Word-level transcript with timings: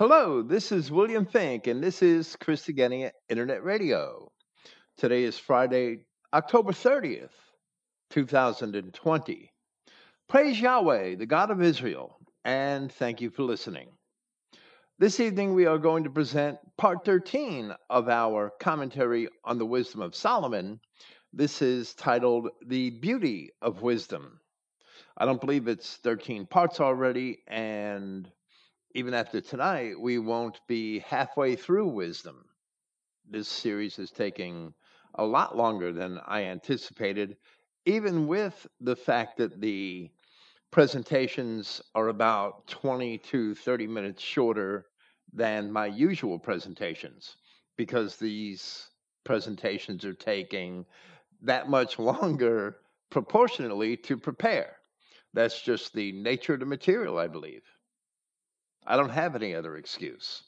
Hello, 0.00 0.40
this 0.40 0.72
is 0.72 0.90
William 0.90 1.26
Finck, 1.26 1.66
and 1.66 1.82
this 1.82 2.00
is 2.00 2.34
Christogenea 2.40 3.10
Internet 3.28 3.62
Radio. 3.62 4.32
Today 4.96 5.24
is 5.24 5.38
Friday, 5.38 6.06
October 6.32 6.72
30th, 6.72 7.28
2020. 8.08 9.52
Praise 10.26 10.58
Yahweh, 10.58 11.16
the 11.16 11.26
God 11.26 11.50
of 11.50 11.60
Israel, 11.60 12.16
and 12.46 12.90
thank 12.90 13.20
you 13.20 13.28
for 13.28 13.42
listening. 13.42 13.90
This 14.98 15.20
evening, 15.20 15.52
we 15.52 15.66
are 15.66 15.76
going 15.76 16.04
to 16.04 16.10
present 16.10 16.56
part 16.78 17.04
13 17.04 17.74
of 17.90 18.08
our 18.08 18.52
commentary 18.58 19.28
on 19.44 19.58
the 19.58 19.66
wisdom 19.66 20.00
of 20.00 20.16
Solomon. 20.16 20.80
This 21.34 21.60
is 21.60 21.92
titled 21.92 22.48
The 22.66 22.88
Beauty 22.88 23.50
of 23.60 23.82
Wisdom. 23.82 24.40
I 25.18 25.26
don't 25.26 25.42
believe 25.42 25.68
it's 25.68 25.96
13 25.96 26.46
parts 26.46 26.80
already, 26.80 27.40
and 27.46 28.26
even 28.94 29.14
after 29.14 29.40
tonight, 29.40 30.00
we 30.00 30.18
won't 30.18 30.60
be 30.66 30.98
halfway 31.00 31.56
through 31.56 31.88
wisdom. 31.88 32.44
This 33.28 33.48
series 33.48 33.98
is 33.98 34.10
taking 34.10 34.74
a 35.14 35.24
lot 35.24 35.56
longer 35.56 35.92
than 35.92 36.20
I 36.26 36.44
anticipated, 36.44 37.36
even 37.84 38.26
with 38.26 38.66
the 38.80 38.96
fact 38.96 39.38
that 39.38 39.60
the 39.60 40.10
presentations 40.72 41.80
are 41.94 42.08
about 42.08 42.66
20 42.68 43.18
to 43.18 43.54
30 43.54 43.86
minutes 43.86 44.22
shorter 44.22 44.86
than 45.32 45.70
my 45.72 45.86
usual 45.86 46.38
presentations, 46.38 47.36
because 47.76 48.16
these 48.16 48.88
presentations 49.24 50.04
are 50.04 50.14
taking 50.14 50.84
that 51.42 51.68
much 51.68 51.98
longer 52.00 52.78
proportionally 53.10 53.96
to 53.96 54.16
prepare. 54.16 54.76
That's 55.32 55.62
just 55.62 55.92
the 55.92 56.12
nature 56.12 56.54
of 56.54 56.60
the 56.60 56.66
material, 56.66 57.18
I 57.18 57.28
believe. 57.28 57.62
I 58.86 58.96
don't 58.96 59.10
have 59.10 59.36
any 59.36 59.54
other 59.54 59.76
excuse. 59.76 60.42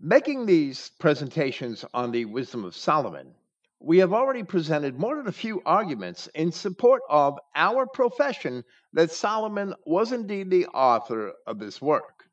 Making 0.00 0.46
these 0.46 0.90
presentations 0.98 1.84
on 1.94 2.10
the 2.10 2.24
wisdom 2.24 2.64
of 2.64 2.74
Solomon, 2.74 3.34
we 3.80 3.98
have 3.98 4.12
already 4.12 4.42
presented 4.42 4.98
more 4.98 5.16
than 5.16 5.28
a 5.28 5.32
few 5.32 5.62
arguments 5.64 6.26
in 6.34 6.50
support 6.52 7.02
of 7.08 7.38
our 7.54 7.86
profession 7.86 8.64
that 8.94 9.10
Solomon 9.10 9.74
was 9.84 10.10
indeed 10.10 10.50
the 10.50 10.66
author 10.68 11.32
of 11.46 11.58
this 11.58 11.82
work. 11.82 12.24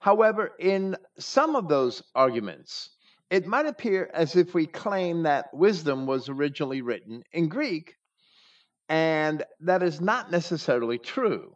However, 0.00 0.52
in 0.58 0.96
some 1.18 1.54
of 1.54 1.68
those 1.68 2.02
arguments, 2.14 2.90
it 3.30 3.46
might 3.46 3.66
appear 3.66 4.10
as 4.12 4.34
if 4.34 4.54
we 4.54 4.66
claim 4.66 5.22
that 5.22 5.54
wisdom 5.54 6.06
was 6.06 6.28
originally 6.28 6.82
written 6.82 7.22
in 7.32 7.48
Greek, 7.48 7.96
and 8.88 9.44
that 9.60 9.82
is 9.82 10.00
not 10.00 10.30
necessarily 10.30 10.98
true 10.98 11.54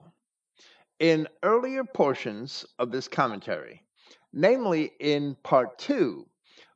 in 1.05 1.29
earlier 1.43 1.85
portions 1.85 2.65
of 2.79 2.91
this 2.91 3.09
commentary, 3.09 3.83
namely 4.33 4.91
in 5.01 5.37
part 5.43 5.79
two, 5.79 6.27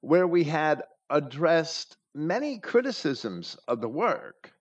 where 0.02 0.26
we 0.26 0.44
had 0.44 0.82
addressed 1.08 1.96
many 2.14 2.58
criticisms 2.58 3.56
of 3.68 3.80
the 3.80 3.88
work, 3.88 4.52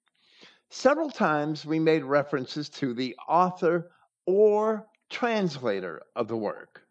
several 0.70 1.10
times 1.10 1.66
we 1.66 1.80
made 1.80 2.06
references 2.06 2.70
to 2.70 2.94
the 2.94 3.14
author 3.28 3.92
or 4.26 4.88
translator 5.10 6.02
of 6.16 6.30
the 6.30 6.38
work. 6.38 6.84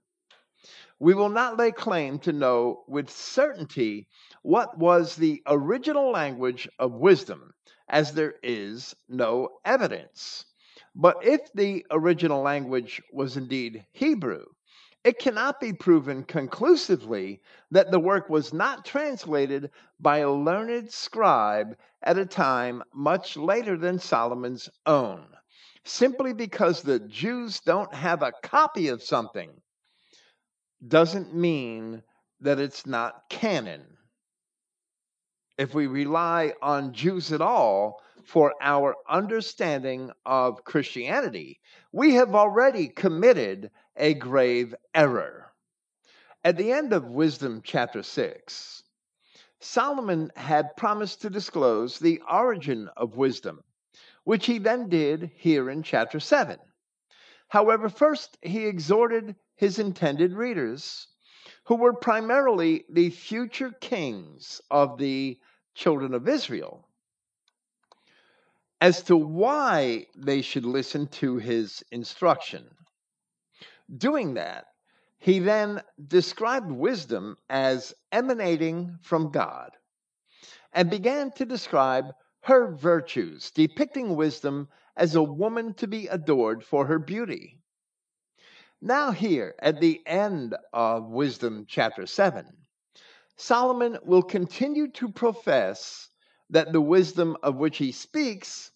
We 0.99 1.15
will 1.15 1.31
not 1.31 1.57
lay 1.57 1.73
claim 1.73 2.19
to 2.21 2.33
know 2.35 2.85
with 2.89 3.09
certainty 3.09 4.07
what 4.43 4.77
was 4.77 5.17
the 5.17 5.43
original 5.47 6.11
language 6.11 6.69
of 6.79 6.93
wisdom, 6.93 7.55
as 7.89 8.13
there 8.13 8.35
is 8.43 8.95
no 9.09 9.61
evidence. 9.65 10.45
But 10.99 11.23
if 11.23 11.53
the 11.53 11.85
original 11.91 12.41
language 12.41 13.03
was 13.13 13.37
indeed 13.37 13.85
Hebrew, 13.93 14.47
it 15.05 15.19
cannot 15.19 15.61
be 15.61 15.75
proven 15.75 16.25
conclusively 16.25 17.43
that 17.71 17.91
the 17.91 18.01
work 18.01 18.31
was 18.31 18.55
not 18.55 18.87
translated 18.87 19.71
by 20.01 20.19
a 20.19 20.33
learned 20.33 20.91
scribe 20.91 21.77
at 22.03 22.17
a 22.17 22.25
time 22.25 22.83
much 22.95 23.37
later 23.37 23.77
than 23.77 23.99
Solomon's 23.99 24.71
own. 24.87 25.29
Simply 25.85 26.33
because 26.33 26.81
the 26.81 26.99
Jews 27.01 27.61
don't 27.61 27.93
have 27.95 28.23
a 28.23 28.33
copy 28.43 28.89
of 28.89 29.03
something 29.03 29.51
doesn't 30.89 31.35
mean 31.35 32.03
that 32.41 32.59
it's 32.59 32.87
not 32.87 33.29
canon. 33.29 33.85
If 35.59 35.75
we 35.75 35.87
rely 35.89 36.55
on 36.63 36.95
Jews 36.95 37.33
at 37.33 37.43
all, 37.43 38.01
for 38.27 38.53
our 38.61 38.97
understanding 39.09 40.11
of 40.27 40.65
Christianity, 40.65 41.61
we 41.93 42.15
have 42.15 42.35
already 42.35 42.89
committed 42.89 43.71
a 43.97 44.15
grave 44.15 44.75
error. 44.95 45.53
At 46.45 46.57
the 46.57 46.73
end 46.73 46.93
of 46.93 47.07
Wisdom 47.07 47.63
chapter 47.65 48.03
6, 48.03 48.83
Solomon 49.61 50.31
had 50.37 50.77
promised 50.77 51.23
to 51.23 51.31
disclose 51.31 51.99
the 51.99 52.21
origin 52.31 52.91
of 52.97 53.17
wisdom, 53.17 53.63
which 54.25 54.47
he 54.47 54.59
then 54.59 54.89
did 54.89 55.31
here 55.37 55.71
in 55.71 55.83
chapter 55.83 56.21
7. 56.21 56.59
However, 57.49 57.89
first 57.89 58.39
he 58.43 58.67
exhorted 58.67 59.37
his 59.55 59.79
intended 59.79 60.33
readers, 60.33 61.09
who 61.65 61.77
were 61.77 61.95
primarily 61.95 62.85
the 62.91 63.11
future 63.11 63.71
kings 63.81 64.61
of 64.71 64.99
the 64.99 65.39
children 65.75 66.13
of 66.13 66.29
Israel, 66.29 66.86
as 68.81 69.03
to 69.05 69.17
why 69.17 70.07
they 70.17 70.43
should 70.43 70.65
listen 70.65 71.07
to 71.09 71.37
his 71.37 71.83
instruction. 71.91 72.65
Doing 73.97 74.35
that, 74.35 74.67
he 75.19 75.39
then 75.39 75.83
described 76.07 76.71
wisdom 76.71 77.39
as 77.49 77.95
emanating 78.13 78.99
from 79.03 79.31
God 79.31 79.71
and 80.73 80.91
began 80.91 81.31
to 81.33 81.45
describe 81.45 82.13
her 82.43 82.73
virtues, 82.75 83.51
depicting 83.51 84.15
wisdom 84.15 84.69
as 84.97 85.15
a 85.15 85.23
woman 85.23 85.75
to 85.75 85.87
be 85.87 86.07
adored 86.09 86.63
for 86.63 86.87
her 86.87 86.99
beauty. 86.99 87.59
Now, 88.81 89.11
here 89.11 89.55
at 89.59 89.81
the 89.81 90.07
end 90.07 90.55
of 90.73 91.11
Wisdom 91.11 91.65
chapter 91.67 92.07
7, 92.07 92.47
Solomon 93.37 93.99
will 94.05 94.23
continue 94.23 94.89
to 94.93 95.09
profess 95.09 96.11
that 96.51 96.73
the 96.73 96.81
wisdom 96.81 97.37
of 97.43 97.57
which 97.57 97.79
he 97.79 97.93
speaks 97.93 98.71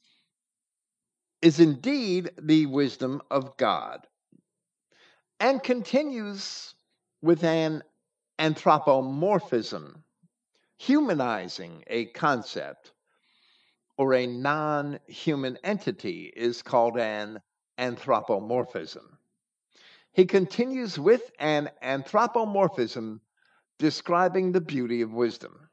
is 1.41 1.60
indeed 1.60 2.31
the 2.41 2.66
wisdom 2.66 3.22
of 3.31 3.56
God, 3.56 4.06
and 5.38 5.62
continues 5.62 6.75
with 7.22 7.44
an 7.44 7.82
anthropomorphism, 8.38 10.04
humanizing 10.78 11.82
a 11.86 12.06
concept 12.06 12.92
or 13.97 14.14
a 14.14 14.26
non 14.26 14.98
human 15.06 15.58
entity 15.62 16.32
is 16.34 16.62
called 16.62 16.98
an 16.98 17.41
anthropomorphism. 17.78 19.19
He 20.12 20.26
continues 20.26 20.98
with 20.98 21.31
an 21.38 21.70
anthropomorphism 21.81 23.20
describing 23.78 24.52
the 24.52 24.60
beauty 24.60 25.02
of 25.02 25.12
wisdom. 25.12 25.69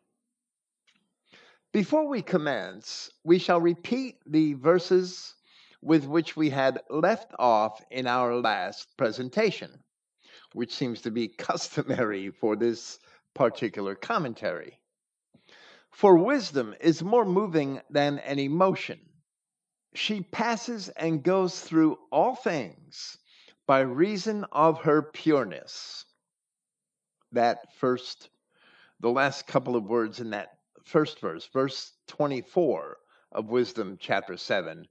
Before 1.74 2.08
we 2.08 2.22
commence, 2.22 3.12
we 3.24 3.40
shall 3.40 3.60
repeat 3.60 4.20
the 4.26 4.54
verses 4.54 5.36
with 5.82 6.06
which 6.06 6.36
we 6.36 6.50
had 6.50 6.82
left 6.90 7.34
off 7.38 7.84
in 7.92 8.08
our 8.08 8.36
last 8.36 8.96
presentation, 8.98 9.84
which 10.54 10.74
seems 10.74 11.02
to 11.02 11.12
be 11.12 11.28
customary 11.38 12.30
for 12.30 12.56
this 12.56 13.00
particular 13.34 13.96
commentary. 13.96 14.80
For 15.92 16.18
wisdom 16.18 16.74
is 16.80 17.04
more 17.04 17.26
moving 17.26 17.82
than 17.90 18.20
an 18.20 18.40
emotion. 18.40 19.00
She 19.94 20.22
passes 20.22 20.90
and 20.90 21.24
goes 21.24 21.60
through 21.60 21.98
all 22.12 22.36
things 22.36 23.18
by 23.66 23.82
reason 23.82 24.46
of 24.52 24.82
her 24.82 25.02
pureness. 25.02 26.06
That 27.34 27.74
first, 27.76 28.30
the 29.00 29.12
last 29.12 29.48
couple 29.48 29.76
of 29.76 29.84
words 29.84 30.22
in 30.22 30.30
that 30.30 30.57
first 30.88 31.20
verse, 31.20 31.48
verse 31.54 31.94
24 32.08 32.98
of 33.34 33.50
Wisdom, 33.50 33.98
chapter 34.00 34.38
7. 34.38 34.88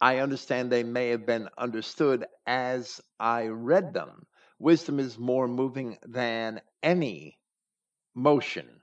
I 0.00 0.18
understand 0.18 0.70
they 0.72 0.82
may 0.82 1.10
have 1.10 1.26
been 1.26 1.48
understood 1.58 2.26
as 2.46 3.00
I 3.20 3.46
read 3.48 3.94
them. 3.94 4.26
Wisdom 4.58 4.98
is 4.98 5.18
more 5.18 5.48
moving 5.48 5.98
than 6.06 6.60
any 6.82 7.38
motion. 8.14 8.80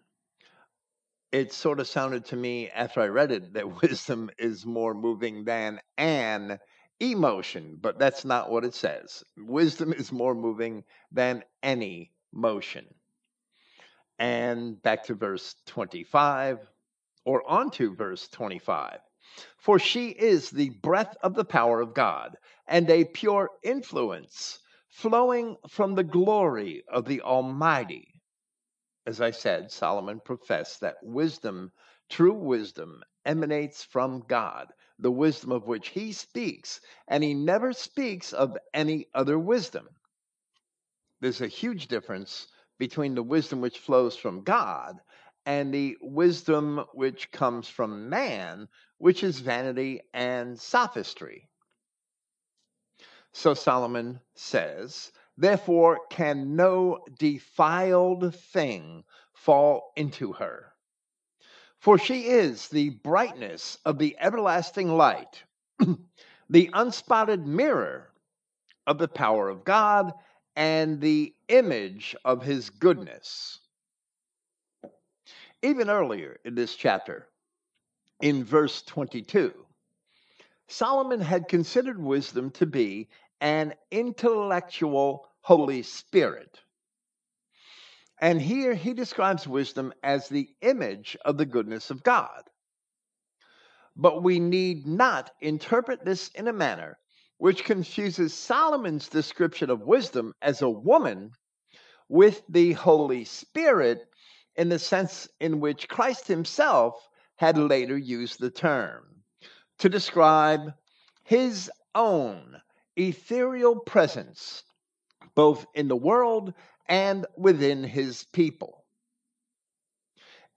It 1.32 1.54
sort 1.54 1.80
of 1.80 1.88
sounded 1.88 2.26
to 2.26 2.36
me 2.36 2.70
after 2.70 3.02
I 3.02 3.08
read 3.08 3.32
it 3.32 3.54
that 3.54 3.82
wisdom 3.82 4.30
is 4.38 4.66
more 4.66 4.94
moving 4.94 5.46
than 5.46 5.82
an 5.98 6.60
emotion, 7.00 7.78
but 7.82 8.00
that's 8.00 8.26
not 8.26 8.52
what 8.52 8.66
it 8.66 8.76
says. 8.76 9.24
Wisdom 9.38 9.94
is 9.94 10.12
more 10.12 10.36
moving 10.36 10.84
than 11.12 11.44
any 11.64 12.12
motion. 12.32 12.86
And 14.20 14.82
back 14.82 15.06
to 15.06 15.16
verse 15.16 15.56
25, 15.66 16.60
or 17.26 17.50
on 17.50 17.72
to 17.72 17.96
verse 17.96 18.28
25. 18.30 19.00
For 19.58 19.80
she 19.80 20.10
is 20.10 20.52
the 20.52 20.70
breath 20.70 21.16
of 21.24 21.34
the 21.34 21.46
power 21.46 21.82
of 21.82 21.94
God 21.94 22.38
and 22.68 22.90
a 22.90 23.06
pure 23.06 23.50
influence 23.64 24.60
flowing 24.90 25.58
from 25.70 25.96
the 25.96 26.04
glory 26.04 26.84
of 26.88 27.06
the 27.06 27.22
Almighty. 27.22 28.22
As 29.06 29.20
I 29.20 29.32
said, 29.32 29.72
Solomon 29.72 30.22
professed 30.22 30.82
that 30.82 30.98
wisdom, 31.04 31.72
true 32.10 32.34
wisdom, 32.34 33.04
emanates 33.26 33.84
from 33.84 34.22
God, 34.22 34.72
the 35.00 35.12
wisdom 35.12 35.52
of 35.52 35.68
which 35.68 35.90
he 35.90 36.14
speaks, 36.14 36.80
and 37.08 37.24
he 37.24 37.34
never 37.34 37.74
speaks 37.74 38.32
of 38.34 38.58
any 38.74 39.08
other 39.14 39.40
wisdom. 39.40 39.90
There's 41.20 41.42
a 41.42 41.48
huge 41.48 41.88
difference 41.88 42.48
between 42.84 43.16
the 43.16 43.24
wisdom 43.24 43.62
which 43.62 43.80
flows 43.80 44.14
from 44.14 44.44
God 44.44 45.00
and 45.46 45.74
the 45.74 45.96
wisdom 46.02 46.84
which 46.92 47.32
comes 47.32 47.70
from 47.70 48.10
man, 48.10 48.68
which 48.98 49.24
is 49.24 49.40
vanity 49.40 50.02
and 50.14 50.60
sophistry. 50.60 51.48
So 53.32 53.54
Solomon 53.54 54.20
says, 54.36 55.14
Therefore 55.38 56.02
can 56.10 56.58
no 56.58 57.00
defiled 57.18 58.36
thing 58.36 59.06
fall 59.32 59.94
into 59.96 60.34
her. 60.34 60.74
For 61.80 61.98
she 61.98 62.26
is 62.26 62.68
the 62.68 62.90
brightness 62.90 63.78
of 63.86 63.98
the 63.98 64.18
everlasting 64.20 64.90
light, 64.90 65.42
the 66.50 66.70
unspotted 66.74 67.48
mirror 67.48 68.10
of 68.86 68.98
the 68.98 69.08
power 69.08 69.48
of 69.48 69.64
God, 69.64 70.12
and 70.58 71.00
the 71.02 71.34
image 71.54 72.16
of 72.26 72.42
his 72.42 72.72
goodness. 72.72 73.60
Even 75.62 75.88
earlier 75.88 76.40
in 76.44 76.56
this 76.56 76.76
chapter, 76.76 77.28
in 78.22 78.44
verse 78.44 78.82
22, 78.82 79.54
Solomon 80.68 81.22
had 81.22 81.48
considered 81.48 82.02
wisdom 82.02 82.50
to 82.52 82.66
be 82.66 83.08
an 83.40 83.76
intellectual 83.92 85.28
Holy 85.42 85.84
Spirit. 85.84 86.60
And 88.20 88.42
here 88.42 88.74
he 88.74 88.94
describes 88.94 89.48
wisdom 89.48 89.94
as 90.02 90.28
the 90.28 90.50
image 90.62 91.16
of 91.24 91.38
the 91.38 91.46
goodness 91.46 91.92
of 91.92 92.02
God. 92.02 92.44
But 93.96 94.24
we 94.24 94.40
need 94.40 94.88
not 94.88 95.30
interpret 95.40 96.04
this 96.04 96.30
in 96.30 96.48
a 96.48 96.54
manner 96.54 96.98
which 97.38 97.64
confuses 97.64 98.34
Solomon's 98.34 99.08
description 99.08 99.70
of 99.70 99.82
wisdom 99.82 100.34
as 100.42 100.62
a 100.62 100.70
woman 100.70 101.32
with 102.10 102.42
the 102.50 102.74
Holy 102.74 103.26
Spirit 103.26 104.08
in 104.56 104.70
the 104.70 104.80
sense 104.80 105.28
in 105.40 105.60
which 105.60 105.90
Christ 105.90 106.28
himself 106.28 107.08
had 107.36 107.58
later 107.58 107.98
used 107.98 108.40
the 108.40 108.52
term 108.52 109.24
to 109.80 109.90
describe 109.90 110.74
his 111.24 111.72
own 111.96 112.62
ethereal 112.96 113.80
presence, 113.80 114.64
both 115.36 115.66
in 115.74 115.88
the 115.88 115.96
world 115.96 116.54
and 116.88 117.26
within 117.38 117.84
his 117.84 118.26
people. 118.34 118.86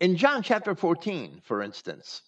In 0.00 0.16
John 0.16 0.42
chapter 0.42 0.74
14, 0.74 1.40
for 1.44 1.62
instance, 1.62 2.22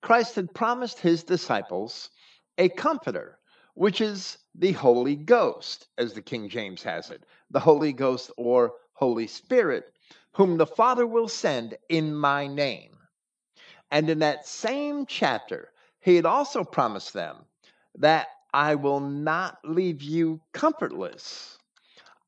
Christ 0.00 0.36
had 0.36 0.54
promised 0.54 0.98
his 0.98 1.22
disciples 1.24 2.10
a 2.56 2.68
comforter, 2.70 3.38
which 3.74 4.00
is 4.00 4.38
the 4.54 4.72
Holy 4.72 5.16
Ghost, 5.16 5.88
as 5.98 6.12
the 6.12 6.22
King 6.22 6.48
James 6.48 6.82
has 6.82 7.10
it, 7.10 7.24
the 7.50 7.60
Holy 7.60 7.92
Ghost 7.92 8.30
or 8.36 8.74
Holy 8.92 9.26
Spirit, 9.26 9.92
whom 10.32 10.56
the 10.56 10.66
Father 10.66 11.06
will 11.06 11.28
send 11.28 11.76
in 11.88 12.14
my 12.14 12.46
name. 12.46 12.96
And 13.90 14.08
in 14.08 14.20
that 14.20 14.46
same 14.46 15.06
chapter, 15.06 15.70
he 16.00 16.16
had 16.16 16.26
also 16.26 16.64
promised 16.64 17.12
them 17.12 17.36
that 17.98 18.28
I 18.52 18.74
will 18.74 19.00
not 19.00 19.58
leave 19.64 20.02
you 20.02 20.40
comfortless. 20.52 21.58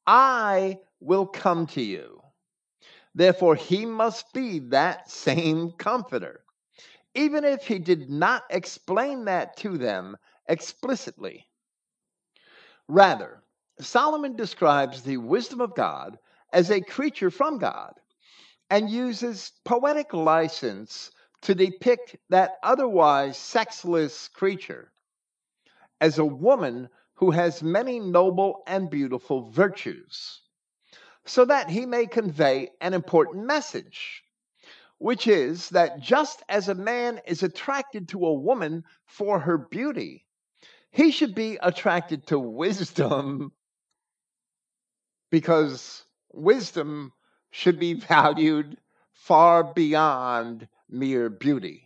I 0.07 0.79
will 1.01 1.27
come 1.27 1.67
to 1.69 1.83
you. 1.83 2.23
Therefore, 3.15 3.55
he 3.55 3.87
must 3.87 4.33
be 4.33 4.59
that 4.71 5.11
same 5.11 5.73
comforter, 5.73 6.45
even 7.15 7.45
if 7.45 7.67
he 7.67 7.79
did 7.79 8.11
not 8.11 8.45
explain 8.51 9.27
that 9.27 9.57
to 9.59 9.79
them 9.79 10.17
explicitly. 10.49 11.47
Rather, 12.89 13.43
Solomon 13.81 14.37
describes 14.37 15.03
the 15.03 15.17
wisdom 15.17 15.61
of 15.61 15.75
God 15.75 16.19
as 16.53 16.71
a 16.71 16.81
creature 16.81 17.31
from 17.31 17.59
God 17.59 17.95
and 18.71 18.91
uses 18.91 19.53
poetic 19.65 20.13
license 20.13 21.11
to 21.43 21.55
depict 21.55 22.17
that 22.31 22.57
otherwise 22.63 23.37
sexless 23.37 24.29
creature 24.29 24.93
as 26.01 26.19
a 26.19 26.25
woman 26.25 26.89
who 27.15 27.31
has 27.31 27.63
many 27.63 28.01
noble 28.01 28.63
and 28.67 28.91
beautiful 28.91 29.51
virtues, 29.51 30.41
so 31.25 31.45
that 31.45 31.71
he 31.71 31.87
may 31.87 32.07
convey 32.07 32.71
an 32.81 32.95
important 32.95 33.47
message, 33.47 34.23
which 34.99 35.27
is 35.27 35.69
that 35.71 36.01
just 36.01 36.43
as 36.49 36.69
a 36.69 36.75
man 36.75 37.21
is 37.27 37.43
attracted 37.43 38.09
to 38.09 38.27
a 38.27 38.35
woman 38.35 38.85
for 39.07 39.39
her 39.39 39.59
beauty, 39.59 40.27
he 40.95 41.11
should 41.11 41.35
be 41.35 41.59
attracted 41.61 42.27
to 42.27 42.39
wisdom 42.39 43.53
because 45.31 46.05
wisdom 46.33 47.13
should 47.51 47.79
be 47.79 47.95
valued 47.95 48.79
far 49.13 49.65
beyond 49.65 50.69
mere 50.89 51.29
beauty 51.29 51.85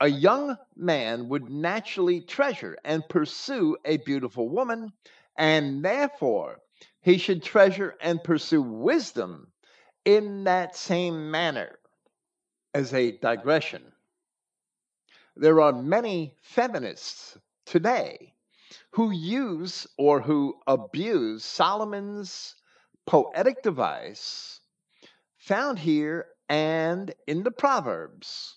a 0.00 0.08
young 0.08 0.56
man 0.74 1.28
would 1.28 1.50
naturally 1.50 2.22
treasure 2.22 2.76
and 2.84 3.06
pursue 3.08 3.76
a 3.84 3.98
beautiful 3.98 4.48
woman, 4.48 4.92
and 5.36 5.84
therefore 5.84 6.60
he 7.02 7.18
should 7.18 7.42
treasure 7.42 7.94
and 8.00 8.24
pursue 8.24 8.62
wisdom 8.62 9.52
in 10.04 10.44
that 10.44 10.74
same 10.74 11.30
manner. 11.30 11.76
As 12.72 12.94
a 12.94 13.12
digression, 13.18 13.82
there 15.36 15.60
are 15.60 15.72
many 15.72 16.36
feminists 16.40 17.36
today 17.70 18.34
who 18.90 19.12
use 19.12 19.86
or 19.96 20.20
who 20.20 20.56
abuse 20.66 21.44
Solomon's 21.44 22.56
poetic 23.06 23.62
device 23.62 24.58
found 25.38 25.78
here 25.78 26.26
and 26.48 27.14
in 27.28 27.44
the 27.44 27.50
Proverbs 27.52 28.56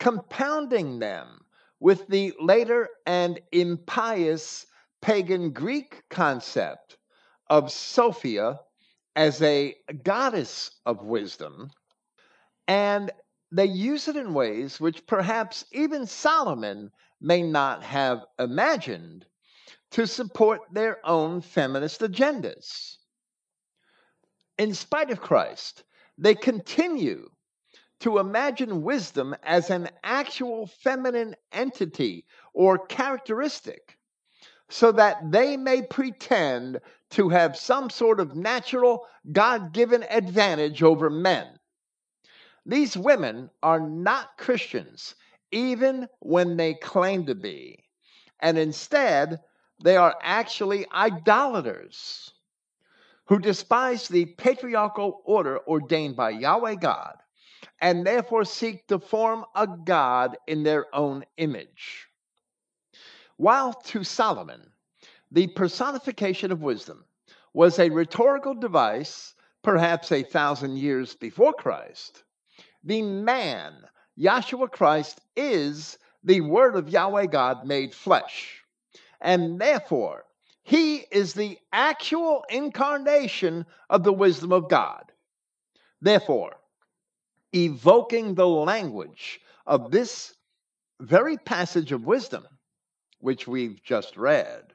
compounding 0.00 0.98
them 1.00 1.40
with 1.80 2.06
the 2.08 2.32
later 2.40 2.88
and 3.04 3.38
impious 3.52 4.64
pagan 5.02 5.50
Greek 5.52 6.02
concept 6.08 6.96
of 7.50 7.70
Sophia 7.70 8.58
as 9.14 9.42
a 9.42 9.74
goddess 10.02 10.70
of 10.86 11.04
wisdom, 11.04 11.70
and 12.66 13.10
they 13.52 13.66
use 13.66 14.08
it 14.08 14.16
in 14.16 14.32
ways 14.32 14.80
which 14.80 15.06
perhaps 15.06 15.66
even 15.72 16.06
Solomon 16.06 16.90
may 17.24 17.42
not 17.42 17.82
have 17.82 18.24
imagined 18.38 19.24
to 19.90 20.06
support 20.06 20.60
their 20.72 20.98
own 21.06 21.40
feminist 21.40 22.02
agendas. 22.02 22.98
In 24.58 24.74
spite 24.74 25.10
of 25.10 25.22
Christ, 25.22 25.84
they 26.18 26.34
continue 26.34 27.30
to 28.00 28.18
imagine 28.18 28.82
wisdom 28.82 29.34
as 29.42 29.70
an 29.70 29.88
actual 30.02 30.66
feminine 30.66 31.34
entity 31.50 32.26
or 32.52 32.86
characteristic 32.86 33.96
so 34.68 34.92
that 34.92 35.30
they 35.30 35.56
may 35.56 35.80
pretend 35.80 36.80
to 37.10 37.30
have 37.30 37.56
some 37.56 37.88
sort 37.88 38.20
of 38.20 38.36
natural 38.36 39.06
God 39.32 39.72
given 39.72 40.04
advantage 40.10 40.82
over 40.82 41.08
men. 41.08 41.58
These 42.66 42.96
women 42.96 43.50
are 43.62 43.80
not 43.80 44.36
Christians, 44.36 45.14
even 45.54 46.08
when 46.18 46.56
they 46.56 46.74
claim 46.74 47.26
to 47.26 47.34
be, 47.34 47.84
and 48.40 48.58
instead, 48.58 49.40
they 49.82 49.96
are 49.96 50.16
actually 50.20 50.84
idolaters 50.92 52.32
who 53.26 53.38
despise 53.38 54.08
the 54.08 54.26
patriarchal 54.26 55.22
order 55.24 55.60
ordained 55.66 56.16
by 56.16 56.30
Yahweh 56.30 56.74
God 56.74 57.14
and 57.80 58.06
therefore 58.06 58.44
seek 58.44 58.86
to 58.88 58.98
form 58.98 59.44
a 59.54 59.66
God 59.66 60.36
in 60.46 60.62
their 60.62 60.94
own 60.94 61.24
image. 61.36 62.08
While 63.36 63.72
to 63.84 64.04
Solomon, 64.04 64.72
the 65.30 65.46
personification 65.48 66.52
of 66.52 66.62
wisdom 66.62 67.04
was 67.52 67.78
a 67.78 67.90
rhetorical 67.90 68.54
device, 68.54 69.34
perhaps 69.62 70.12
a 70.12 70.22
thousand 70.22 70.78
years 70.78 71.14
before 71.14 71.52
Christ, 71.52 72.24
the 72.82 73.02
man, 73.02 73.72
Yahshua 74.18 74.70
Christ, 74.70 75.20
is 75.36 75.98
the 76.22 76.40
Word 76.40 76.76
of 76.76 76.88
Yahweh 76.88 77.26
God 77.26 77.66
made 77.66 77.94
flesh. 77.94 78.62
And 79.20 79.60
therefore, 79.60 80.24
he 80.62 80.98
is 81.10 81.34
the 81.34 81.58
actual 81.72 82.44
incarnation 82.48 83.66
of 83.90 84.02
the 84.02 84.12
wisdom 84.12 84.52
of 84.52 84.68
God. 84.68 85.12
Therefore, 86.00 86.56
evoking 87.52 88.34
the 88.34 88.48
language 88.48 89.40
of 89.66 89.90
this 89.90 90.34
very 91.00 91.36
passage 91.36 91.92
of 91.92 92.04
wisdom, 92.04 92.46
which 93.20 93.46
we've 93.46 93.82
just 93.82 94.16
read, 94.16 94.74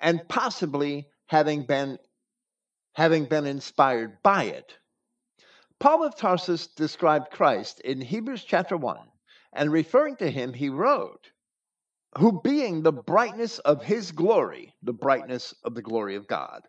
and 0.00 0.28
possibly 0.28 1.08
having 1.26 1.64
been 1.64 1.98
having 2.94 3.26
been 3.26 3.46
inspired 3.46 4.22
by 4.22 4.44
it. 4.44 4.76
Paul 5.78 6.04
of 6.04 6.16
Tarsus 6.16 6.68
described 6.68 7.30
Christ 7.30 7.80
in 7.80 8.00
Hebrews 8.00 8.44
chapter 8.44 8.78
1, 8.78 8.98
and 9.52 9.70
referring 9.70 10.16
to 10.16 10.30
him, 10.30 10.54
he 10.54 10.70
wrote, 10.70 11.30
Who 12.18 12.40
being 12.40 12.82
the 12.82 12.92
brightness 12.92 13.58
of 13.58 13.84
his 13.84 14.10
glory, 14.10 14.74
the 14.82 14.94
brightness 14.94 15.54
of 15.64 15.74
the 15.74 15.82
glory 15.82 16.16
of 16.16 16.26
God, 16.26 16.66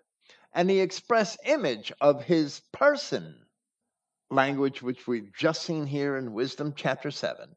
and 0.51 0.69
the 0.69 0.81
express 0.81 1.37
image 1.45 1.93
of 2.01 2.25
his 2.25 2.61
person, 2.73 3.45
language 4.29 4.81
which 4.81 5.07
we've 5.07 5.33
just 5.33 5.63
seen 5.63 5.87
here 5.87 6.17
in 6.17 6.33
Wisdom 6.33 6.73
chapter 6.75 7.09
7, 7.09 7.55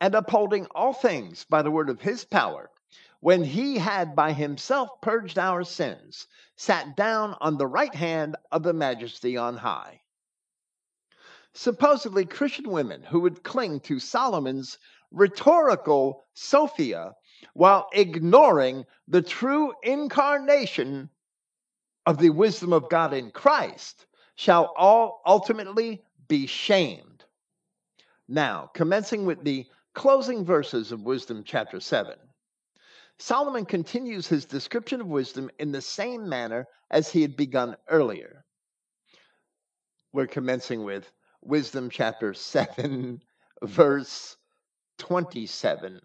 and 0.00 0.14
upholding 0.14 0.66
all 0.66 0.92
things 0.92 1.44
by 1.44 1.62
the 1.62 1.70
word 1.70 1.90
of 1.90 2.00
his 2.00 2.24
power, 2.24 2.70
when 3.18 3.42
he 3.42 3.76
had 3.76 4.14
by 4.14 4.32
himself 4.32 4.88
purged 5.00 5.38
our 5.38 5.64
sins, 5.64 6.28
sat 6.56 6.96
down 6.96 7.36
on 7.40 7.58
the 7.58 7.66
right 7.66 7.94
hand 7.94 8.36
of 8.52 8.62
the 8.62 8.72
majesty 8.72 9.36
on 9.36 9.56
high. 9.56 10.00
Supposedly 11.54 12.24
Christian 12.24 12.70
women 12.70 13.02
who 13.02 13.20
would 13.20 13.42
cling 13.42 13.80
to 13.80 13.98
Solomon's 13.98 14.78
rhetorical 15.10 16.24
Sophia 16.34 17.14
while 17.54 17.88
ignoring 17.92 18.86
the 19.06 19.22
true 19.22 19.74
incarnation 19.82 21.10
of 22.06 22.18
the 22.18 22.30
wisdom 22.30 22.72
of 22.72 22.88
God 22.88 23.12
in 23.12 23.30
Christ 23.30 24.06
shall 24.34 24.72
all 24.76 25.22
ultimately 25.26 26.02
be 26.28 26.46
shamed. 26.46 27.24
Now, 28.28 28.70
commencing 28.74 29.26
with 29.26 29.44
the 29.44 29.66
closing 29.94 30.44
verses 30.44 30.90
of 30.90 31.02
Wisdom 31.02 31.44
chapter 31.44 31.80
7, 31.80 32.16
Solomon 33.18 33.66
continues 33.66 34.26
his 34.26 34.46
description 34.46 35.00
of 35.00 35.06
wisdom 35.06 35.50
in 35.58 35.70
the 35.70 35.82
same 35.82 36.28
manner 36.28 36.66
as 36.90 37.10
he 37.10 37.20
had 37.20 37.36
begun 37.36 37.76
earlier. 37.88 38.44
We're 40.12 40.26
commencing 40.26 40.84
with 40.84 41.12
Wisdom 41.42 41.90
chapter 41.90 42.34
7, 42.34 43.22
verse 43.62 44.36
27. 44.98 46.00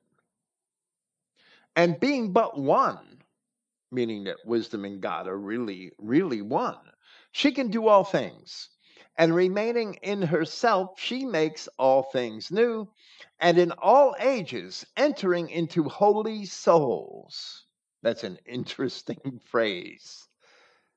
And 1.75 1.99
being 1.99 2.33
but 2.33 2.57
one, 2.59 3.21
meaning 3.91 4.25
that 4.25 4.45
wisdom 4.45 4.85
and 4.85 5.01
God 5.01 5.27
are 5.27 5.37
really, 5.37 5.91
really 5.97 6.41
one, 6.41 6.79
she 7.31 7.51
can 7.51 7.69
do 7.69 7.87
all 7.87 8.03
things. 8.03 8.69
And 9.17 9.35
remaining 9.35 9.95
in 9.95 10.21
herself, 10.21 10.99
she 10.99 11.25
makes 11.25 11.67
all 11.79 12.03
things 12.03 12.51
new, 12.51 12.89
and 13.39 13.57
in 13.57 13.71
all 13.73 14.15
ages 14.19 14.85
entering 14.97 15.49
into 15.49 15.83
holy 15.83 16.45
souls. 16.45 17.65
That's 18.03 18.23
an 18.23 18.39
interesting 18.45 19.41
phrase. 19.45 20.27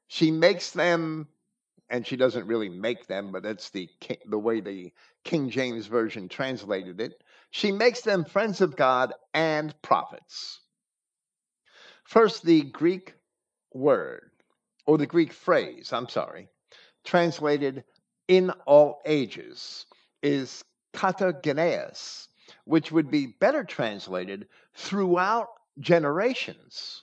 She 0.08 0.30
makes 0.30 0.72
them, 0.72 1.28
and 1.90 2.06
she 2.06 2.16
doesn't 2.16 2.46
really 2.46 2.68
make 2.68 3.06
them, 3.06 3.32
but 3.32 3.42
that's 3.42 3.70
the 3.70 3.88
the 4.26 4.38
way 4.38 4.60
the 4.60 4.92
King 5.24 5.50
James 5.50 5.86
version 5.86 6.28
translated 6.28 7.00
it. 7.00 7.22
She 7.50 7.72
makes 7.72 8.02
them 8.02 8.24
friends 8.24 8.60
of 8.60 8.76
God 8.76 9.12
and 9.34 9.74
prophets. 9.82 10.60
First, 12.04 12.44
the 12.44 12.62
Greek 12.62 13.14
word, 13.72 14.30
or 14.86 14.98
the 14.98 15.06
Greek 15.06 15.32
phrase, 15.32 15.92
I'm 15.92 16.08
sorry, 16.08 16.48
translated 17.04 17.84
in 18.28 18.50
all 18.66 19.00
ages, 19.04 19.86
is 20.22 20.64
katageneus, 20.92 22.28
which 22.64 22.90
would 22.90 23.10
be 23.10 23.26
better 23.26 23.64
translated 23.64 24.48
throughout 24.74 25.48
generations. 25.78 27.02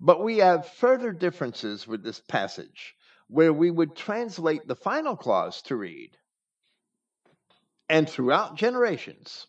But 0.00 0.22
we 0.22 0.38
have 0.38 0.68
further 0.68 1.12
differences 1.12 1.86
with 1.86 2.02
this 2.02 2.20
passage, 2.20 2.95
where 3.28 3.52
we 3.52 3.70
would 3.70 3.96
translate 3.96 4.66
the 4.66 4.76
final 4.76 5.16
clause 5.16 5.62
to 5.62 5.76
read, 5.76 6.16
and 7.88 8.08
throughout 8.08 8.56
generations, 8.56 9.46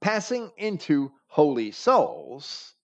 passing 0.00 0.50
into 0.56 1.12
holy 1.26 1.70
souls, 1.70 2.74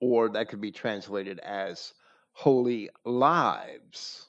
or 0.00 0.28
that 0.28 0.48
could 0.48 0.60
be 0.60 0.70
translated 0.70 1.38
as 1.40 1.94
holy 2.32 2.90
lives. 3.04 4.26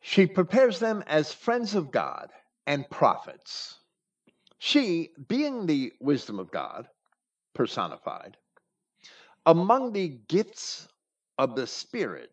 She 0.00 0.26
prepares 0.26 0.78
them 0.78 1.04
as 1.06 1.32
friends 1.32 1.74
of 1.74 1.90
God 1.90 2.30
and 2.66 2.88
prophets. 2.90 3.76
She, 4.58 5.10
being 5.28 5.66
the 5.66 5.92
wisdom 6.00 6.38
of 6.38 6.50
God 6.50 6.88
personified, 7.54 8.36
among 9.46 9.92
the 9.92 10.08
gifts 10.28 10.88
of 11.38 11.54
the 11.54 11.66
Spirit, 11.66 12.30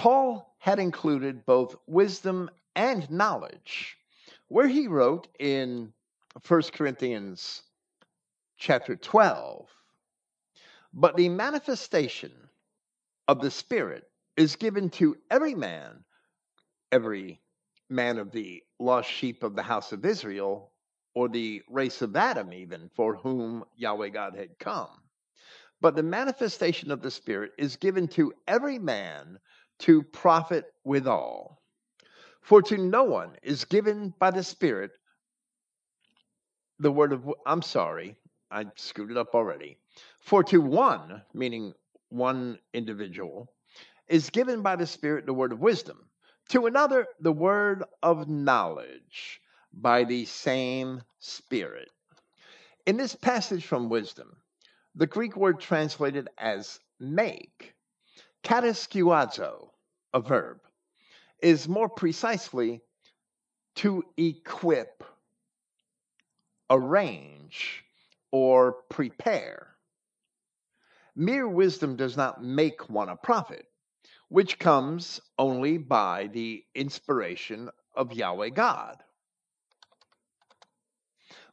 Paul 0.00 0.54
had 0.56 0.78
included 0.78 1.44
both 1.44 1.76
wisdom 1.86 2.48
and 2.74 3.10
knowledge, 3.10 3.98
where 4.48 4.66
he 4.66 4.86
wrote 4.88 5.28
in 5.38 5.92
1 6.48 6.62
Corinthians 6.72 7.64
chapter 8.56 8.96
12, 8.96 9.68
but 10.94 11.16
the 11.16 11.28
manifestation 11.28 12.32
of 13.28 13.42
the 13.42 13.50
Spirit 13.50 14.04
is 14.38 14.56
given 14.56 14.88
to 14.88 15.18
every 15.30 15.54
man, 15.54 16.02
every 16.90 17.42
man 17.90 18.16
of 18.16 18.32
the 18.32 18.62
lost 18.78 19.10
sheep 19.10 19.42
of 19.42 19.54
the 19.54 19.62
house 19.62 19.92
of 19.92 20.06
Israel, 20.06 20.72
or 21.14 21.28
the 21.28 21.62
race 21.68 22.00
of 22.00 22.16
Adam, 22.16 22.54
even 22.54 22.88
for 22.96 23.16
whom 23.16 23.66
Yahweh 23.76 24.08
God 24.08 24.34
had 24.34 24.58
come. 24.58 25.02
But 25.82 25.94
the 25.94 26.02
manifestation 26.02 26.90
of 26.90 27.02
the 27.02 27.10
Spirit 27.10 27.52
is 27.58 27.76
given 27.76 28.08
to 28.08 28.32
every 28.48 28.78
man 28.78 29.38
to 29.80 30.02
profit 30.02 30.64
withal. 30.84 31.60
For 32.40 32.62
to 32.62 32.76
no 32.78 33.04
one 33.04 33.36
is 33.42 33.64
given 33.64 34.14
by 34.18 34.30
the 34.30 34.42
Spirit 34.42 34.92
the 36.78 36.90
word 36.90 37.12
of, 37.12 37.30
I'm 37.44 37.62
sorry, 37.62 38.16
I 38.50 38.66
screwed 38.76 39.10
it 39.10 39.16
up 39.16 39.34
already. 39.34 39.78
For 40.20 40.42
to 40.44 40.60
one, 40.60 41.22
meaning 41.34 41.74
one 42.08 42.58
individual, 42.72 43.52
is 44.08 44.30
given 44.30 44.62
by 44.62 44.76
the 44.76 44.86
Spirit 44.86 45.26
the 45.26 45.34
word 45.34 45.52
of 45.52 45.60
wisdom, 45.60 46.08
to 46.48 46.66
another 46.66 47.06
the 47.20 47.32
word 47.32 47.84
of 48.02 48.28
knowledge 48.28 49.40
by 49.72 50.04
the 50.04 50.24
same 50.24 51.02
Spirit. 51.20 51.88
In 52.86 52.96
this 52.96 53.14
passage 53.14 53.64
from 53.64 53.88
wisdom, 53.88 54.36
the 54.94 55.06
Greek 55.06 55.36
word 55.36 55.60
translated 55.60 56.28
as 56.38 56.80
make, 56.98 57.74
kataskuazo, 58.42 59.69
a 60.12 60.20
verb, 60.20 60.60
is 61.42 61.68
more 61.68 61.88
precisely 61.88 62.80
to 63.76 64.04
equip, 64.16 65.02
arrange, 66.68 67.84
or 68.30 68.72
prepare. 68.88 69.68
Mere 71.16 71.48
wisdom 71.48 71.96
does 71.96 72.16
not 72.16 72.42
make 72.42 72.88
one 72.88 73.08
a 73.08 73.16
prophet 73.16 73.66
which 74.28 74.60
comes 74.60 75.20
only 75.38 75.76
by 75.76 76.28
the 76.28 76.64
inspiration 76.74 77.68
of 77.96 78.12
Yahweh 78.12 78.50
God. 78.50 79.02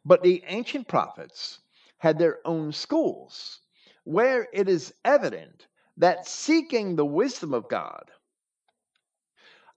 But 0.05 0.21
the 0.21 0.43
ancient 0.45 0.87
prophets 0.87 1.59
had 1.97 2.19
their 2.19 2.39
own 2.45 2.71
schools 2.71 3.59
where 4.03 4.47
it 4.53 4.69
is 4.69 4.93
evident 5.03 5.67
that 5.97 6.27
seeking 6.27 6.95
the 6.95 7.05
wisdom 7.05 7.53
of 7.53 7.67
God, 7.67 8.11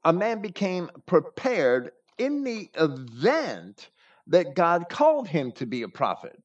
a 0.04 0.12
man 0.12 0.40
became 0.42 0.90
prepared 1.06 1.92
in 2.18 2.44
the 2.44 2.70
event 2.74 3.90
that 4.28 4.54
God 4.54 4.88
called 4.88 5.28
him 5.28 5.52
to 5.52 5.66
be 5.66 5.82
a 5.82 5.88
prophet. 5.88 6.40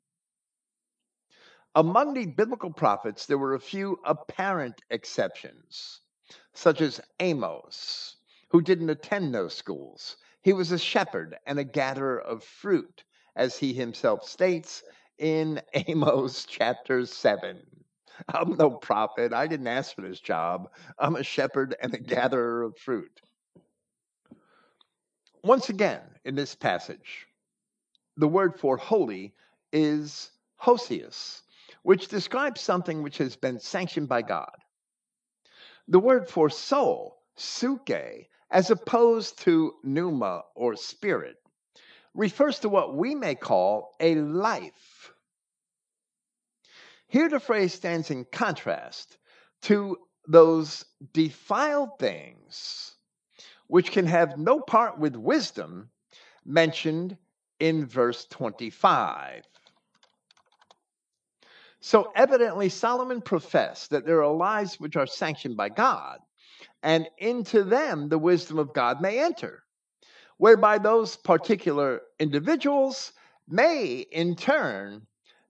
Among 1.75 2.13
the 2.13 2.25
biblical 2.25 2.71
prophets, 2.71 3.25
there 3.25 3.38
were 3.38 3.53
a 3.55 3.59
few 3.59 4.00
apparent 4.05 4.81
exceptions 4.89 6.01
such 6.53 6.81
as 6.81 7.01
Amos, 7.19 8.17
who 8.50 8.62
didn't 8.62 8.89
attend 8.89 9.33
those 9.33 9.55
schools. 9.55 10.17
He 10.41 10.53
was 10.53 10.71
a 10.71 10.79
shepherd 10.79 11.38
and 11.45 11.59
a 11.59 11.63
gatherer 11.63 12.19
of 12.19 12.43
fruit, 12.43 13.03
as 13.35 13.57
he 13.57 13.74
himself 13.74 14.27
states 14.27 14.83
in 15.17 15.62
Amos 15.74 16.45
chapter 16.45 17.05
7. 17.05 17.62
I'm 18.29 18.55
no 18.57 18.71
prophet. 18.71 19.33
I 19.33 19.47
didn't 19.47 19.67
ask 19.67 19.95
for 19.95 20.01
this 20.01 20.19
job. 20.21 20.69
I'm 21.00 21.15
a 21.15 21.24
shepherd 21.24 21.75
and 21.81 21.93
a 21.93 22.00
gatherer 22.00 22.63
of 22.63 22.77
fruit. 22.77 23.21
Once 25.45 25.69
again, 25.69 26.01
in 26.23 26.33
this 26.33 26.55
passage, 26.55 27.27
the 28.17 28.27
word 28.27 28.59
for 28.59 28.77
holy 28.77 29.31
is 29.71 30.31
Hosius, 30.59 31.43
which 31.83 32.07
describes 32.07 32.59
something 32.59 33.03
which 33.03 33.19
has 33.19 33.35
been 33.35 33.59
sanctioned 33.59 34.09
by 34.09 34.23
God. 34.23 34.55
The 35.87 35.99
word 35.99 36.27
for 36.27 36.49
soul, 36.49 37.21
suke, 37.35 37.91
as 38.49 38.71
opposed 38.71 39.37
to 39.41 39.75
pneuma 39.83 40.41
or 40.55 40.75
spirit, 40.75 41.35
refers 42.15 42.57
to 42.61 42.69
what 42.69 42.95
we 42.95 43.13
may 43.13 43.35
call 43.35 43.95
a 43.99 44.15
life. 44.15 45.11
Here 47.07 47.29
the 47.29 47.39
phrase 47.39 47.71
stands 47.71 48.09
in 48.09 48.25
contrast 48.31 49.19
to 49.61 49.99
those 50.27 50.85
defiled 51.13 51.99
things 51.99 52.94
which 53.67 53.91
can 53.91 54.05
have 54.05 54.38
no 54.38 54.60
part 54.60 55.00
with 55.00 55.15
wisdom 55.15 55.89
mentioned 56.45 57.17
in 57.60 57.86
verse 57.86 58.25
25. 58.29 59.43
So 61.79 62.12
evidently, 62.15 62.69
Solomon 62.69 63.22
professed 63.22 63.91
that 63.91 64.05
there 64.05 64.24
are 64.24 64.34
lives 64.34 64.79
which 64.79 64.95
are 64.95 65.05
sanctioned 65.05 65.55
by 65.55 65.69
God, 65.69 66.19
and 66.81 67.07
into 67.19 67.63
them 67.63 68.10
the 68.10 68.17
wisdom 68.17 68.57
of 68.57 68.74
God 68.74 69.01
may 69.01 69.19
enter, 69.19 69.63
whereby 70.38 70.77
those 70.77 71.15
particular 71.15 72.01
individuals 72.19 73.13
may 73.48 74.05
in 74.12 74.36
turn 74.36 75.05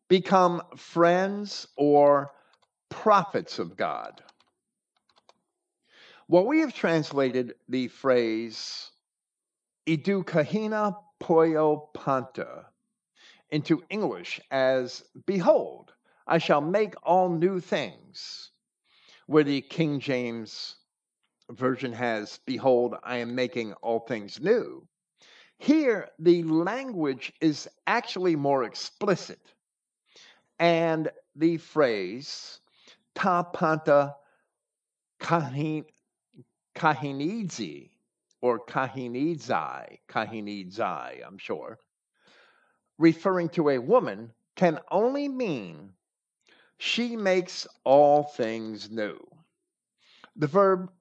become 0.10 0.62
friends 0.75 1.67
or 1.77 2.31
prophets 2.89 3.60
of 3.60 3.75
God. 3.77 4.22
Well, 6.27 6.48
we 6.48 6.62
have 6.62 6.74
translated 6.74 7.53
the 7.70 7.88
phrase 7.88 8.89
idu 9.86 10.24
kahina 10.25 10.96
poyo 11.22 11.94
panta 11.94 12.65
into 13.51 13.84
English 13.91 14.41
as 14.50 15.03
behold, 15.27 15.94
I 16.25 16.39
shall 16.39 16.62
make 16.62 16.96
all 17.03 17.29
new 17.29 17.60
things, 17.60 18.50
where 19.27 19.44
the 19.44 19.62
King 19.62 20.00
James 20.00 20.77
Version 21.51 21.94
has, 21.94 22.39
behold, 22.48 22.96
I 23.03 23.17
am 23.17 23.36
making 23.36 23.74
all 23.74 24.00
things 24.00 24.39
new. 24.41 24.88
Here, 25.60 26.10
the 26.17 26.41
language 26.41 27.34
is 27.39 27.70
actually 27.86 28.36
more 28.36 28.63
explicit, 28.63 29.53
and 30.58 31.12
the 31.36 31.58
phrase 31.58 32.62
ta 33.13 33.44
panta 33.44 34.15
kahin, 35.20 35.86
kahinidzi 36.75 37.89
or 38.41 38.60
kahinidzai, 38.60 40.00
kahinidzai, 40.08 41.25
I'm 41.25 41.38
sure, 41.38 41.79
referring 42.98 43.50
to 43.50 43.70
a 43.70 43.79
woman 43.79 44.34
can 44.55 44.79
only 44.91 45.27
mean 45.27 45.94
she 46.77 47.15
makes 47.15 47.67
all 47.84 48.24
things 48.24 48.89
new. 48.89 49.20
The 50.36 50.48
verb 50.48 50.91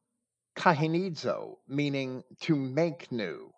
kahinidzo, 0.56 1.58
meaning 1.66 2.22
to 2.42 2.54
make 2.54 3.10
new, 3.10 3.52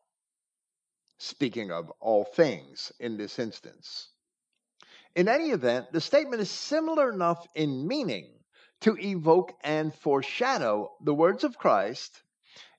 speaking 1.18 1.70
of 1.70 1.90
all 2.00 2.24
things 2.24 2.92
in 2.98 3.16
this 3.16 3.38
instance. 3.38 4.08
In 5.14 5.28
any 5.28 5.50
event, 5.50 5.92
the 5.92 6.00
statement 6.00 6.42
is 6.42 6.50
similar 6.50 7.10
enough 7.10 7.46
in 7.54 7.86
meaning 7.86 8.35
to 8.80 8.96
evoke 8.98 9.52
and 9.62 9.94
foreshadow 9.94 10.92
the 11.00 11.14
words 11.14 11.44
of 11.44 11.58
Christ 11.58 12.22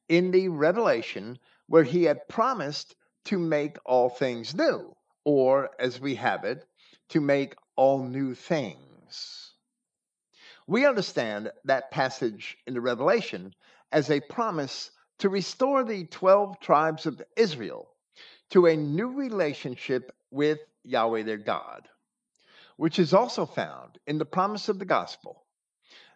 in 0.08 0.32
the 0.32 0.50
Revelation, 0.50 1.40
where 1.68 1.84
he 1.84 2.04
had 2.04 2.28
promised 2.28 2.96
to 3.26 3.38
make 3.38 3.78
all 3.86 4.10
things 4.10 4.56
new, 4.56 4.96
or 5.26 5.70
as 5.80 6.00
we 6.00 6.16
have 6.16 6.44
it, 6.44 6.66
to 7.10 7.20
make 7.20 7.56
all 7.76 8.04
new 8.04 8.34
things. 8.34 9.54
We 10.66 10.86
understand 10.86 11.52
that 11.66 11.92
passage 11.92 12.58
in 12.68 12.74
the 12.74 12.82
Revelation 12.82 13.54
as 13.92 14.10
a 14.10 14.20
promise 14.20 14.92
to 15.20 15.30
restore 15.30 15.84
the 15.84 16.06
12 16.06 16.60
tribes 16.60 17.06
of 17.06 17.22
Israel 17.36 17.90
to 18.50 18.66
a 18.66 18.76
new 18.76 19.14
relationship 19.14 20.16
with 20.32 20.60
Yahweh 20.84 21.24
their 21.24 21.38
God, 21.38 21.88
which 22.76 23.00
is 23.00 23.14
also 23.14 23.46
found 23.46 23.98
in 24.06 24.18
the 24.18 24.26
promise 24.26 24.70
of 24.70 24.80
the 24.80 24.86
gospel 24.86 25.47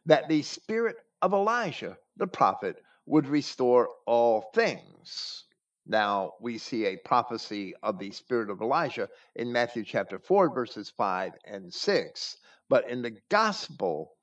that 0.05 0.27
the 0.27 0.41
spirit 0.41 0.97
of 1.21 1.33
Elijah, 1.33 1.97
the 2.17 2.27
prophet, 2.27 2.77
would 3.05 3.27
restore 3.27 3.89
all 4.05 4.51
things. 4.53 5.45
Now 5.85 6.33
we 6.39 6.57
see 6.57 6.85
a 6.85 6.97
prophecy 6.97 7.73
of 7.83 7.99
the 7.99 8.11
spirit 8.11 8.49
of 8.49 8.61
Elijah 8.61 9.09
in 9.35 9.51
Matthew 9.51 9.83
chapter 9.83 10.19
4, 10.19 10.53
verses 10.53 10.89
5 10.95 11.33
and 11.45 11.73
6. 11.73 12.37
But 12.69 12.89
in 12.89 13.01
the 13.01 13.17
gospel, 13.29 14.13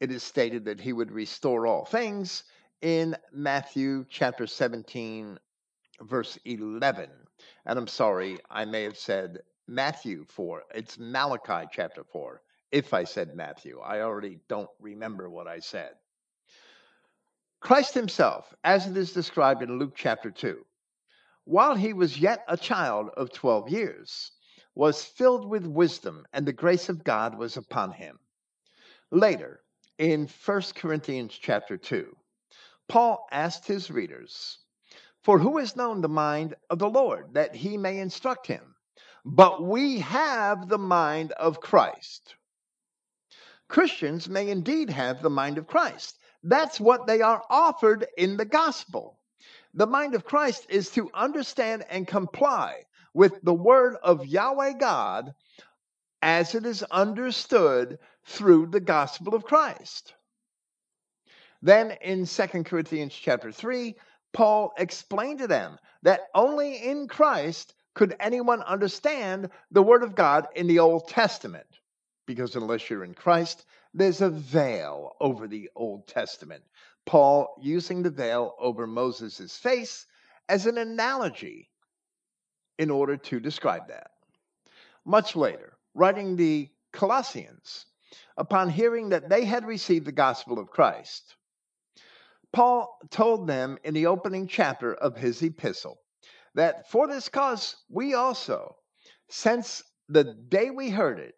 it 0.00 0.10
is 0.10 0.22
stated 0.22 0.64
that 0.64 0.80
he 0.80 0.92
would 0.92 1.12
restore 1.12 1.66
all 1.66 1.84
things 1.84 2.44
in 2.80 3.16
Matthew 3.32 4.06
chapter 4.08 4.46
17, 4.46 5.38
verse 6.02 6.38
11. 6.44 7.10
And 7.66 7.78
I'm 7.78 7.88
sorry, 7.88 8.38
I 8.50 8.64
may 8.64 8.84
have 8.84 8.96
said 8.96 9.40
Matthew 9.68 10.24
4. 10.28 10.62
It's 10.74 10.98
Malachi 10.98 11.68
chapter 11.72 12.04
4. 12.04 12.40
If 12.72 12.94
I 12.94 13.04
said 13.04 13.34
Matthew, 13.34 13.80
I 13.80 14.00
already 14.00 14.40
don't 14.48 14.70
remember 14.78 15.28
what 15.28 15.48
I 15.48 15.58
said. 15.58 15.92
Christ 17.60 17.94
himself, 17.94 18.54
as 18.64 18.86
it 18.86 18.96
is 18.96 19.12
described 19.12 19.62
in 19.62 19.78
Luke 19.78 19.94
chapter 19.96 20.30
2, 20.30 20.64
while 21.44 21.74
he 21.74 21.92
was 21.92 22.18
yet 22.18 22.44
a 22.48 22.56
child 22.56 23.10
of 23.16 23.32
12 23.32 23.68
years, 23.68 24.32
was 24.74 25.04
filled 25.04 25.48
with 25.48 25.66
wisdom, 25.66 26.24
and 26.32 26.46
the 26.46 26.52
grace 26.52 26.88
of 26.88 27.04
God 27.04 27.36
was 27.36 27.56
upon 27.56 27.92
him. 27.92 28.18
Later, 29.10 29.62
in 29.98 30.28
1 30.28 30.62
Corinthians 30.76 31.36
chapter 31.36 31.76
2, 31.76 32.16
Paul 32.88 33.26
asked 33.32 33.66
his 33.66 33.90
readers, 33.90 34.58
For 35.22 35.38
who 35.38 35.58
has 35.58 35.76
known 35.76 36.00
the 36.00 36.08
mind 36.08 36.54
of 36.70 36.78
the 36.78 36.88
Lord 36.88 37.34
that 37.34 37.54
he 37.54 37.76
may 37.76 37.98
instruct 37.98 38.46
him? 38.46 38.74
But 39.24 39.62
we 39.62 39.98
have 39.98 40.68
the 40.68 40.78
mind 40.78 41.32
of 41.32 41.60
Christ. 41.60 42.36
Christians 43.70 44.28
may 44.28 44.50
indeed 44.50 44.90
have 44.90 45.22
the 45.22 45.30
mind 45.30 45.56
of 45.56 45.68
Christ. 45.68 46.18
That's 46.42 46.80
what 46.80 47.06
they 47.06 47.22
are 47.22 47.42
offered 47.48 48.06
in 48.18 48.36
the 48.36 48.44
gospel. 48.44 49.16
The 49.74 49.86
mind 49.86 50.16
of 50.16 50.24
Christ 50.24 50.66
is 50.68 50.90
to 50.90 51.08
understand 51.14 51.84
and 51.88 52.06
comply 52.06 52.82
with 53.14 53.40
the 53.42 53.54
word 53.54 53.96
of 54.02 54.26
Yahweh 54.26 54.72
God 54.72 55.32
as 56.20 56.54
it 56.56 56.66
is 56.66 56.82
understood 56.82 58.00
through 58.24 58.66
the 58.66 58.80
gospel 58.80 59.34
of 59.34 59.44
Christ. 59.44 60.14
Then 61.62 61.92
in 62.02 62.26
2 62.26 62.46
Corinthians 62.64 63.14
chapter 63.14 63.52
3, 63.52 63.94
Paul 64.32 64.72
explained 64.78 65.38
to 65.38 65.46
them 65.46 65.78
that 66.02 66.22
only 66.34 66.76
in 66.76 67.06
Christ 67.06 67.74
could 67.94 68.16
anyone 68.18 68.62
understand 68.62 69.50
the 69.70 69.82
word 69.82 70.02
of 70.02 70.16
God 70.16 70.48
in 70.56 70.66
the 70.66 70.80
Old 70.80 71.08
Testament. 71.08 71.66
Because 72.26 72.54
unless 72.56 72.88
you're 72.88 73.04
in 73.04 73.14
Christ, 73.14 73.64
there's 73.92 74.20
a 74.20 74.30
veil 74.30 75.16
over 75.20 75.48
the 75.48 75.70
Old 75.74 76.06
Testament. 76.06 76.62
Paul 77.06 77.56
using 77.60 78.02
the 78.02 78.10
veil 78.10 78.54
over 78.58 78.86
Moses' 78.86 79.56
face 79.56 80.06
as 80.48 80.66
an 80.66 80.78
analogy 80.78 81.70
in 82.78 82.90
order 82.90 83.16
to 83.16 83.40
describe 83.40 83.88
that. 83.88 84.10
Much 85.04 85.34
later, 85.34 85.76
writing 85.94 86.36
the 86.36 86.68
Colossians, 86.92 87.86
upon 88.36 88.68
hearing 88.68 89.08
that 89.10 89.28
they 89.28 89.44
had 89.44 89.66
received 89.66 90.06
the 90.06 90.12
gospel 90.12 90.58
of 90.58 90.70
Christ, 90.70 91.36
Paul 92.52 92.98
told 93.10 93.46
them 93.46 93.78
in 93.84 93.94
the 93.94 94.06
opening 94.06 94.46
chapter 94.46 94.94
of 94.94 95.16
his 95.16 95.42
epistle 95.42 96.00
that 96.54 96.90
for 96.90 97.06
this 97.06 97.28
cause 97.28 97.76
we 97.88 98.14
also, 98.14 98.76
since 99.28 99.82
the 100.08 100.24
day 100.48 100.70
we 100.70 100.90
heard 100.90 101.20
it, 101.20 101.34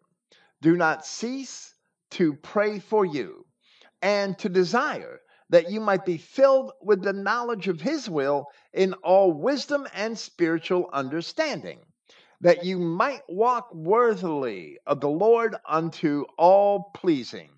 do 0.63 0.77
not 0.77 1.05
cease 1.05 1.75
to 2.11 2.33
pray 2.35 2.79
for 2.79 3.05
you 3.05 3.45
and 4.01 4.39
to 4.39 4.47
desire 4.47 5.19
that 5.49 5.69
you 5.69 5.81
might 5.81 6.05
be 6.05 6.17
filled 6.17 6.71
with 6.81 7.03
the 7.03 7.11
knowledge 7.11 7.67
of 7.67 7.81
his 7.81 8.09
will 8.09 8.47
in 8.71 8.93
all 9.03 9.33
wisdom 9.33 9.85
and 9.93 10.17
spiritual 10.17 10.89
understanding, 10.93 11.79
that 12.39 12.63
you 12.63 12.79
might 12.79 13.21
walk 13.27 13.75
worthily 13.75 14.79
of 14.87 15.01
the 15.01 15.09
Lord 15.09 15.57
unto 15.67 16.23
all 16.37 16.91
pleasing, 16.95 17.49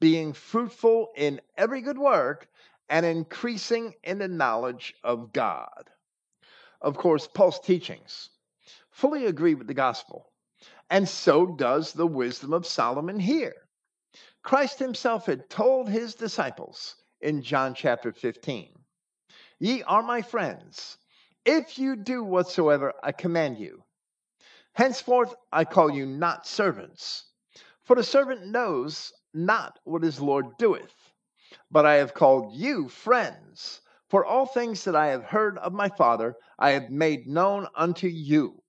being 0.00 0.32
fruitful 0.32 1.08
in 1.16 1.42
every 1.58 1.82
good 1.82 1.98
work 1.98 2.48
and 2.88 3.04
increasing 3.04 3.94
in 4.02 4.18
the 4.18 4.26
knowledge 4.26 4.94
of 5.04 5.34
God. 5.34 5.90
Of 6.80 6.96
course, 6.96 7.28
Paul's 7.28 7.60
teachings 7.60 8.30
fully 8.90 9.26
agree 9.26 9.54
with 9.54 9.66
the 9.66 9.74
gospel, 9.74 10.27
and 10.90 11.08
so 11.08 11.46
does 11.46 11.92
the 11.92 12.06
wisdom 12.06 12.52
of 12.52 12.66
Solomon 12.66 13.20
here. 13.20 13.54
Christ 14.42 14.78
himself 14.78 15.26
had 15.26 15.50
told 15.50 15.88
his 15.88 16.14
disciples 16.14 16.96
in 17.20 17.42
John 17.42 17.74
chapter 17.74 18.12
15 18.12 18.72
Ye 19.58 19.82
are 19.82 20.02
my 20.02 20.22
friends, 20.22 20.98
if 21.44 21.78
you 21.78 21.96
do 21.96 22.22
whatsoever 22.22 22.94
I 23.02 23.12
command 23.12 23.58
you. 23.58 23.82
Henceforth 24.74 25.34
I 25.52 25.64
call 25.64 25.90
you 25.90 26.06
not 26.06 26.46
servants, 26.46 27.24
for 27.82 27.96
the 27.96 28.04
servant 28.04 28.46
knows 28.46 29.12
not 29.34 29.78
what 29.84 30.02
his 30.02 30.20
Lord 30.20 30.56
doeth, 30.58 30.94
but 31.70 31.84
I 31.84 31.94
have 31.96 32.14
called 32.14 32.54
you 32.54 32.88
friends. 32.88 33.80
For 34.08 34.24
all 34.24 34.46
things 34.46 34.84
that 34.84 34.96
I 34.96 35.08
have 35.08 35.24
heard 35.24 35.58
of 35.58 35.74
my 35.74 35.88
Father, 35.90 36.36
I 36.58 36.70
have 36.70 36.90
made 36.90 37.26
known 37.26 37.66
unto 37.74 38.06
you. 38.06 38.62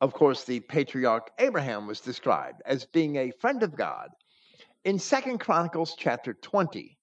Of 0.00 0.14
course, 0.14 0.44
the 0.44 0.60
patriarch 0.60 1.30
Abraham 1.38 1.86
was 1.86 2.00
described 2.00 2.62
as 2.64 2.86
being 2.86 3.16
a 3.16 3.32
friend 3.32 3.62
of 3.62 3.76
God 3.76 4.08
in 4.84 4.98
Second 4.98 5.38
Chronicles 5.38 5.94
chapter 5.96 6.32
20, 6.32 6.96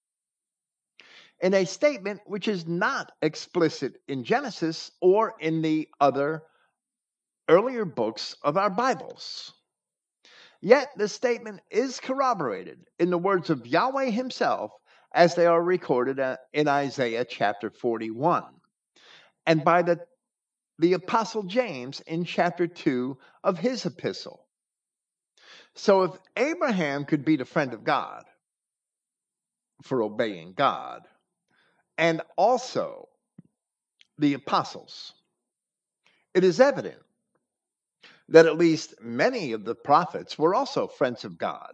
in 1.40 1.54
a 1.54 1.64
statement 1.64 2.20
which 2.26 2.48
is 2.48 2.66
not 2.66 3.12
explicit 3.22 4.00
in 4.08 4.24
Genesis 4.24 4.90
or 5.00 5.34
in 5.38 5.62
the 5.62 5.88
other 6.00 6.42
earlier 7.48 7.84
books 7.84 8.34
of 8.42 8.56
our 8.56 8.70
Bibles. 8.70 9.52
Yet 10.60 10.90
the 10.96 11.08
statement 11.08 11.60
is 11.70 12.00
corroborated 12.00 12.80
in 12.98 13.10
the 13.10 13.18
words 13.18 13.48
of 13.48 13.64
Yahweh 13.64 14.10
himself 14.10 14.72
as 15.14 15.36
they 15.36 15.46
are 15.46 15.62
recorded 15.62 16.18
uh, 16.18 16.36
in 16.52 16.66
Isaiah 16.66 17.24
chapter 17.24 17.70
41 17.70 18.44
and 19.48 19.64
by 19.64 19.80
the, 19.80 19.98
the 20.78 20.92
apostle 20.92 21.42
James 21.42 22.00
in 22.00 22.24
chapter 22.24 22.66
2 22.66 23.16
of 23.44 23.58
his 23.58 23.84
epistle. 23.84 24.44
So 25.74 26.02
if 26.02 26.12
Abraham 26.36 27.04
could 27.04 27.24
be 27.24 27.36
the 27.36 27.44
friend 27.44 27.72
of 27.72 27.84
God 27.84 28.24
for 29.82 30.02
obeying 30.02 30.54
God, 30.54 31.02
and 31.96 32.22
also 32.36 33.08
the 34.18 34.34
apostles, 34.34 35.14
it 36.34 36.44
is 36.44 36.60
evident 36.60 36.98
that 38.28 38.46
at 38.46 38.58
least 38.58 38.94
many 39.00 39.52
of 39.52 39.64
the 39.64 39.74
prophets 39.74 40.38
were 40.38 40.54
also 40.54 40.86
friends 40.86 41.24
of 41.24 41.38
God. 41.38 41.72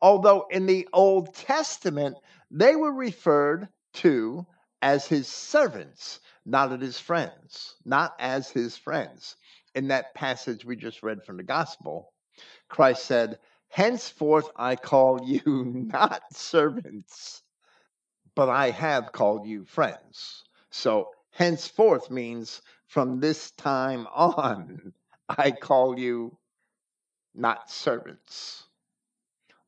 Although 0.00 0.46
in 0.50 0.66
the 0.66 0.88
Old 0.92 1.34
Testament, 1.34 2.16
they 2.50 2.74
were 2.74 2.92
referred 2.92 3.68
to 3.94 4.46
as 4.82 5.06
his 5.06 5.28
servants, 5.28 6.20
not 6.44 6.72
as 6.72 6.80
his 6.80 7.00
friends, 7.00 7.76
not 7.84 8.14
as 8.18 8.50
his 8.50 8.76
friends. 8.76 9.36
In 9.74 9.88
that 9.88 10.14
passage 10.14 10.64
we 10.64 10.76
just 10.76 11.02
read 11.02 11.24
from 11.24 11.38
the 11.38 11.44
gospel, 11.44 12.12
Christ 12.68 13.04
said, 13.06 13.38
Henceforth 13.68 14.50
I 14.56 14.76
call 14.76 15.22
you 15.26 15.64
not 15.92 16.22
servants, 16.32 17.42
but 18.34 18.48
I 18.48 18.70
have 18.70 19.12
called 19.12 19.46
you 19.46 19.64
friends. 19.64 20.44
So 20.70 21.10
henceforth 21.30 22.10
means 22.10 22.60
from 22.88 23.20
this 23.20 23.52
time 23.52 24.06
on. 24.14 24.92
I 25.28 25.52
call 25.52 25.98
you 25.98 26.36
not 27.34 27.70
servants. 27.70 28.64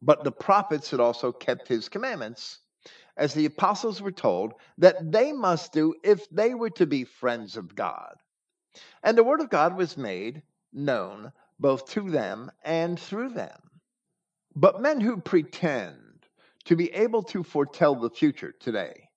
But 0.02 0.24
the 0.24 0.32
prophets 0.32 0.90
had 0.90 1.00
also 1.00 1.32
kept 1.32 1.68
his 1.68 1.88
commandments, 1.88 2.58
as 3.16 3.34
the 3.34 3.46
apostles 3.46 4.02
were 4.02 4.12
told 4.12 4.54
that 4.78 5.12
they 5.12 5.32
must 5.32 5.72
do 5.72 5.94
if 6.02 6.28
they 6.30 6.54
were 6.54 6.70
to 6.70 6.86
be 6.86 7.04
friends 7.04 7.56
of 7.56 7.74
God. 7.74 8.16
And 9.02 9.16
the 9.16 9.24
word 9.24 9.40
of 9.40 9.50
God 9.50 9.76
was 9.76 9.96
made 9.96 10.42
known 10.72 11.32
both 11.58 11.86
to 11.90 12.10
them 12.10 12.50
and 12.64 12.98
through 12.98 13.30
them. 13.30 13.60
But 14.56 14.80
men 14.80 15.00
who 15.00 15.20
pretend 15.20 16.26
to 16.64 16.76
be 16.76 16.92
able 16.92 17.22
to 17.24 17.42
foretell 17.42 17.94
the 17.94 18.10
future 18.10 18.52
today, 18.58 19.08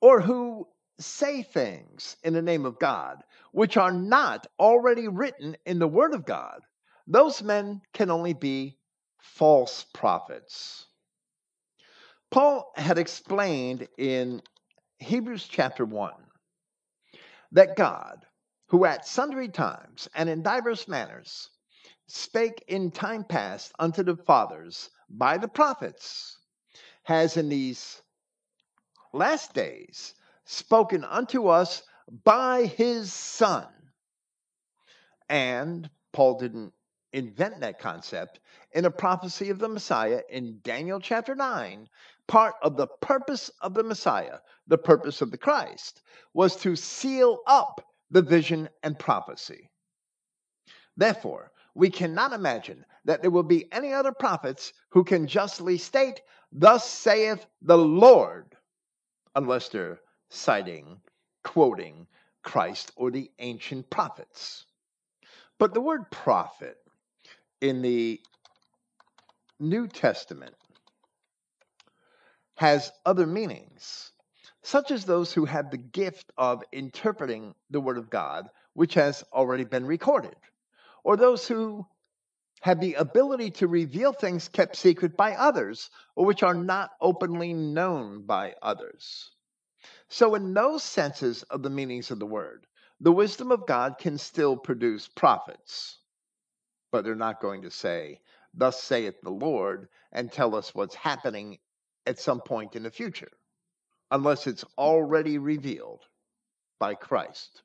or 0.00 0.20
who 0.20 0.68
say 0.98 1.42
things 1.42 2.16
in 2.22 2.34
the 2.34 2.42
name 2.42 2.66
of 2.66 2.78
God 2.78 3.22
which 3.52 3.76
are 3.76 3.92
not 3.92 4.46
already 4.58 5.08
written 5.08 5.56
in 5.66 5.78
the 5.78 5.88
Word 5.88 6.14
of 6.14 6.24
God, 6.24 6.60
those 7.06 7.42
men 7.42 7.82
can 7.92 8.10
only 8.10 8.32
be 8.32 8.78
false 9.18 9.84
prophets. 9.92 10.86
Paul 12.32 12.72
had 12.76 12.96
explained 12.96 13.86
in 13.98 14.40
Hebrews 15.00 15.46
chapter 15.48 15.84
1 15.84 16.14
that 17.52 17.76
God, 17.76 18.24
who 18.68 18.86
at 18.86 19.06
sundry 19.06 19.48
times 19.48 20.08
and 20.14 20.30
in 20.30 20.42
divers 20.42 20.88
manners 20.88 21.50
spake 22.06 22.64
in 22.68 22.90
time 22.90 23.24
past 23.24 23.72
unto 23.78 24.02
the 24.02 24.16
fathers 24.16 24.88
by 25.10 25.36
the 25.36 25.46
prophets, 25.46 26.38
has 27.02 27.36
in 27.36 27.50
these 27.50 28.00
last 29.12 29.52
days 29.52 30.14
spoken 30.46 31.04
unto 31.04 31.48
us 31.48 31.82
by 32.24 32.64
his 32.64 33.12
son. 33.12 33.68
And 35.28 35.90
Paul 36.12 36.38
didn't 36.38 36.72
invent 37.12 37.60
that 37.60 37.78
concept. 37.78 38.40
In 38.72 38.86
a 38.86 38.90
prophecy 38.90 39.50
of 39.50 39.58
the 39.58 39.68
Messiah 39.68 40.22
in 40.30 40.60
Daniel 40.62 40.98
chapter 40.98 41.34
9, 41.34 41.88
part 42.32 42.54
of 42.62 42.78
the 42.78 42.86
purpose 43.02 43.50
of 43.60 43.74
the 43.74 43.82
Messiah, 43.82 44.38
the 44.66 44.78
purpose 44.78 45.20
of 45.20 45.30
the 45.30 45.36
Christ, 45.36 46.00
was 46.32 46.56
to 46.56 46.74
seal 46.74 47.40
up 47.46 47.86
the 48.10 48.22
vision 48.22 48.70
and 48.82 48.98
prophecy. 48.98 49.68
Therefore, 50.96 51.52
we 51.74 51.90
cannot 51.90 52.32
imagine 52.32 52.86
that 53.04 53.20
there 53.20 53.30
will 53.30 53.42
be 53.42 53.70
any 53.70 53.92
other 53.92 54.12
prophets 54.12 54.72
who 54.92 55.04
can 55.04 55.26
justly 55.26 55.76
state, 55.76 56.22
Thus 56.50 56.88
saith 56.88 57.44
the 57.60 57.76
Lord, 57.76 58.56
unless 59.34 59.68
they're 59.68 60.00
citing 60.30 61.02
quoting 61.44 62.06
Christ 62.42 62.92
or 62.96 63.10
the 63.10 63.30
ancient 63.40 63.90
prophets. 63.90 64.64
But 65.58 65.74
the 65.74 65.82
word 65.82 66.10
prophet 66.10 66.78
in 67.60 67.82
the 67.82 68.20
New 69.60 69.86
Testament 69.86 70.54
has 72.62 72.92
other 73.04 73.26
meanings, 73.26 74.12
such 74.62 74.92
as 74.92 75.04
those 75.04 75.32
who 75.32 75.44
have 75.44 75.68
the 75.72 75.76
gift 75.76 76.32
of 76.38 76.62
interpreting 76.70 77.56
the 77.70 77.80
Word 77.80 77.98
of 77.98 78.08
God, 78.08 78.48
which 78.74 78.94
has 78.94 79.24
already 79.32 79.64
been 79.64 79.84
recorded, 79.84 80.36
or 81.02 81.16
those 81.16 81.48
who 81.48 81.84
have 82.60 82.78
the 82.78 82.94
ability 82.94 83.50
to 83.50 83.66
reveal 83.66 84.12
things 84.12 84.48
kept 84.48 84.76
secret 84.76 85.16
by 85.16 85.34
others, 85.34 85.90
or 86.14 86.24
which 86.24 86.44
are 86.44 86.54
not 86.54 86.90
openly 87.00 87.52
known 87.52 88.22
by 88.26 88.54
others. 88.62 89.32
So, 90.08 90.36
in 90.36 90.54
those 90.54 90.84
senses 90.84 91.42
of 91.42 91.64
the 91.64 91.70
meanings 91.70 92.12
of 92.12 92.20
the 92.20 92.26
word, 92.26 92.68
the 93.00 93.10
wisdom 93.10 93.50
of 93.50 93.66
God 93.66 93.98
can 93.98 94.18
still 94.18 94.56
produce 94.56 95.08
prophets, 95.08 95.98
but 96.92 97.02
they're 97.02 97.16
not 97.16 97.40
going 97.40 97.62
to 97.62 97.72
say, 97.72 98.20
Thus 98.54 98.80
saith 98.80 99.20
the 99.20 99.30
Lord, 99.30 99.88
and 100.12 100.30
tell 100.30 100.54
us 100.54 100.72
what's 100.76 100.94
happening 100.94 101.58
at 102.06 102.18
some 102.18 102.40
point 102.40 102.76
in 102.76 102.82
the 102.82 102.90
future, 102.90 103.30
unless 104.10 104.46
it's 104.46 104.62
hmm. 104.62 104.68
already 104.78 105.38
revealed 105.38 106.00
by 106.78 106.94
Christ. 106.94 107.62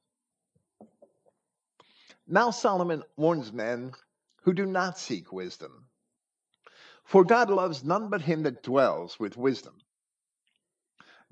Now, 2.27 2.51
Solomon 2.51 3.03
warns 3.15 3.53
men 3.53 3.93
who 4.43 4.53
do 4.53 4.65
not 4.65 4.99
seek 4.99 5.31
wisdom. 5.31 5.85
For 7.05 7.23
God 7.23 7.49
loves 7.49 7.85
none 7.85 8.09
but 8.09 8.21
him 8.21 8.43
that 8.43 8.63
dwells 8.63 9.17
with 9.17 9.37
wisdom 9.37 9.75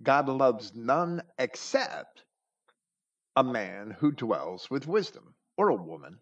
God 0.02 0.28
loves 0.28 0.76
none 0.76 1.22
except 1.38 2.24
a 3.36 3.44
man 3.44 3.92
who 3.92 4.12
dwells 4.12 4.70
with 4.70 4.88
wisdom 4.88 5.36
or 5.58 5.70
a 5.70 5.76
woman. 5.76 6.20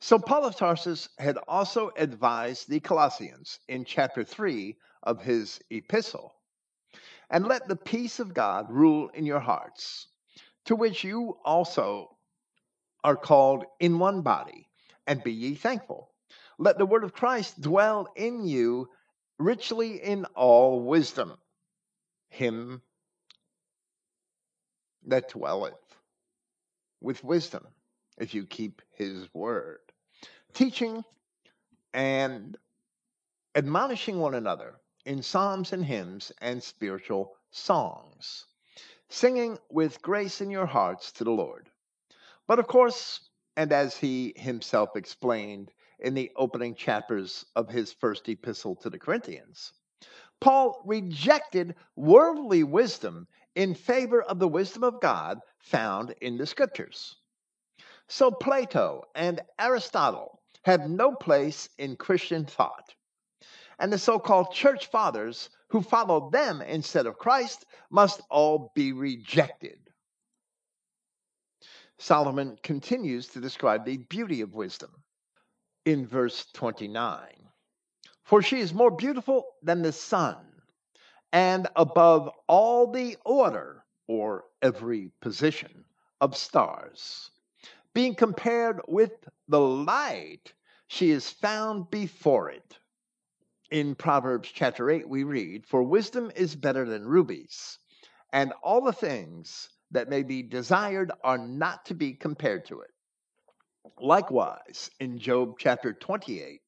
So 0.00 0.18
Paul 0.18 0.44
of 0.44 0.56
Tarsus 0.56 1.08
had 1.18 1.38
also 1.48 1.90
advised 1.96 2.68
the 2.68 2.80
Colossians 2.80 3.58
in 3.68 3.84
chapter 3.84 4.24
3 4.24 4.76
of 5.06 5.22
his 5.22 5.60
epistle. 5.70 6.34
And 7.30 7.46
let 7.46 7.66
the 7.66 7.76
peace 7.76 8.20
of 8.20 8.34
God 8.34 8.66
rule 8.70 9.08
in 9.14 9.24
your 9.24 9.40
hearts, 9.40 10.08
to 10.66 10.76
which 10.76 11.04
you 11.04 11.38
also 11.44 12.16
are 13.02 13.16
called 13.16 13.64
in 13.80 13.98
one 13.98 14.22
body, 14.22 14.68
and 15.06 15.22
be 15.22 15.32
ye 15.32 15.54
thankful. 15.54 16.10
Let 16.58 16.76
the 16.76 16.86
word 16.86 17.04
of 17.04 17.12
Christ 17.12 17.60
dwell 17.60 18.08
in 18.16 18.46
you 18.46 18.88
richly 19.38 20.02
in 20.02 20.24
all 20.34 20.80
wisdom. 20.80 21.36
Him 22.28 22.82
that 25.06 25.30
dwelleth 25.30 25.74
with 27.00 27.22
wisdom, 27.22 27.64
if 28.18 28.34
you 28.34 28.44
keep 28.44 28.82
his 28.96 29.28
word, 29.32 29.78
teaching 30.52 31.04
and 31.92 32.56
admonishing 33.54 34.18
one 34.18 34.34
another 34.34 34.74
in 35.06 35.22
psalms 35.22 35.72
and 35.72 35.84
hymns 35.84 36.32
and 36.40 36.60
spiritual 36.60 37.32
songs, 37.52 38.44
singing 39.08 39.56
with 39.70 40.02
grace 40.02 40.40
in 40.40 40.50
your 40.50 40.66
hearts 40.66 41.12
to 41.12 41.22
the 41.22 41.30
Lord. 41.30 41.70
But 42.48 42.58
of 42.58 42.66
course, 42.66 43.20
and 43.56 43.72
as 43.72 43.96
he 43.96 44.34
himself 44.36 44.96
explained 44.96 45.70
in 46.00 46.14
the 46.14 46.32
opening 46.34 46.74
chapters 46.74 47.46
of 47.54 47.68
his 47.68 47.92
first 47.92 48.28
epistle 48.28 48.74
to 48.76 48.90
the 48.90 48.98
Corinthians, 48.98 49.72
Paul 50.40 50.82
rejected 50.84 51.76
worldly 51.94 52.64
wisdom 52.64 53.28
in 53.54 53.74
favor 53.74 54.20
of 54.20 54.40
the 54.40 54.48
wisdom 54.48 54.82
of 54.82 55.00
God 55.00 55.38
found 55.58 56.16
in 56.20 56.36
the 56.36 56.46
scriptures. 56.46 57.14
So 58.08 58.32
Plato 58.32 59.04
and 59.14 59.40
Aristotle 59.56 60.40
have 60.64 60.90
no 60.90 61.14
place 61.14 61.68
in 61.78 61.94
Christian 61.94 62.44
thought. 62.44 62.95
And 63.78 63.92
the 63.92 63.98
so 63.98 64.18
called 64.18 64.52
church 64.52 64.86
fathers 64.86 65.50
who 65.68 65.82
followed 65.82 66.32
them 66.32 66.62
instead 66.62 67.06
of 67.06 67.18
Christ 67.18 67.66
must 67.90 68.22
all 68.30 68.72
be 68.74 68.92
rejected. 68.92 69.78
Solomon 71.98 72.58
continues 72.62 73.28
to 73.28 73.40
describe 73.40 73.84
the 73.84 73.96
beauty 73.96 74.40
of 74.42 74.54
wisdom 74.54 74.90
in 75.84 76.06
verse 76.06 76.46
29. 76.52 77.48
For 78.24 78.42
she 78.42 78.60
is 78.60 78.74
more 78.74 78.90
beautiful 78.90 79.46
than 79.62 79.82
the 79.82 79.92
sun, 79.92 80.36
and 81.32 81.68
above 81.76 82.30
all 82.48 82.90
the 82.90 83.16
order 83.24 83.84
or 84.06 84.44
every 84.62 85.10
position 85.20 85.84
of 86.20 86.36
stars. 86.36 87.30
Being 87.94 88.14
compared 88.14 88.80
with 88.88 89.12
the 89.48 89.60
light, 89.60 90.52
she 90.88 91.10
is 91.10 91.30
found 91.30 91.90
before 91.90 92.50
it. 92.50 92.78
In 93.70 93.96
Proverbs 93.96 94.48
chapter 94.52 94.88
8, 94.88 95.08
we 95.08 95.24
read, 95.24 95.66
For 95.66 95.82
wisdom 95.82 96.30
is 96.36 96.54
better 96.54 96.84
than 96.84 97.04
rubies, 97.04 97.78
and 98.32 98.52
all 98.62 98.80
the 98.80 98.92
things 98.92 99.68
that 99.90 100.08
may 100.08 100.22
be 100.22 100.44
desired 100.44 101.10
are 101.24 101.38
not 101.38 101.84
to 101.86 101.94
be 101.94 102.14
compared 102.14 102.66
to 102.66 102.82
it. 102.82 102.92
Likewise, 104.00 104.88
in 105.00 105.18
Job 105.18 105.56
chapter 105.58 105.92
28, 105.92 106.60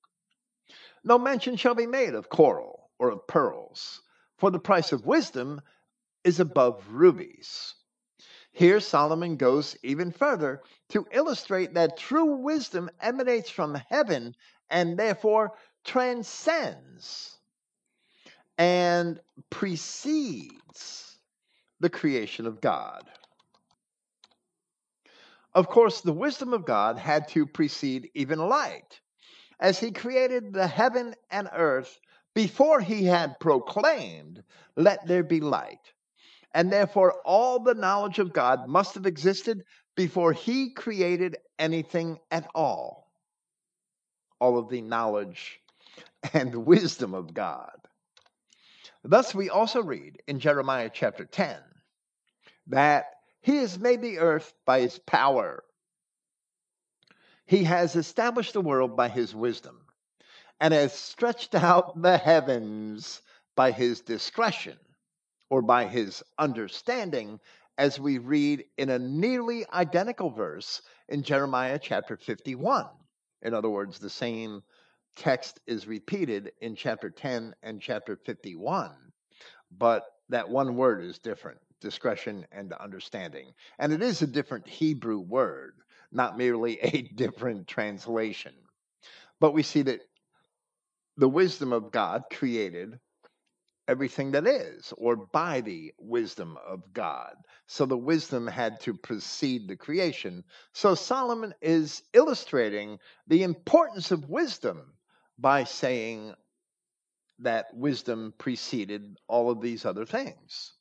no 1.04 1.18
mention 1.20 1.54
shall 1.54 1.76
be 1.76 1.86
made 1.86 2.14
of 2.14 2.28
coral 2.28 2.90
or 2.98 3.10
of 3.10 3.28
pearls, 3.28 4.02
for 4.36 4.50
the 4.50 4.58
price 4.58 4.90
of 4.90 5.06
wisdom 5.06 5.60
is 6.24 6.40
above 6.40 6.84
rubies. 6.90 7.76
Here, 8.50 8.80
Solomon 8.80 9.36
goes 9.36 9.76
even 9.84 10.10
further 10.10 10.62
to 10.88 11.06
illustrate 11.12 11.74
that 11.74 11.96
true 11.96 12.38
wisdom 12.42 12.90
emanates 13.00 13.50
from 13.50 13.76
heaven 13.88 14.34
and 14.68 14.98
therefore 14.98 15.52
transcends 15.88 17.38
and 18.58 19.18
precedes 19.48 21.16
the 21.80 21.88
creation 21.88 22.46
of 22.46 22.60
God. 22.60 23.04
Of 25.54 25.68
course, 25.68 26.02
the 26.02 26.12
wisdom 26.12 26.52
of 26.52 26.66
God 26.66 26.98
had 26.98 27.26
to 27.28 27.46
precede 27.46 28.10
even 28.14 28.38
light, 28.38 29.00
as 29.60 29.78
he 29.80 29.90
created 29.90 30.52
the 30.52 30.66
heaven 30.66 31.14
and 31.30 31.48
earth 31.54 31.98
before 32.34 32.80
he 32.80 33.04
had 33.04 33.40
proclaimed, 33.40 34.42
Let 34.76 35.06
there 35.06 35.24
be 35.24 35.40
light. 35.40 35.92
And 36.52 36.70
therefore, 36.70 37.14
all 37.24 37.60
the 37.60 37.74
knowledge 37.74 38.18
of 38.18 38.34
God 38.34 38.68
must 38.68 38.94
have 38.94 39.06
existed 39.06 39.64
before 39.96 40.34
he 40.34 40.70
created 40.70 41.38
anything 41.58 42.18
at 42.30 42.46
all. 42.54 43.10
All 44.38 44.58
of 44.58 44.68
the 44.68 44.82
knowledge 44.82 45.60
and 46.32 46.52
the 46.52 46.60
wisdom 46.60 47.14
of 47.14 47.34
God. 47.34 47.76
Thus, 49.04 49.34
we 49.34 49.48
also 49.48 49.82
read 49.82 50.22
in 50.26 50.40
Jeremiah 50.40 50.90
chapter 50.92 51.24
10 51.24 51.56
that 52.68 53.06
he 53.40 53.56
has 53.58 53.78
made 53.78 54.02
the 54.02 54.18
earth 54.18 54.52
by 54.66 54.80
his 54.80 54.98
power. 54.98 55.64
He 57.46 57.64
has 57.64 57.96
established 57.96 58.52
the 58.52 58.60
world 58.60 58.96
by 58.96 59.08
his 59.08 59.34
wisdom 59.34 59.80
and 60.60 60.74
has 60.74 60.92
stretched 60.92 61.54
out 61.54 62.02
the 62.02 62.18
heavens 62.18 63.22
by 63.56 63.70
his 63.70 64.00
discretion 64.00 64.76
or 65.50 65.62
by 65.62 65.86
his 65.86 66.22
understanding, 66.38 67.40
as 67.78 67.98
we 67.98 68.18
read 68.18 68.64
in 68.76 68.90
a 68.90 68.98
nearly 68.98 69.64
identical 69.72 70.30
verse 70.30 70.82
in 71.08 71.22
Jeremiah 71.22 71.78
chapter 71.80 72.16
51. 72.16 72.86
In 73.42 73.54
other 73.54 73.70
words, 73.70 73.98
the 73.98 74.10
same 74.10 74.62
text 75.18 75.58
is 75.66 75.86
repeated 75.86 76.52
in 76.60 76.76
chapter 76.76 77.10
10 77.10 77.54
and 77.62 77.80
chapter 77.80 78.16
51, 78.24 78.92
but 79.76 80.04
that 80.28 80.48
one 80.48 80.76
word 80.76 81.04
is 81.04 81.18
different 81.18 81.58
discretion 81.80 82.46
and 82.52 82.72
understanding. 82.72 83.52
And 83.78 83.92
it 83.92 84.02
is 84.02 84.22
a 84.22 84.26
different 84.26 84.66
Hebrew 84.68 85.18
word, 85.18 85.74
not 86.12 86.38
merely 86.38 86.78
a 86.82 87.02
different 87.02 87.66
translation. 87.66 88.54
But 89.40 89.54
we 89.54 89.62
see 89.62 89.82
that 89.82 90.00
the 91.16 91.28
wisdom 91.28 91.72
of 91.72 91.90
God 91.90 92.24
created 92.32 92.98
everything 93.88 94.32
that 94.32 94.46
is, 94.46 94.92
or 94.96 95.16
by 95.16 95.62
the 95.62 95.92
wisdom 95.98 96.58
of 96.64 96.92
God. 96.92 97.34
So 97.66 97.86
the 97.86 97.96
wisdom 97.96 98.46
had 98.46 98.80
to 98.80 98.94
precede 98.94 99.66
the 99.66 99.76
creation. 99.76 100.44
So 100.74 100.94
Solomon 100.94 101.54
is 101.62 102.02
illustrating 102.12 102.98
the 103.26 103.42
importance 103.42 104.10
of 104.10 104.28
wisdom 104.28 104.92
by 105.38 105.64
saying 105.64 106.34
that 107.40 107.66
wisdom 107.74 108.34
preceded 108.38 109.16
all 109.28 109.50
of 109.50 109.60
these 109.60 109.84
other 109.84 110.04
things. 110.04 110.74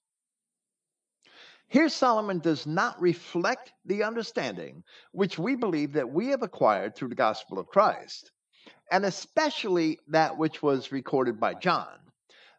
Here, 1.68 1.90
Solomon 1.90 2.40
does 2.40 2.66
not 2.66 3.00
reflect 3.02 3.74
the 3.86 4.04
understanding 4.04 4.84
which 5.12 5.38
we 5.38 5.56
believe 5.56 5.94
that 5.94 6.10
we 6.10 6.28
have 6.30 6.42
acquired 6.42 6.96
through 6.96 7.10
the 7.10 7.16
gospel 7.16 7.60
of 7.60 7.68
Christ, 7.68 8.32
and 8.90 9.06
especially 9.06 10.00
that 10.08 10.38
which 10.38 10.64
was 10.64 10.92
recorded 10.92 11.40
by 11.40 11.54
John 11.54 11.88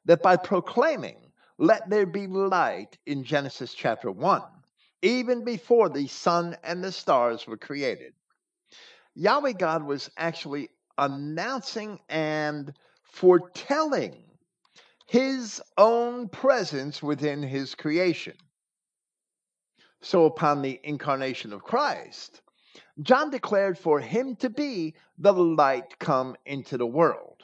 that 0.08 0.22
by 0.22 0.36
proclaiming, 0.36 1.16
let 1.58 1.88
there 1.90 2.06
be 2.06 2.26
light 2.26 2.96
in 3.06 3.22
Genesis 3.24 3.74
chapter 3.74 4.10
1, 4.10 4.42
even 5.02 5.44
before 5.44 5.90
the 5.90 6.06
sun 6.06 6.56
and 6.64 6.82
the 6.82 6.90
stars 6.90 7.46
were 7.46 7.58
created, 7.58 8.14
Yahweh 9.14 9.52
God 9.52 9.82
was 9.82 10.10
actually 10.16 10.70
announcing 10.98 12.00
and 12.08 12.74
foretelling 13.04 14.24
his 15.06 15.62
own 15.78 16.28
presence 16.28 17.02
within 17.02 17.42
his 17.42 17.74
creation. 17.74 18.34
So, 20.02 20.26
upon 20.26 20.62
the 20.62 20.78
incarnation 20.84 21.52
of 21.52 21.64
Christ, 21.64 22.42
John 23.02 23.30
declared 23.30 23.78
for 23.78 24.00
him 24.00 24.36
to 24.36 24.50
be 24.50 24.94
the 25.18 25.32
light 25.32 25.98
come 25.98 26.36
into 26.44 26.76
the 26.76 26.86
world. 26.86 27.42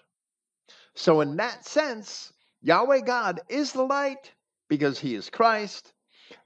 So, 0.94 1.20
in 1.20 1.36
that 1.36 1.64
sense, 1.64 2.32
Yahweh 2.62 3.00
God 3.00 3.40
is 3.48 3.72
the 3.72 3.82
light 3.82 4.32
because 4.68 4.98
he 4.98 5.14
is 5.14 5.30
Christ, 5.30 5.92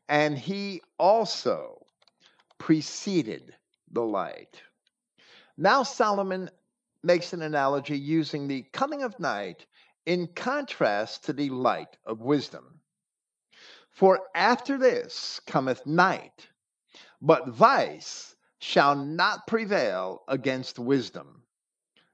and 0.09 0.39
he 0.39 0.81
also 0.99 1.85
preceded 2.59 3.55
the 3.91 4.03
light. 4.03 4.63
Now, 5.57 5.83
Solomon 5.83 6.51
makes 7.03 7.33
an 7.33 7.43
analogy 7.43 7.99
using 7.99 8.49
the 8.49 8.63
coming 8.73 9.03
of 9.03 9.19
night 9.21 9.67
in 10.07 10.27
contrast 10.29 11.25
to 11.25 11.33
the 11.33 11.51
light 11.51 11.97
of 12.07 12.21
wisdom. 12.21 12.81
For 13.91 14.21
after 14.35 14.79
this 14.79 15.41
cometh 15.47 15.85
night, 15.87 16.49
but 17.21 17.49
vice 17.49 18.37
shall 18.59 18.95
not 18.95 19.47
prevail 19.47 20.23
against 20.29 20.79
wisdom. 20.79 21.43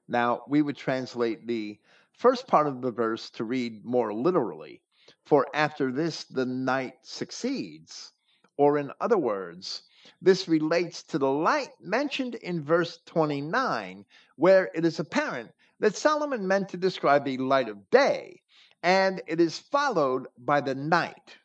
Now, 0.07 0.43
we 0.47 0.61
would 0.61 0.77
translate 0.77 1.47
the 1.47 1.79
first 2.11 2.47
part 2.47 2.67
of 2.67 2.81
the 2.81 2.91
verse 2.91 3.29
to 3.31 3.43
read 3.43 3.85
more 3.85 4.13
literally. 4.13 4.81
For 5.25 5.47
after 5.53 5.91
this, 5.91 6.23
the 6.23 6.45
night 6.45 6.95
succeeds. 7.03 8.11
Or, 8.57 8.77
in 8.77 8.91
other 9.01 9.17
words, 9.17 9.83
this 10.21 10.47
relates 10.47 11.03
to 11.03 11.17
the 11.17 11.29
light 11.29 11.69
mentioned 11.81 12.35
in 12.35 12.63
verse 12.63 12.99
29, 13.05 14.05
where 14.35 14.69
it 14.73 14.85
is 14.85 14.99
apparent 14.99 15.51
that 15.79 15.95
Solomon 15.95 16.47
meant 16.47 16.69
to 16.69 16.77
describe 16.77 17.25
the 17.25 17.37
light 17.37 17.69
of 17.69 17.89
day, 17.89 18.41
and 18.83 19.21
it 19.27 19.39
is 19.39 19.59
followed 19.59 20.27
by 20.37 20.61
the 20.61 20.75
night. 20.75 21.37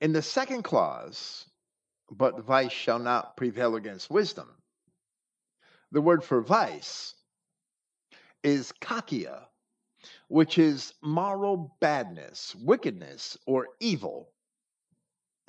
In 0.00 0.12
the 0.12 0.22
second 0.22 0.62
clause, 0.62 1.46
but 2.10 2.40
vice 2.40 2.72
shall 2.72 2.98
not 2.98 3.36
prevail 3.36 3.76
against 3.76 4.10
wisdom. 4.10 4.48
The 5.92 6.00
word 6.00 6.24
for 6.24 6.40
vice 6.40 7.14
is 8.42 8.72
kakia, 8.80 9.42
which 10.28 10.58
is 10.58 10.94
moral 11.02 11.76
badness, 11.80 12.54
wickedness, 12.60 13.36
or 13.46 13.68
evil. 13.80 14.30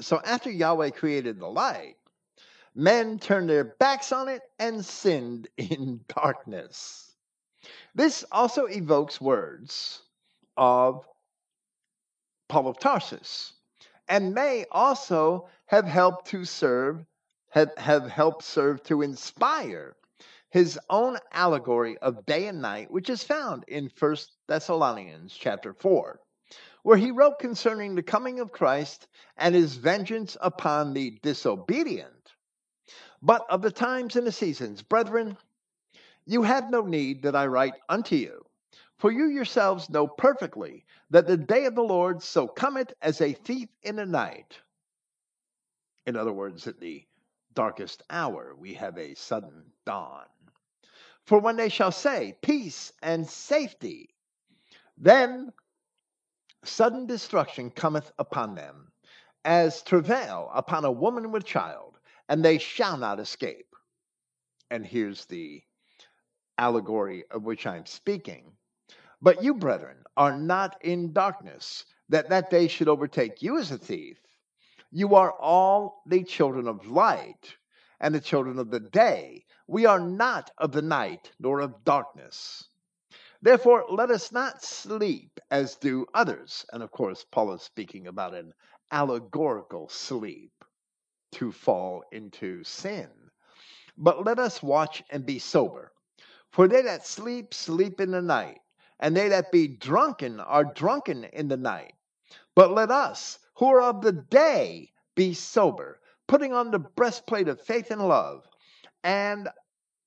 So 0.01 0.19
after 0.25 0.49
Yahweh 0.49 0.89
created 0.91 1.39
the 1.39 1.47
light, 1.47 1.95
men 2.75 3.19
turned 3.19 3.49
their 3.49 3.63
backs 3.63 4.11
on 4.11 4.27
it 4.27 4.41
and 4.59 4.83
sinned 4.83 5.47
in 5.57 6.01
darkness. 6.07 7.15
This 7.93 8.25
also 8.31 8.65
evokes 8.65 9.21
words 9.21 10.01
of 10.57 11.05
Paul 12.49 12.67
of 12.67 12.79
Tarsus 12.79 13.53
and 14.07 14.33
may 14.33 14.65
also 14.71 15.47
have 15.67 15.85
helped 15.85 16.27
to 16.27 16.43
serve 16.43 17.05
have, 17.49 17.71
have 17.77 18.09
helped 18.09 18.43
serve 18.43 18.81
to 18.83 19.01
inspire 19.01 19.95
his 20.49 20.79
own 20.89 21.17
allegory 21.31 21.97
of 21.99 22.25
day 22.25 22.47
and 22.47 22.61
night, 22.61 22.91
which 22.91 23.09
is 23.09 23.23
found 23.23 23.63
in 23.67 23.89
First 23.89 24.31
Thessalonians 24.47 25.35
chapter 25.37 25.73
4, 25.73 26.19
where 26.83 26.97
he 26.97 27.11
wrote 27.11 27.39
concerning 27.39 27.95
the 27.95 28.03
coming 28.03 28.39
of 28.39 28.51
Christ 28.51 29.07
and 29.37 29.55
his 29.55 29.75
vengeance 29.75 30.35
upon 30.41 30.93
the 30.93 31.19
disobedient. 31.21 32.20
But 33.21 33.45
of 33.49 33.61
the 33.61 33.71
times 33.71 34.15
and 34.15 34.25
the 34.25 34.31
seasons, 34.31 34.81
brethren, 34.81 35.37
you 36.25 36.43
have 36.43 36.69
no 36.69 36.81
need 36.81 37.23
that 37.23 37.35
I 37.35 37.47
write 37.47 37.75
unto 37.87 38.15
you. 38.15 38.45
For 38.97 39.11
you 39.11 39.25
yourselves 39.25 39.89
know 39.89 40.07
perfectly 40.07 40.85
that 41.09 41.27
the 41.27 41.37
day 41.37 41.65
of 41.65 41.75
the 41.75 41.83
Lord 41.83 42.21
so 42.21 42.47
cometh 42.47 42.93
as 43.01 43.19
a 43.21 43.33
thief 43.33 43.69
in 43.83 43.95
the 43.95 44.05
night. 44.05 44.59
In 46.05 46.15
other 46.15 46.33
words, 46.33 46.67
at 46.67 46.79
the 46.79 47.03
darkest 47.53 48.03
hour, 48.09 48.55
we 48.55 48.73
have 48.75 48.97
a 48.97 49.15
sudden 49.15 49.71
dawn. 49.85 50.25
For 51.25 51.39
when 51.39 51.57
they 51.57 51.69
shall 51.69 51.91
say, 51.91 52.37
Peace 52.41 52.93
and 53.01 53.27
safety, 53.27 54.09
then 54.97 55.51
sudden 56.63 57.05
destruction 57.05 57.69
cometh 57.71 58.11
upon 58.19 58.55
them, 58.55 58.91
as 59.45 59.81
travail 59.81 60.49
upon 60.53 60.85
a 60.85 60.91
woman 60.91 61.31
with 61.31 61.45
child, 61.45 61.99
and 62.31 62.45
they 62.45 62.57
shall 62.57 62.95
not 62.95 63.19
escape. 63.19 63.75
And 64.69 64.85
here's 64.85 65.25
the 65.25 65.61
allegory 66.57 67.25
of 67.29 67.43
which 67.43 67.67
I'm 67.67 67.85
speaking. 67.85 68.53
But 69.21 69.43
you, 69.43 69.53
brethren, 69.53 69.97
are 70.15 70.37
not 70.37 70.81
in 70.81 71.11
darkness, 71.11 71.83
that 72.07 72.29
that 72.29 72.49
day 72.49 72.69
should 72.69 72.87
overtake 72.87 73.41
you 73.41 73.57
as 73.57 73.71
a 73.71 73.77
thief. 73.77 74.17
You 74.91 75.15
are 75.15 75.33
all 75.33 76.03
the 76.05 76.23
children 76.23 76.69
of 76.69 76.87
light 76.87 77.57
and 77.99 78.15
the 78.15 78.21
children 78.21 78.59
of 78.59 78.71
the 78.71 78.79
day. 78.79 79.43
We 79.67 79.85
are 79.85 79.99
not 79.99 80.51
of 80.57 80.71
the 80.71 80.81
night 80.81 81.33
nor 81.37 81.59
of 81.59 81.83
darkness. 81.83 82.63
Therefore, 83.41 83.83
let 83.89 84.09
us 84.09 84.31
not 84.31 84.63
sleep 84.63 85.37
as 85.51 85.75
do 85.75 86.05
others. 86.13 86.65
And 86.71 86.81
of 86.81 86.91
course, 86.91 87.25
Paul 87.29 87.51
is 87.55 87.61
speaking 87.61 88.07
about 88.07 88.33
an 88.33 88.53
allegorical 88.89 89.89
sleep 89.89 90.53
to 91.33 91.51
fall 91.51 92.03
into 92.11 92.63
sin. 92.63 93.09
But 93.97 94.25
let 94.25 94.39
us 94.39 94.63
watch 94.63 95.03
and 95.09 95.25
be 95.25 95.39
sober. 95.39 95.91
For 96.51 96.67
they 96.67 96.81
that 96.81 97.05
sleep, 97.05 97.53
sleep 97.53 98.01
in 98.01 98.11
the 98.11 98.21
night, 98.21 98.59
and 98.99 99.15
they 99.15 99.29
that 99.29 99.51
be 99.51 99.67
drunken 99.67 100.39
are 100.39 100.65
drunken 100.65 101.23
in 101.25 101.47
the 101.47 101.57
night. 101.57 101.93
But 102.55 102.71
let 102.71 102.91
us, 102.91 103.39
who 103.55 103.67
are 103.67 103.81
of 103.81 104.01
the 104.01 104.11
day, 104.11 104.91
be 105.15 105.33
sober, 105.33 105.99
putting 106.27 106.53
on 106.53 106.71
the 106.71 106.79
breastplate 106.79 107.47
of 107.47 107.61
faith 107.61 107.91
and 107.91 108.07
love, 108.07 108.47
and 109.03 109.49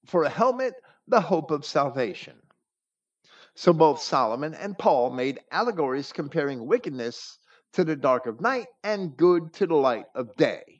for 0.07 0.25
a 0.25 0.29
helmet, 0.29 0.75
the 1.09 1.21
hope 1.21 1.51
of 1.51 1.65
salvation. 1.65 2.41
So 3.55 3.73
both 3.73 4.01
Solomon 4.01 4.55
and 4.55 4.77
Paul 4.77 5.11
made 5.11 5.41
allegories 5.51 6.13
comparing 6.13 6.67
wickedness 6.67 7.39
to 7.73 7.85
the 7.85 7.97
dark 7.97 8.27
of 8.27 8.41
night 8.41 8.67
and 8.83 9.17
good 9.17 9.53
to 9.55 9.67
the 9.67 9.77
light 9.77 10.07
of 10.15 10.35
day. 10.37 10.74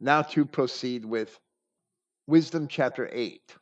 Now 0.00 0.22
to 0.22 0.44
proceed 0.46 1.04
with 1.04 1.40
Wisdom 2.28 2.68
chapter 2.68 3.08
8. 3.10 3.56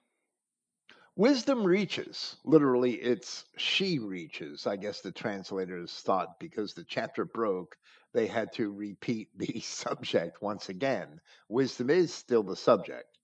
Wisdom 1.17 1.65
reaches, 1.65 2.37
literally, 2.45 2.93
it's 2.95 3.47
she 3.57 3.99
reaches. 3.99 4.67
I 4.67 4.77
guess 4.77 5.01
the 5.01 5.13
translators 5.13 5.95
thought 6.05 6.39
because 6.39 6.75
the 6.75 6.85
chapter 6.85 7.25
broke, 7.25 7.79
they 8.13 8.27
had 8.27 8.53
to 8.55 8.71
repeat 8.71 9.31
the 9.39 9.61
subject 9.65 10.43
once 10.43 10.69
again. 10.69 11.21
Wisdom 11.49 11.89
is 11.89 12.13
still 12.13 12.43
the 12.43 12.57
subject. 12.57 13.17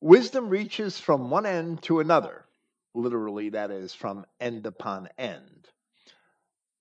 Wisdom 0.00 0.48
reaches 0.48 0.98
from 0.98 1.28
one 1.28 1.44
end 1.44 1.82
to 1.82 2.00
another. 2.00 2.46
Literally, 2.94 3.50
that 3.50 3.70
is 3.70 3.92
from 3.92 4.24
end 4.40 4.64
upon 4.64 5.10
end. 5.18 5.68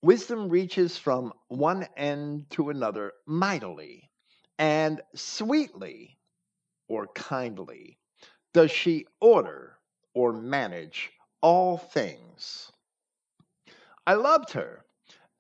Wisdom 0.01 0.47
reaches 0.47 0.97
from 0.97 1.33
one 1.49 1.85
end 1.97 2.49
to 2.51 2.69
another 2.69 3.11
mightily 3.25 4.09
and 4.57 5.01
sweetly 5.13 6.17
or 6.87 7.07
kindly 7.07 7.97
does 8.53 8.71
she 8.71 9.05
order 9.19 9.77
or 10.13 10.31
manage 10.31 11.11
all 11.41 11.77
things? 11.77 12.71
I 14.07 14.13
loved 14.13 14.51
her 14.51 14.85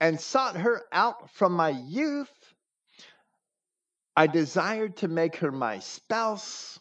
and 0.01 0.19
sought 0.19 0.57
her 0.57 0.83
out 0.91 1.31
from 1.31 1.53
my 1.53 1.69
youth. 1.69 2.53
I 4.17 4.27
desired 4.27 4.97
to 4.97 5.07
make 5.07 5.37
her 5.37 5.51
my 5.51 5.79
spouse, 5.79 6.79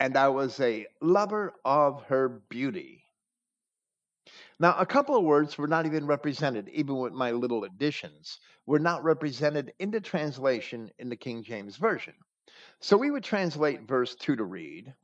and 0.00 0.16
I 0.16 0.28
was 0.28 0.60
a 0.60 0.86
lover 1.00 1.54
of 1.64 2.02
her 2.04 2.28
beauty. 2.28 3.05
Now, 4.58 4.74
a 4.78 4.86
couple 4.86 5.16
of 5.16 5.24
words 5.24 5.58
were 5.58 5.68
not 5.68 5.84
even 5.84 6.06
represented, 6.06 6.68
even 6.70 6.96
with 6.96 7.12
my 7.12 7.30
little 7.30 7.64
additions, 7.64 8.40
were 8.64 8.78
not 8.78 9.04
represented 9.04 9.74
in 9.78 9.90
the 9.90 10.00
translation 10.00 10.90
in 10.98 11.10
the 11.10 11.16
King 11.16 11.42
James 11.42 11.76
Version. 11.76 12.14
So 12.80 12.96
we 12.96 13.10
would 13.10 13.24
translate 13.24 13.82
verse 13.82 14.14
2 14.14 14.36
to 14.36 14.44
read 14.44 14.94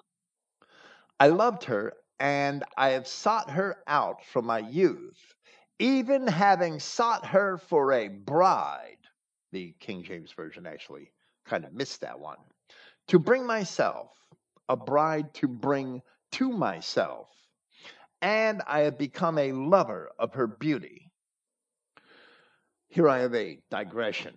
I 1.21 1.29
loved 1.29 1.65
her, 1.65 1.93
and 2.19 2.65
I 2.77 2.91
have 2.91 3.07
sought 3.07 3.51
her 3.51 3.79
out 3.87 4.25
from 4.25 4.47
my 4.47 4.59
youth, 4.59 5.35
even 5.79 6.27
having 6.27 6.81
sought 6.81 7.27
her 7.27 7.59
for 7.59 7.93
a 7.93 8.09
bride. 8.09 8.99
The 9.53 9.75
King 9.79 10.03
James 10.03 10.33
Version 10.33 10.67
actually 10.67 11.13
kind 11.45 11.65
of 11.65 11.73
missed 11.75 12.01
that 12.01 12.19
one. 12.19 12.39
To 13.09 13.19
bring 13.19 13.47
myself, 13.47 14.11
a 14.69 14.77
bride 14.77 15.35
to 15.35 15.49
bring 15.49 16.03
to 16.33 16.51
myself, 16.51 17.29
and 18.23 18.63
I 18.69 18.83
have 18.83 18.97
become 18.97 19.37
a 19.37 19.53
lover 19.53 20.11
of 20.17 20.35
her 20.35 20.47
beauty. 20.47 21.11
Here 22.89 23.09
I 23.09 23.19
have 23.19 23.35
a 23.35 23.59
digression. 23.69 24.35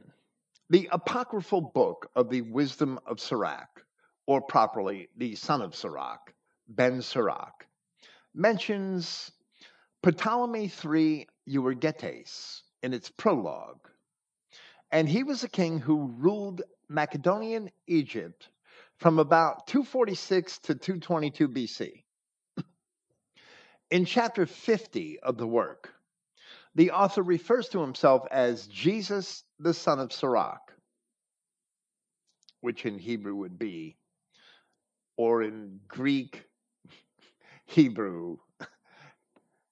The 0.71 0.89
apocryphal 0.91 1.61
book 1.61 2.09
of 2.15 2.29
the 2.29 2.41
Wisdom 2.41 2.99
of 3.05 3.19
Sirach, 3.19 3.85
or 4.25 4.41
properly 4.41 5.09
the 5.15 5.35
Son 5.35 5.61
of 5.61 5.75
Sirach, 5.75 6.33
Ben 6.67 7.03
Sirach, 7.03 7.67
mentions 8.33 9.31
Ptolemy 10.01 10.71
III 10.83 11.27
Euergetes 11.47 12.61
in 12.81 12.93
its 12.93 13.11
prologue. 13.11 13.87
And 14.91 15.07
he 15.07 15.21
was 15.21 15.43
a 15.43 15.49
king 15.49 15.79
who 15.79 16.07
ruled 16.17 16.63
Macedonian 16.89 17.69
Egypt 17.85 18.49
from 18.97 19.19
about 19.19 19.67
246 19.67 20.59
to 20.59 20.75
222 20.75 21.49
BC. 21.49 22.04
In 23.95 24.03
chapter 24.03 24.45
50 24.45 25.21
of 25.21 25.37
the 25.37 25.47
work, 25.47 25.93
the 26.75 26.91
author 26.91 27.23
refers 27.23 27.69
to 27.69 27.79
himself 27.79 28.27
as 28.29 28.67
Jesus, 28.67 29.45
the 29.57 29.73
son 29.73 30.01
of 30.01 30.11
Sirach, 30.11 30.73
which 32.59 32.85
in 32.85 32.99
Hebrew 32.99 33.35
would 33.35 33.57
be, 33.57 33.95
or 35.15 35.43
in 35.43 35.79
Greek, 35.87 36.43
Hebrew, 37.67 38.39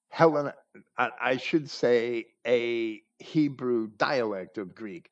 Helen, 0.08 0.54
I 0.96 1.36
should 1.36 1.68
say 1.68 2.28
a 2.46 3.02
Hebrew 3.18 3.88
dialect 3.88 4.56
of 4.56 4.74
Greek, 4.74 5.10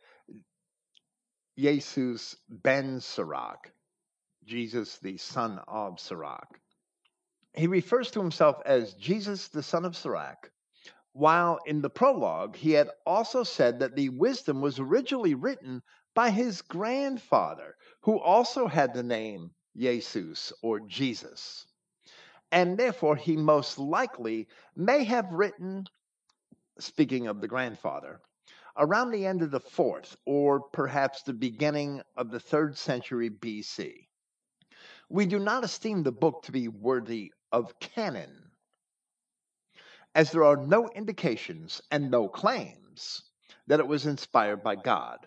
Jesus 1.58 2.34
ben 2.48 3.00
Sirach, 3.00 3.70
Jesus 4.46 4.96
the 5.00 5.18
son 5.18 5.60
of 5.68 6.00
Sirach. 6.00 6.61
He 7.54 7.66
refers 7.66 8.10
to 8.12 8.20
himself 8.20 8.62
as 8.64 8.94
Jesus 8.94 9.48
the 9.48 9.62
son 9.62 9.84
of 9.84 9.96
Sirach, 9.96 10.50
while 11.12 11.58
in 11.66 11.82
the 11.82 11.90
prologue 11.90 12.56
he 12.56 12.72
had 12.72 12.90
also 13.06 13.44
said 13.44 13.78
that 13.80 13.94
the 13.94 14.08
wisdom 14.08 14.60
was 14.60 14.78
originally 14.78 15.34
written 15.34 15.82
by 16.14 16.30
his 16.30 16.62
grandfather, 16.62 17.76
who 18.00 18.18
also 18.18 18.66
had 18.66 18.94
the 18.94 19.02
name 19.02 19.50
Jesus 19.76 20.52
or 20.62 20.80
Jesus 20.80 21.66
and 22.52 22.76
therefore 22.76 23.16
he 23.16 23.34
most 23.34 23.78
likely 23.78 24.46
may 24.76 25.04
have 25.04 25.32
written, 25.32 25.86
speaking 26.78 27.26
of 27.26 27.40
the 27.40 27.48
grandfather, 27.48 28.20
around 28.76 29.10
the 29.10 29.24
end 29.26 29.40
of 29.40 29.50
the 29.50 29.58
fourth 29.60 30.16
or 30.26 30.60
perhaps 30.60 31.22
the 31.22 31.32
beginning 31.32 32.02
of 32.14 32.30
the 32.30 32.38
third 32.38 32.76
century 32.76 33.30
BC. 33.30 34.06
We 35.08 35.24
do 35.24 35.38
not 35.38 35.64
esteem 35.64 36.02
the 36.02 36.12
book 36.12 36.42
to 36.42 36.52
be 36.52 36.68
worthy 36.68 37.32
of 37.52 37.78
canon, 37.78 38.50
as 40.14 40.30
there 40.32 40.44
are 40.44 40.56
no 40.56 40.88
indications 40.88 41.80
and 41.90 42.10
no 42.10 42.28
claims 42.28 43.22
that 43.66 43.80
it 43.80 43.86
was 43.86 44.06
inspired 44.06 44.62
by 44.62 44.74
God. 44.74 45.18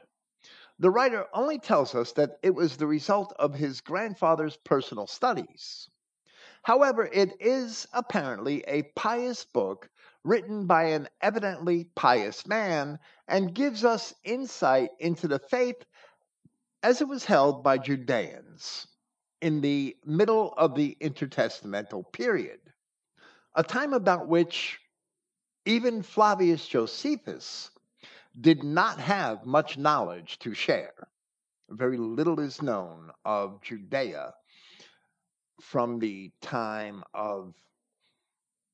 The 0.79 0.89
writer 0.91 1.25
only 1.33 1.59
tells 1.59 1.95
us 1.95 2.11
that 2.13 2.37
it 2.43 2.53
was 2.53 2.75
the 2.75 2.87
result 2.87 3.33
of 3.39 3.53
his 3.53 3.81
grandfather's 3.81 4.57
personal 4.57 5.07
studies. 5.07 5.89
However, 6.63 7.05
it 7.05 7.39
is 7.39 7.87
apparently 7.93 8.63
a 8.67 8.83
pious 8.95 9.45
book 9.45 9.89
written 10.23 10.65
by 10.65 10.85
an 10.85 11.07
evidently 11.21 11.85
pious 11.95 12.45
man 12.47 12.99
and 13.27 13.53
gives 13.53 13.85
us 13.85 14.13
insight 14.23 14.89
into 14.99 15.27
the 15.27 15.39
faith 15.39 15.85
as 16.81 17.01
it 17.01 17.07
was 17.07 17.25
held 17.25 17.63
by 17.63 17.77
Judeans 17.77 18.87
in 19.45 19.61
the 19.61 19.95
middle 20.03 20.55
of 20.57 20.73
the 20.73 20.97
intertestamental 20.99 22.11
period, 22.11 22.59
a 23.53 23.61
time 23.61 23.93
about 23.93 24.27
which 24.27 24.79
even 25.67 26.01
Flavius 26.01 26.67
Josephus 26.67 27.69
did 28.41 28.63
not 28.63 28.99
have 28.99 29.45
much 29.45 29.77
knowledge 29.77 30.39
to 30.39 30.55
share. 30.55 30.95
Very 31.69 31.95
little 31.95 32.39
is 32.39 32.63
known 32.63 33.11
of 33.23 33.61
Judea 33.61 34.33
from 35.61 35.99
the 35.99 36.31
time 36.41 37.03
of 37.13 37.53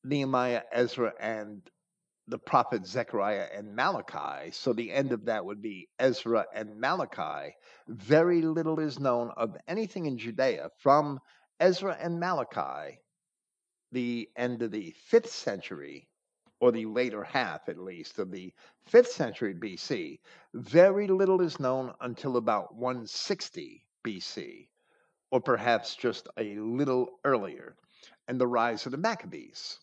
Nehemiah, 0.06 0.64
Ezra, 0.72 1.12
and 1.20 1.70
the 2.32 2.40
prophet 2.40 2.86
Zechariah 2.86 3.50
and 3.54 3.76
Malachi, 3.76 4.52
so 4.52 4.72
the 4.72 4.90
end 4.90 5.12
of 5.12 5.26
that 5.26 5.44
would 5.44 5.62
be 5.62 5.90
Ezra 6.00 6.46
and 6.56 6.80
Malachi, 6.80 7.54
very 7.90 8.42
little 8.42 8.80
is 8.80 9.02
known 9.02 9.32
of 9.36 9.58
anything 9.68 10.06
in 10.06 10.18
Judea 10.18 10.70
from 10.78 11.20
Ezra 11.60 11.98
and 12.00 12.22
Malachi, 12.22 13.02
the 13.92 14.30
end 14.38 14.62
of 14.62 14.72
the 14.72 14.92
fifth 14.92 15.30
century, 15.30 16.08
or 16.62 16.72
the 16.72 16.86
later 16.86 17.22
half 17.22 17.68
at 17.68 17.78
least 17.78 18.18
of 18.18 18.32
the 18.32 18.54
fifth 18.86 19.12
century 19.12 19.54
BC. 19.54 20.20
Very 20.54 21.08
little 21.08 21.42
is 21.42 21.60
known 21.60 21.94
until 22.00 22.38
about 22.38 22.74
160 22.74 23.86
BC, 24.06 24.70
or 25.32 25.42
perhaps 25.42 25.98
just 25.98 26.30
a 26.38 26.56
little 26.56 27.10
earlier, 27.26 27.76
and 28.30 28.40
the 28.40 28.48
rise 28.48 28.86
of 28.86 28.94
the 28.94 28.98
Maccabees. 28.98 29.80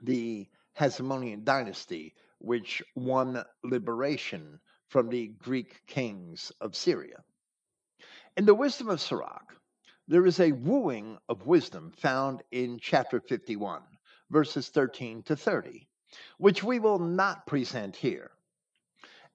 The 0.00 0.48
Hasmonean 0.78 1.44
dynasty, 1.44 2.14
which 2.38 2.82
won 2.94 3.44
liberation 3.62 4.60
from 4.88 5.08
the 5.08 5.28
Greek 5.28 5.86
kings 5.86 6.52
of 6.60 6.76
Syria. 6.76 7.22
In 8.36 8.46
the 8.46 8.54
wisdom 8.54 8.88
of 8.88 9.00
Sirach, 9.00 9.54
there 10.08 10.26
is 10.26 10.40
a 10.40 10.52
wooing 10.52 11.18
of 11.28 11.46
wisdom 11.46 11.92
found 11.96 12.42
in 12.50 12.78
chapter 12.78 13.20
51, 13.20 13.82
verses 14.30 14.68
13 14.68 15.22
to 15.24 15.36
30, 15.36 15.86
which 16.38 16.64
we 16.64 16.78
will 16.78 16.98
not 16.98 17.46
present 17.46 17.96
here. 17.96 18.30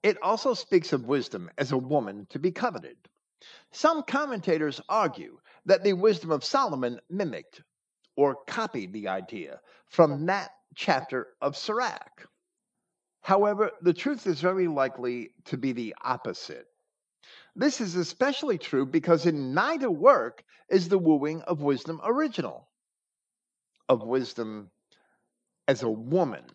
It 0.04 0.22
also 0.22 0.54
speaks 0.54 0.94
of 0.94 1.06
wisdom 1.06 1.50
as 1.58 1.72
a 1.72 1.78
woman 1.78 2.28
to 2.30 2.40
be 2.40 2.52
coveted. 2.52 2.98
Some 3.72 4.04
commentators 4.04 4.82
argue 4.90 5.40
that 5.66 5.84
the 5.84 5.94
wisdom 5.94 6.32
of 6.32 6.44
Solomon 6.44 7.00
mimicked 7.10 7.62
or 8.16 8.36
copied 8.48 8.94
the 8.94 9.08
idea 9.08 9.62
from 9.88 10.26
that 10.26 10.52
chapter 10.78 11.28
of 11.42 11.58
Sirach. 11.58 12.28
However, 13.22 13.72
the 13.82 13.94
truth 13.94 14.28
is 14.28 14.40
very 14.40 14.68
likely 14.68 15.32
to 15.46 15.58
be 15.58 15.74
the 15.74 15.96
opposite. 16.02 16.68
This 17.56 17.82
is 17.82 17.96
especially 17.96 18.60
true 18.60 18.86
because 18.86 19.26
in 19.26 19.56
neither 19.56 19.90
work 19.90 20.44
is 20.70 20.88
the 20.88 21.00
wooing 21.00 21.42
of 21.42 21.62
wisdom 21.62 22.00
original, 22.04 22.70
of 23.90 24.04
wisdom 24.04 24.70
as 25.68 25.82
a 25.82 25.90
woman. 25.90 26.46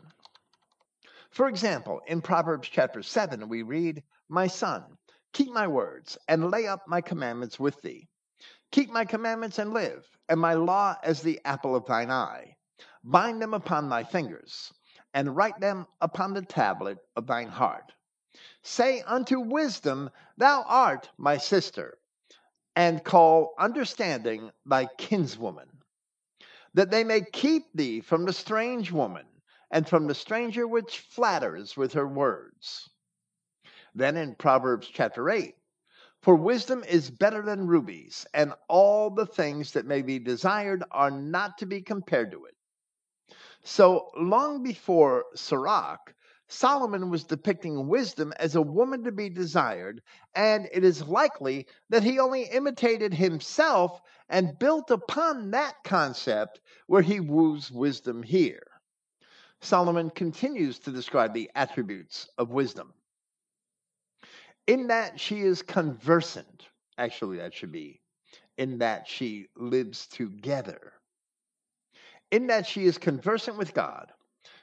For 1.30 1.48
example, 1.48 2.00
in 2.06 2.22
Proverbs 2.22 2.68
chapter 2.68 3.02
7, 3.02 3.48
we 3.48 3.62
read, 3.62 4.04
My 4.28 4.46
son, 4.46 4.84
keep 5.32 5.50
my 5.50 5.66
words 5.66 6.16
and 6.28 6.50
lay 6.50 6.68
up 6.68 6.86
my 6.86 7.00
commandments 7.00 7.58
with 7.58 7.82
thee. 7.82 8.08
Keep 8.70 8.90
my 8.90 9.04
commandments 9.04 9.58
and 9.58 9.74
live, 9.74 10.06
and 10.28 10.40
my 10.40 10.54
law 10.54 10.94
as 11.02 11.22
the 11.22 11.40
apple 11.44 11.74
of 11.74 11.86
thine 11.86 12.10
eye. 12.10 12.56
Bind 13.04 13.42
them 13.42 13.52
upon 13.52 13.88
thy 13.88 14.04
fingers, 14.04 14.72
and 15.12 15.34
write 15.34 15.58
them 15.58 15.88
upon 16.00 16.34
the 16.34 16.42
tablet 16.42 16.98
of 17.16 17.26
thine 17.26 17.48
heart. 17.48 17.92
Say 18.62 19.02
unto 19.02 19.40
wisdom, 19.40 20.08
Thou 20.36 20.62
art 20.62 21.10
my 21.18 21.36
sister, 21.36 21.98
and 22.76 23.02
call 23.02 23.54
understanding 23.58 24.52
thy 24.64 24.86
kinswoman, 24.86 25.82
that 26.74 26.92
they 26.92 27.02
may 27.02 27.22
keep 27.22 27.72
thee 27.74 28.00
from 28.00 28.24
the 28.24 28.32
strange 28.32 28.92
woman, 28.92 29.26
and 29.68 29.88
from 29.88 30.06
the 30.06 30.14
stranger 30.14 30.68
which 30.68 31.00
flatters 31.00 31.76
with 31.76 31.94
her 31.94 32.06
words. 32.06 32.88
Then 33.96 34.16
in 34.16 34.36
Proverbs 34.36 34.86
chapter 34.86 35.28
8, 35.28 35.56
for 36.22 36.36
wisdom 36.36 36.84
is 36.84 37.10
better 37.10 37.42
than 37.42 37.66
rubies, 37.66 38.26
and 38.32 38.54
all 38.68 39.10
the 39.10 39.26
things 39.26 39.72
that 39.72 39.86
may 39.86 40.02
be 40.02 40.20
desired 40.20 40.84
are 40.92 41.10
not 41.10 41.58
to 41.58 41.66
be 41.66 41.82
compared 41.82 42.30
to 42.30 42.44
it. 42.44 42.54
So 43.64 44.10
long 44.16 44.62
before 44.62 45.26
Sirach, 45.34 46.14
Solomon 46.48 47.08
was 47.10 47.24
depicting 47.24 47.86
wisdom 47.86 48.32
as 48.38 48.54
a 48.56 48.62
woman 48.62 49.04
to 49.04 49.12
be 49.12 49.30
desired, 49.30 50.02
and 50.34 50.68
it 50.72 50.84
is 50.84 51.06
likely 51.08 51.66
that 51.88 52.02
he 52.02 52.18
only 52.18 52.42
imitated 52.42 53.14
himself 53.14 54.00
and 54.28 54.58
built 54.58 54.90
upon 54.90 55.52
that 55.52 55.76
concept 55.84 56.60
where 56.88 57.02
he 57.02 57.20
woos 57.20 57.70
wisdom 57.70 58.22
here. 58.22 58.66
Solomon 59.60 60.10
continues 60.10 60.80
to 60.80 60.90
describe 60.90 61.32
the 61.32 61.50
attributes 61.54 62.28
of 62.36 62.50
wisdom. 62.50 62.92
In 64.66 64.88
that 64.88 65.20
she 65.20 65.40
is 65.40 65.62
conversant, 65.62 66.66
actually, 66.98 67.38
that 67.38 67.54
should 67.54 67.72
be, 67.72 68.00
in 68.58 68.78
that 68.78 69.06
she 69.08 69.46
lives 69.56 70.06
together 70.08 70.92
in 72.32 72.48
that 72.48 72.66
she 72.66 72.86
is 72.86 72.98
conversant 72.98 73.58
with 73.58 73.74
God. 73.74 74.10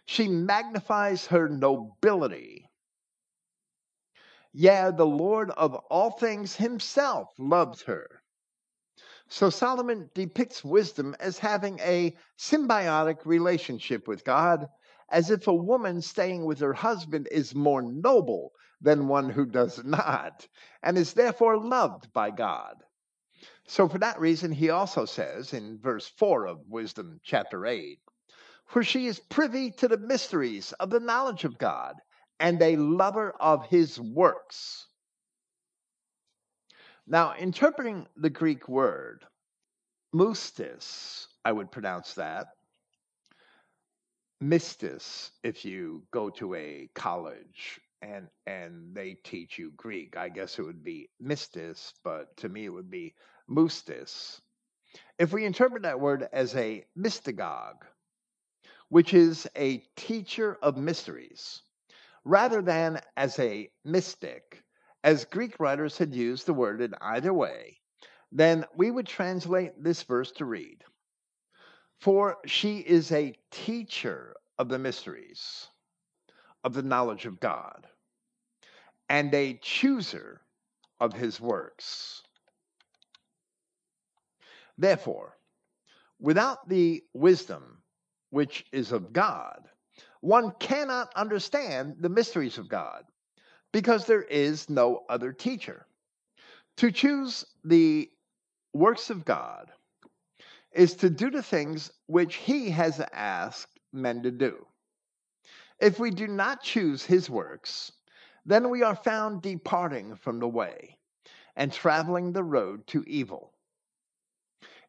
She 0.06 0.28
magnifies 0.28 1.28
her 1.28 1.48
nobility. 1.48 2.68
Yeah, 4.52 4.90
the 4.90 5.06
Lord 5.06 5.52
of 5.52 5.76
all 5.76 6.12
things 6.12 6.56
himself 6.56 7.30
loves 7.38 7.84
her. 7.84 8.24
So 9.28 9.52
Solomon 9.52 10.10
depicts 10.16 10.64
wisdom 10.66 11.16
as 11.20 11.38
having 11.38 11.80
a 11.82 12.18
symbiotic 12.40 13.24
relationship 13.26 14.08
with 14.08 14.26
God, 14.26 14.68
as 15.10 15.30
if 15.30 15.48
a 15.48 15.54
woman 15.54 16.02
staying 16.02 16.46
with 16.46 16.60
her 16.62 16.74
husband 16.74 17.28
is 17.32 17.54
more 17.54 17.84
noble 17.84 18.54
than 18.82 19.08
one 19.08 19.30
who 19.30 19.46
does 19.46 19.84
not, 19.86 20.48
and 20.82 20.98
is 20.98 21.14
therefore 21.14 21.60
loved 21.60 22.12
by 22.14 22.32
God. 22.32 22.84
So, 23.70 23.88
for 23.88 24.00
that 24.00 24.20
reason, 24.20 24.52
he 24.52 24.72
also 24.72 25.06
says 25.06 25.54
in 25.54 25.78
verse 25.78 26.08
4 26.18 26.48
of 26.48 26.68
Wisdom 26.68 27.20
chapter 27.24 27.68
8, 27.68 28.00
for 28.66 28.84
she 28.84 29.06
is 29.06 29.20
privy 29.20 29.70
to 29.74 29.88
the 29.88 30.00
mysteries 30.00 30.74
of 30.80 30.90
the 30.90 31.00
knowledge 31.00 31.46
of 31.46 31.60
God 31.60 31.94
and 32.40 32.60
a 32.64 32.78
lover 32.78 33.32
of 33.40 33.68
his 33.68 34.00
works. 34.00 34.88
Now, 37.06 37.36
interpreting 37.36 38.08
the 38.18 38.32
Greek 38.32 38.68
word, 38.68 39.24
mustis, 40.16 41.28
I 41.46 41.52
would 41.52 41.72
pronounce 41.72 42.16
that, 42.16 42.48
mistis, 44.42 45.30
if 45.44 45.64
you 45.64 46.08
go 46.10 46.32
to 46.32 46.56
a 46.56 46.90
college 46.96 47.80
and 48.02 48.30
and 48.48 48.96
they 48.96 49.14
teach 49.24 49.60
you 49.60 49.72
Greek. 49.78 50.18
I 50.18 50.30
guess 50.30 50.58
it 50.58 50.64
would 50.64 50.84
be 50.84 51.10
mistis, 51.22 51.94
but 52.04 52.36
to 52.38 52.50
me 52.50 52.66
it 52.66 52.70
would 52.70 52.90
be 52.90 53.14
mustis, 53.50 54.42
if 55.18 55.34
we 55.34 55.46
interpret 55.46 55.84
that 55.84 56.00
word 56.00 56.28
as 56.32 56.56
a 56.56 56.86
mystagogue, 56.98 57.86
which 58.90 59.14
is 59.14 59.48
a 59.56 59.78
teacher 59.96 60.58
of 60.62 60.78
mysteries, 60.78 61.62
rather 62.24 62.62
than 62.62 63.02
as 63.18 63.38
a 63.40 63.70
mystic, 63.84 64.64
as 65.04 65.26
Greek 65.26 65.60
writers 65.60 65.98
had 65.98 66.14
used 66.14 66.46
the 66.46 66.54
word 66.54 66.82
in 66.82 66.94
either 67.02 67.34
way, 67.34 67.80
then 68.32 68.66
we 68.76 68.92
would 68.92 69.08
translate 69.08 69.72
this 69.82 70.04
verse 70.04 70.32
to 70.32 70.46
read 70.46 70.84
For 72.00 72.38
she 72.46 72.80
is 72.80 73.12
a 73.12 73.38
teacher 73.52 74.36
of 74.58 74.70
the 74.70 74.80
mysteries, 74.80 75.68
of 76.64 76.74
the 76.74 76.84
knowledge 76.84 77.26
of 77.26 77.40
God, 77.40 77.88
and 79.10 79.34
a 79.34 79.56
chooser 79.56 80.42
of 81.00 81.14
his 81.14 81.40
works. 81.42 82.24
Therefore, 84.80 85.38
without 86.22 86.70
the 86.70 87.04
wisdom 87.14 87.84
which 88.30 88.66
is 88.72 88.94
of 88.94 89.12
God, 89.12 89.68
one 90.22 90.54
cannot 90.58 91.14
understand 91.18 91.98
the 92.00 92.08
mysteries 92.08 92.58
of 92.58 92.70
God 92.70 93.04
because 93.74 94.06
there 94.06 94.22
is 94.22 94.70
no 94.70 95.04
other 95.10 95.34
teacher. 95.34 95.86
To 96.78 96.94
choose 96.94 97.46
the 97.66 98.10
works 98.74 99.10
of 99.10 99.26
God 99.26 99.70
is 100.72 100.96
to 100.96 101.10
do 101.10 101.30
the 101.30 101.44
things 101.44 101.92
which 102.06 102.36
he 102.36 102.70
has 102.70 103.02
asked 103.12 103.82
men 103.92 104.24
to 104.24 104.32
do. 104.32 104.66
If 105.82 106.00
we 106.00 106.10
do 106.10 106.28
not 106.28 106.64
choose 106.64 107.04
his 107.04 107.30
works, 107.30 107.92
then 108.46 108.70
we 108.70 108.82
are 108.84 108.96
found 108.96 109.42
departing 109.42 110.16
from 110.16 110.40
the 110.40 110.48
way 110.48 110.98
and 111.58 111.74
traveling 111.74 112.32
the 112.32 112.46
road 112.46 112.88
to 112.88 113.04
evil. 113.06 113.54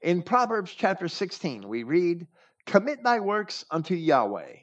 In 0.03 0.23
Proverbs 0.23 0.73
chapter 0.73 1.09
16, 1.09 1.69
we 1.69 1.83
read, 1.83 2.27
Commit 2.65 3.03
thy 3.03 3.21
works 3.21 3.67
unto 3.71 3.95
Yahweh, 3.95 4.61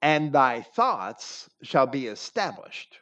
and 0.00 0.32
thy 0.32 0.62
thoughts 0.62 1.50
shall 1.60 1.88
be 1.88 2.06
established. 2.06 3.00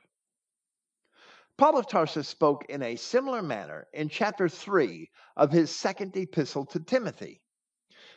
Paul 1.58 1.76
of 1.76 1.86
Tarsus 1.86 2.26
spoke 2.26 2.64
in 2.70 2.82
a 2.82 2.96
similar 2.96 3.42
manner 3.42 3.86
in 3.92 4.08
chapter 4.08 4.48
3 4.48 5.10
of 5.36 5.52
his 5.52 5.74
second 5.74 6.16
epistle 6.16 6.64
to 6.66 6.80
Timothy, 6.80 7.42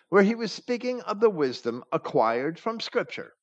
where 0.08 0.24
he 0.24 0.36
was 0.36 0.54
speaking 0.54 1.02
of 1.02 1.20
the 1.20 1.30
wisdom 1.30 1.84
acquired 1.92 2.58
from 2.58 2.80
Scripture. 2.80 3.34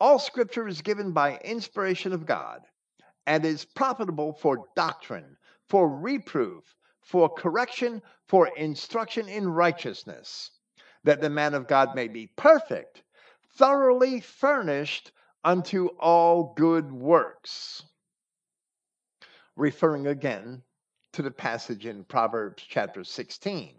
All 0.00 0.18
Scripture 0.18 0.66
is 0.66 0.82
given 0.82 1.12
by 1.12 1.38
inspiration 1.38 2.12
of 2.12 2.26
God 2.26 2.62
and 3.26 3.44
is 3.44 3.64
profitable 3.64 4.32
for 4.32 4.66
doctrine, 4.74 5.36
for 5.68 5.88
reproof, 5.88 6.74
for 7.04 7.28
correction, 7.28 8.02
for 8.26 8.48
instruction 8.56 9.28
in 9.28 9.46
righteousness, 9.46 10.50
that 11.04 11.20
the 11.20 11.28
man 11.28 11.52
of 11.52 11.68
God 11.68 11.94
may 11.94 12.08
be 12.08 12.26
perfect, 12.34 13.02
thoroughly 13.56 14.20
furnished 14.20 15.12
unto 15.44 15.88
all 16.00 16.54
good 16.56 16.90
works. 16.90 17.82
Referring 19.54 20.06
again 20.06 20.62
to 21.12 21.20
the 21.20 21.30
passage 21.30 21.84
in 21.84 22.04
Proverbs 22.04 22.64
chapter 22.66 23.04
16. 23.04 23.76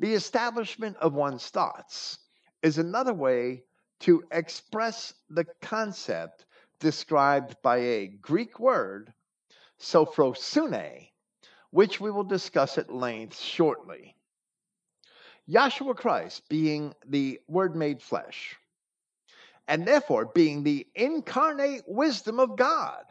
The 0.00 0.14
establishment 0.14 0.96
of 0.96 1.14
one's 1.14 1.48
thoughts 1.48 2.18
is 2.60 2.76
another 2.76 3.14
way 3.14 3.62
to 4.00 4.24
express 4.32 5.14
the 5.30 5.46
concept 5.62 6.44
described 6.80 7.56
by 7.62 7.76
a 7.76 8.08
Greek 8.08 8.58
word, 8.58 9.14
sophrosune, 9.78 11.11
which 11.72 12.00
we 12.00 12.10
will 12.10 12.22
discuss 12.22 12.78
at 12.78 12.92
length 12.92 13.38
shortly. 13.38 14.14
Yahshua 15.48 15.96
Christ 15.96 16.48
being 16.48 16.94
the 17.06 17.40
Word 17.48 17.74
made 17.74 18.00
flesh, 18.00 18.56
and 19.66 19.86
therefore 19.86 20.26
being 20.26 20.62
the 20.62 20.86
incarnate 20.94 21.82
wisdom 21.88 22.38
of 22.38 22.56
God. 22.56 23.04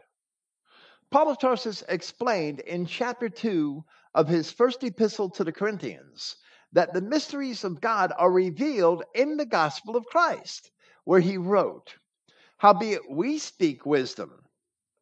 Paul 1.09 1.29
of 1.29 1.39
Tarsus 1.39 1.83
explained 1.89 2.59
in 2.61 2.85
chapter 2.85 3.27
2 3.27 3.83
of 4.13 4.27
his 4.27 4.51
first 4.51 4.83
epistle 4.83 5.29
to 5.31 5.43
the 5.43 5.51
Corinthians 5.51 6.37
that 6.71 6.93
the 6.93 7.01
mysteries 7.01 7.63
of 7.63 7.81
God 7.81 8.13
are 8.17 8.31
revealed 8.31 9.03
in 9.13 9.37
the 9.37 9.45
gospel 9.45 9.97
of 9.97 10.05
Christ, 10.05 10.71
where 11.03 11.19
he 11.19 11.37
wrote, 11.37 11.95
Howbeit 12.57 13.09
we 13.09 13.39
speak 13.39 13.85
wisdom, 13.85 14.31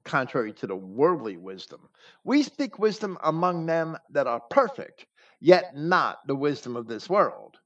contrary 0.03 0.53
to 0.53 0.67
the 0.67 0.75
worldly 0.75 1.37
wisdom. 1.37 1.89
We 2.23 2.43
speak 2.43 2.79
wisdom 2.79 3.17
among 3.23 3.65
them 3.65 3.97
that 4.11 4.27
are 4.27 4.39
perfect, 4.39 5.05
yet 5.39 5.75
not 5.75 6.25
the 6.27 6.35
wisdom 6.35 6.75
of 6.75 6.87
this 6.87 7.09
world, 7.09 7.57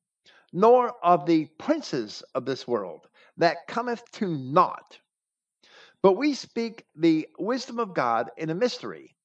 nor 0.51 0.93
of 1.03 1.25
the 1.25 1.45
princes 1.57 2.23
of 2.35 2.45
this 2.45 2.67
world, 2.67 3.07
that 3.37 3.67
cometh 3.67 4.03
to 4.13 4.27
naught. 4.27 4.99
But 6.01 6.13
we 6.13 6.33
speak 6.33 6.85
the 6.95 7.27
wisdom 7.39 7.79
of 7.79 7.93
God 7.93 8.29
in 8.37 8.49
a 8.49 8.55
mystery, 8.55 9.15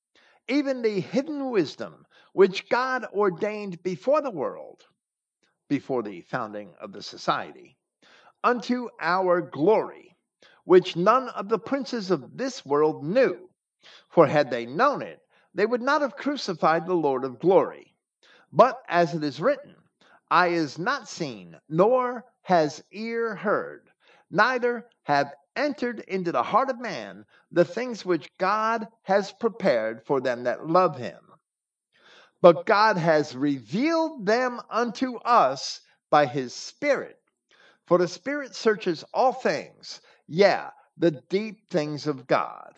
even 0.48 0.80
the 0.80 1.00
hidden 1.00 1.50
wisdom 1.50 2.06
which 2.32 2.68
God 2.68 3.04
ordained 3.12 3.82
before 3.82 4.22
the 4.22 4.30
world, 4.30 4.84
before 5.68 6.02
the 6.02 6.20
founding 6.22 6.72
of 6.80 6.92
the 6.92 7.02
society, 7.02 7.76
unto 8.44 8.88
our 9.00 9.40
glory, 9.40 10.07
which 10.68 10.96
none 10.96 11.30
of 11.30 11.48
the 11.48 11.58
princes 11.58 12.10
of 12.10 12.36
this 12.36 12.62
world 12.66 13.02
knew. 13.02 13.48
For 14.10 14.26
had 14.26 14.50
they 14.50 14.66
known 14.66 15.00
it, 15.00 15.18
they 15.54 15.64
would 15.64 15.80
not 15.80 16.02
have 16.02 16.14
crucified 16.14 16.84
the 16.84 16.92
Lord 16.92 17.24
of 17.24 17.38
glory. 17.38 17.94
But 18.52 18.78
as 18.86 19.14
it 19.14 19.24
is 19.24 19.40
written, 19.40 19.74
eye 20.30 20.48
is 20.48 20.78
not 20.78 21.08
seen, 21.08 21.58
nor 21.70 22.22
has 22.42 22.84
ear 22.92 23.34
heard, 23.34 23.88
neither 24.30 24.86
have 25.04 25.32
entered 25.56 26.00
into 26.00 26.32
the 26.32 26.42
heart 26.42 26.68
of 26.68 26.78
man 26.78 27.24
the 27.50 27.64
things 27.64 28.04
which 28.04 28.28
God 28.36 28.88
has 29.04 29.32
prepared 29.32 30.04
for 30.04 30.20
them 30.20 30.42
that 30.42 30.66
love 30.66 30.98
him. 30.98 31.32
But 32.42 32.66
God 32.66 32.98
has 32.98 33.34
revealed 33.34 34.26
them 34.26 34.60
unto 34.68 35.16
us 35.20 35.80
by 36.10 36.26
his 36.26 36.52
Spirit. 36.52 37.18
For 37.86 37.96
the 37.96 38.06
Spirit 38.06 38.54
searches 38.54 39.02
all 39.14 39.32
things, 39.32 40.02
yeah, 40.28 40.70
the 40.96 41.10
deep 41.10 41.68
things 41.70 42.06
of 42.06 42.26
God. 42.26 42.74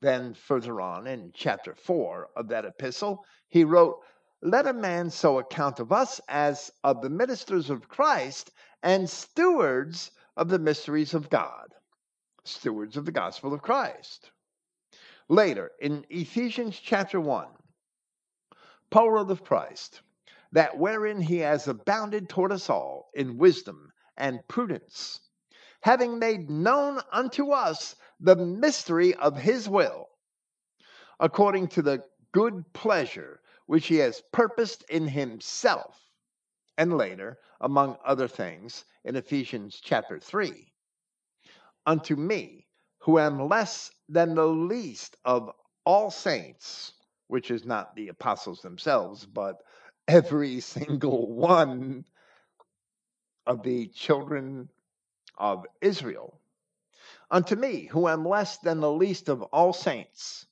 Then, 0.00 0.34
further 0.34 0.80
on 0.80 1.06
in 1.06 1.32
chapter 1.34 1.74
4 1.74 2.30
of 2.36 2.48
that 2.48 2.64
epistle, 2.64 3.24
he 3.48 3.64
wrote, 3.64 4.00
Let 4.40 4.66
a 4.66 4.72
man 4.72 5.10
so 5.10 5.38
account 5.38 5.80
of 5.80 5.92
us 5.92 6.20
as 6.28 6.70
of 6.82 7.02
the 7.02 7.10
ministers 7.10 7.68
of 7.68 7.88
Christ 7.88 8.50
and 8.82 9.10
stewards 9.10 10.10
of 10.36 10.48
the 10.48 10.58
mysteries 10.58 11.12
of 11.12 11.28
God 11.28 11.74
stewards 12.44 12.96
of 12.96 13.04
the 13.04 13.12
gospel 13.12 13.52
of 13.52 13.62
Christ. 13.62 14.30
Later, 15.28 15.70
in 15.80 16.04
Ephesians 16.10 16.78
chapter 16.78 17.20
1, 17.20 17.46
Paul 18.90 19.10
wrote 19.10 19.30
of 19.30 19.44
Christ, 19.44 20.02
that 20.52 20.76
wherein 20.76 21.20
he 21.20 21.38
has 21.38 21.68
abounded 21.68 22.28
toward 22.28 22.50
us 22.50 22.68
all 22.68 23.10
in 23.14 23.38
wisdom 23.38 23.92
and 24.16 24.40
prudence, 24.48 25.20
having 25.80 26.18
made 26.18 26.50
known 26.50 27.00
unto 27.10 27.52
us 27.52 27.96
the 28.20 28.36
mystery 28.36 29.14
of 29.14 29.36
his 29.36 29.68
will, 29.68 30.08
according 31.18 31.68
to 31.68 31.82
the 31.82 32.02
good 32.32 32.64
pleasure 32.72 33.40
which 33.66 33.86
he 33.86 33.96
has 33.96 34.22
purposed 34.32 34.84
in 34.90 35.08
himself. 35.08 35.98
And 36.76 36.96
later, 36.96 37.38
among 37.60 37.96
other 38.04 38.28
things, 38.28 38.84
in 39.04 39.16
Ephesians 39.16 39.80
chapter 39.82 40.18
3, 40.18 40.72
unto 41.86 42.16
me, 42.16 42.66
who 42.98 43.18
am 43.18 43.48
less 43.48 43.90
than 44.08 44.34
the 44.34 44.46
least 44.46 45.16
of 45.24 45.50
all 45.84 46.10
saints, 46.10 46.92
which 47.28 47.50
is 47.50 47.64
not 47.64 47.94
the 47.94 48.08
apostles 48.08 48.60
themselves, 48.60 49.24
but 49.24 49.56
every 50.06 50.60
single 50.60 51.32
one 51.32 52.04
of 53.46 53.62
the 53.62 53.88
children 53.88 54.68
of 55.38 55.66
Israel. 55.80 56.40
Unto 57.30 57.56
me, 57.56 57.86
who 57.86 58.08
am 58.08 58.26
less 58.26 58.58
than 58.58 58.80
the 58.80 58.90
least 58.90 59.28
of 59.28 59.42
all 59.42 59.72
saints, 59.72 60.46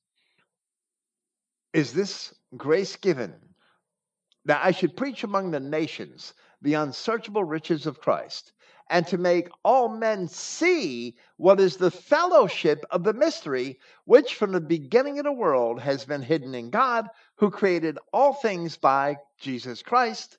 is 1.72 1.92
this 1.92 2.34
grace 2.56 2.96
given 2.96 3.34
that 4.44 4.64
I 4.64 4.70
should 4.70 4.96
preach 4.96 5.24
among 5.24 5.50
the 5.50 5.60
nations 5.60 6.34
the 6.62 6.74
unsearchable 6.74 7.44
riches 7.44 7.86
of 7.86 8.00
Christ 8.00 8.52
and 8.90 9.06
to 9.08 9.18
make 9.18 9.50
all 9.64 9.88
men 9.88 10.28
see 10.28 11.16
what 11.36 11.60
is 11.60 11.76
the 11.76 11.90
fellowship 11.90 12.84
of 12.90 13.04
the 13.04 13.12
mystery, 13.12 13.78
which 14.04 14.34
from 14.34 14.52
the 14.52 14.60
beginning 14.60 15.18
of 15.18 15.24
the 15.24 15.32
world 15.32 15.80
has 15.80 16.04
been 16.04 16.22
hidden 16.22 16.54
in 16.54 16.70
God, 16.70 17.08
who 17.36 17.50
created 17.50 17.98
all 18.12 18.32
things 18.32 18.76
by 18.76 19.18
Jesus 19.38 19.82
Christ, 19.82 20.38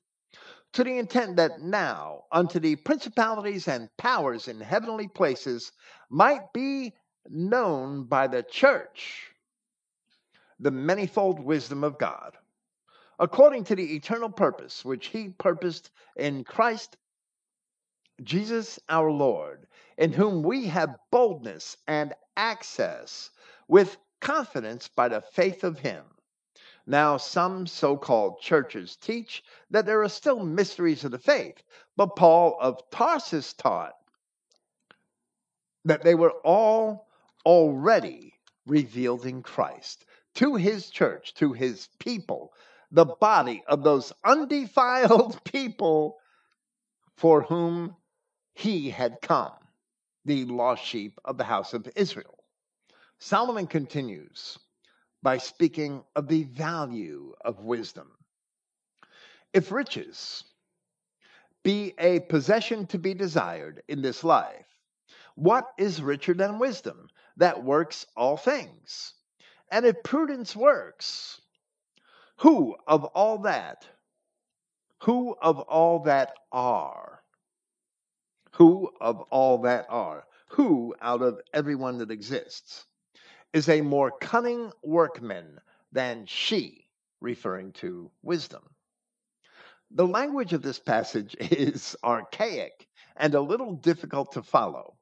to 0.73 0.83
the 0.83 0.97
intent 0.97 1.37
that 1.37 1.61
now 1.61 2.23
unto 2.31 2.59
the 2.59 2.75
principalities 2.75 3.67
and 3.67 3.89
powers 3.97 4.47
in 4.47 4.59
heavenly 4.59 5.07
places 5.07 5.71
might 6.09 6.53
be 6.53 6.93
known 7.29 8.03
by 8.05 8.27
the 8.27 8.43
church 8.43 9.31
the 10.59 10.71
manifold 10.71 11.39
wisdom 11.39 11.83
of 11.83 11.97
God, 11.97 12.35
according 13.17 13.63
to 13.65 13.75
the 13.75 13.95
eternal 13.95 14.29
purpose 14.29 14.83
which 14.83 15.07
he 15.07 15.29
purposed 15.29 15.89
in 16.17 16.43
Christ 16.43 16.97
Jesus 18.23 18.79
our 18.89 19.09
Lord, 19.09 19.67
in 19.97 20.11
whom 20.11 20.43
we 20.43 20.65
have 20.67 20.97
boldness 21.11 21.77
and 21.87 22.13
access 22.35 23.29
with 23.67 23.97
confidence 24.19 24.89
by 24.89 25.07
the 25.07 25.21
faith 25.21 25.63
of 25.63 25.79
him. 25.79 26.03
Now, 26.89 27.17
some 27.17 27.67
so 27.67 27.95
called 27.97 28.41
churches 28.41 28.95
teach 28.95 29.43
that 29.69 29.85
there 29.85 30.01
are 30.01 30.09
still 30.09 30.43
mysteries 30.43 31.03
of 31.03 31.11
the 31.11 31.19
faith, 31.19 31.61
but 31.95 32.15
Paul 32.15 32.57
of 32.59 32.81
Tarsus 32.89 33.53
taught 33.53 33.93
that 35.85 36.01
they 36.01 36.15
were 36.15 36.33
all 36.43 37.07
already 37.45 38.33
revealed 38.65 39.27
in 39.27 39.43
Christ 39.43 40.07
to 40.33 40.55
his 40.55 40.89
church, 40.89 41.35
to 41.35 41.53
his 41.53 41.89
people, 41.99 42.55
the 42.89 43.05
body 43.05 43.63
of 43.67 43.83
those 43.83 44.11
undefiled 44.23 45.43
people 45.43 46.17
for 47.17 47.43
whom 47.43 47.95
he 48.53 48.89
had 48.89 49.21
come, 49.21 49.53
the 50.25 50.43
lost 50.45 50.83
sheep 50.83 51.19
of 51.23 51.37
the 51.37 51.43
house 51.43 51.75
of 51.75 51.87
Israel. 51.95 52.43
Solomon 53.19 53.67
continues 53.67 54.57
by 55.21 55.37
speaking 55.37 56.03
of 56.15 56.27
the 56.27 56.43
value 56.43 57.33
of 57.41 57.59
wisdom. 57.59 58.09
If 59.53 59.71
riches 59.71 60.43
be 61.63 61.93
a 61.99 62.19
possession 62.21 62.87
to 62.87 62.97
be 62.97 63.13
desired 63.13 63.83
in 63.87 64.01
this 64.01 64.23
life, 64.23 64.65
what 65.35 65.67
is 65.77 66.01
richer 66.01 66.33
than 66.33 66.59
wisdom 66.59 67.09
that 67.37 67.63
works 67.63 68.05
all 68.15 68.37
things? 68.37 69.13
And 69.71 69.85
if 69.85 70.03
prudence 70.03 70.55
works, 70.55 71.41
who 72.37 72.75
of 72.87 73.03
all 73.05 73.39
that, 73.39 73.87
who 75.03 75.35
of 75.41 75.59
all 75.59 75.99
that 76.03 76.33
are, 76.51 77.21
who 78.53 78.91
of 78.99 79.21
all 79.29 79.59
that 79.59 79.85
are, 79.89 80.25
who 80.49 80.95
out 81.01 81.21
of 81.21 81.39
everyone 81.53 81.99
that 81.99 82.11
exists, 82.11 82.85
is 83.53 83.69
a 83.69 83.81
more 83.81 84.11
cunning 84.11 84.71
workman 84.83 85.59
than 85.91 86.25
she, 86.25 86.87
referring 87.21 87.71
to 87.73 88.11
wisdom. 88.21 88.63
The 89.91 90.07
language 90.07 90.53
of 90.53 90.61
this 90.61 90.79
passage 90.79 91.35
is 91.39 91.95
archaic 92.03 92.87
and 93.17 93.33
a 93.33 93.41
little 93.41 93.73
difficult 93.73 94.31
to 94.33 94.43
follow, 94.43 94.97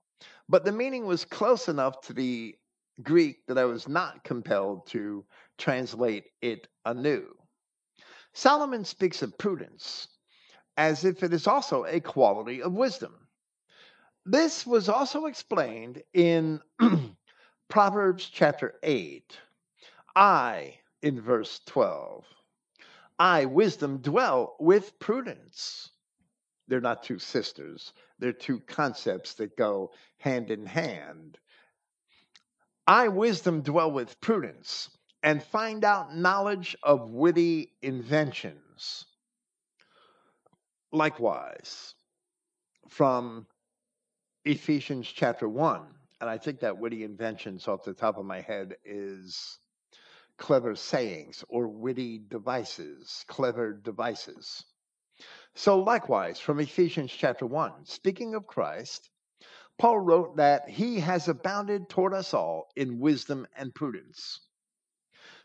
but 0.47 0.63
the 0.63 0.71
meaning 0.71 1.05
was 1.05 1.25
close 1.25 1.67
enough 1.67 2.01
to 2.01 2.13
the 2.13 2.55
Greek 3.03 3.45
that 3.47 3.57
I 3.57 3.65
was 3.65 3.87
not 3.87 4.23
compelled 4.23 4.87
to 4.87 5.25
translate 5.57 6.25
it 6.41 6.67
anew. 6.85 7.27
Solomon 8.33 8.85
speaks 8.85 9.21
of 9.21 9.37
prudence 9.37 10.07
as 10.77 11.03
if 11.03 11.23
it 11.23 11.33
is 11.33 11.47
also 11.47 11.85
a 11.85 11.99
quality 11.99 12.61
of 12.61 12.73
wisdom. 12.73 13.27
This 14.25 14.65
was 14.65 14.89
also 14.89 15.25
explained 15.25 16.03
in 16.13 16.61
Proverbs 17.69 18.29
chapter 18.31 18.75
8. 18.81 19.37
I, 20.15 20.79
in 21.01 21.21
verse 21.21 21.59
12, 21.65 22.25
I, 23.19 23.45
wisdom, 23.45 23.97
dwell 23.97 24.55
with 24.59 24.97
prudence. 24.99 25.89
They're 26.67 26.81
not 26.81 27.03
two 27.03 27.19
sisters, 27.19 27.93
they're 28.19 28.33
two 28.33 28.59
concepts 28.61 29.33
that 29.35 29.57
go 29.57 29.91
hand 30.17 30.49
in 30.51 30.65
hand. 30.65 31.37
I, 32.85 33.09
wisdom, 33.09 33.61
dwell 33.61 33.91
with 33.91 34.19
prudence 34.21 34.89
and 35.23 35.43
find 35.43 35.83
out 35.83 36.15
knowledge 36.15 36.75
of 36.83 37.11
witty 37.11 37.73
inventions. 37.81 39.05
Likewise, 40.91 41.95
from 42.87 43.45
Ephesians 44.45 45.07
chapter 45.07 45.49
1, 45.49 45.96
and 46.19 46.29
I 46.29 46.37
think 46.37 46.61
that 46.61 46.77
witty 46.77 47.03
inventions 47.03 47.67
off 47.67 47.83
the 47.83 47.93
top 47.93 48.17
of 48.17 48.25
my 48.25 48.41
head 48.41 48.75
is 48.83 49.59
clever 50.37 50.75
sayings 50.75 51.43
or 51.49 51.67
witty 51.67 52.19
devices, 52.19 53.23
clever 53.27 53.73
devices. 53.73 54.63
So, 55.55 55.79
likewise, 55.79 56.39
from 56.39 56.59
Ephesians 56.59 57.11
chapter 57.11 57.45
1, 57.45 57.85
speaking 57.85 58.35
of 58.35 58.47
Christ, 58.47 59.09
Paul 59.77 59.99
wrote 59.99 60.37
that 60.37 60.69
he 60.69 60.99
has 60.99 61.27
abounded 61.27 61.89
toward 61.89 62.13
us 62.13 62.33
all 62.33 62.69
in 62.75 62.99
wisdom 62.99 63.47
and 63.55 63.73
prudence. 63.73 64.39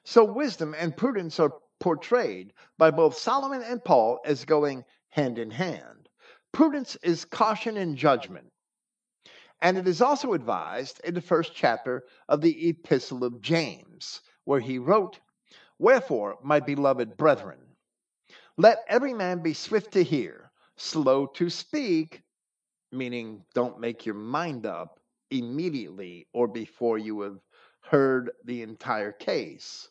So, 0.05 0.25
wisdom 0.25 0.75
and 0.79 0.97
prudence 0.97 1.39
are 1.39 1.55
portrayed 1.81 2.53
by 2.79 2.91
both 2.91 3.17
Solomon 3.17 3.63
and 3.63 3.85
Paul 3.85 4.21
as 4.25 4.45
going 4.45 4.85
hand 5.11 5.39
in 5.39 5.51
hand. 5.51 6.09
Prudence 6.53 6.97
is 7.03 7.25
caution 7.25 7.77
and 7.77 7.97
judgment. 7.97 8.53
And 9.63 9.79
it 9.79 9.87
is 9.87 10.03
also 10.03 10.33
advised 10.33 11.01
in 11.05 11.15
the 11.15 11.21
first 11.21 11.55
chapter 11.55 12.05
of 12.29 12.41
the 12.41 12.69
Epistle 12.69 13.23
of 13.23 13.41
James, 13.41 14.21
where 14.43 14.59
he 14.59 14.77
wrote, 14.81 15.21
Wherefore, 15.79 16.41
my 16.43 16.59
beloved 16.59 17.17
brethren, 17.17 17.77
let 18.57 18.85
every 18.89 19.15
man 19.15 19.41
be 19.41 19.55
swift 19.55 19.93
to 19.93 20.03
hear, 20.03 20.51
slow 20.77 21.27
to 21.27 21.49
speak, 21.49 22.25
meaning 22.91 23.45
don't 23.55 23.79
make 23.79 24.05
your 24.05 24.17
mind 24.17 24.67
up 24.67 24.99
immediately 25.31 26.27
or 26.33 26.49
before 26.49 26.99
you 26.99 27.21
have 27.21 27.39
heard 27.83 28.33
the 28.45 28.63
entire 28.63 29.13
case. 29.13 29.89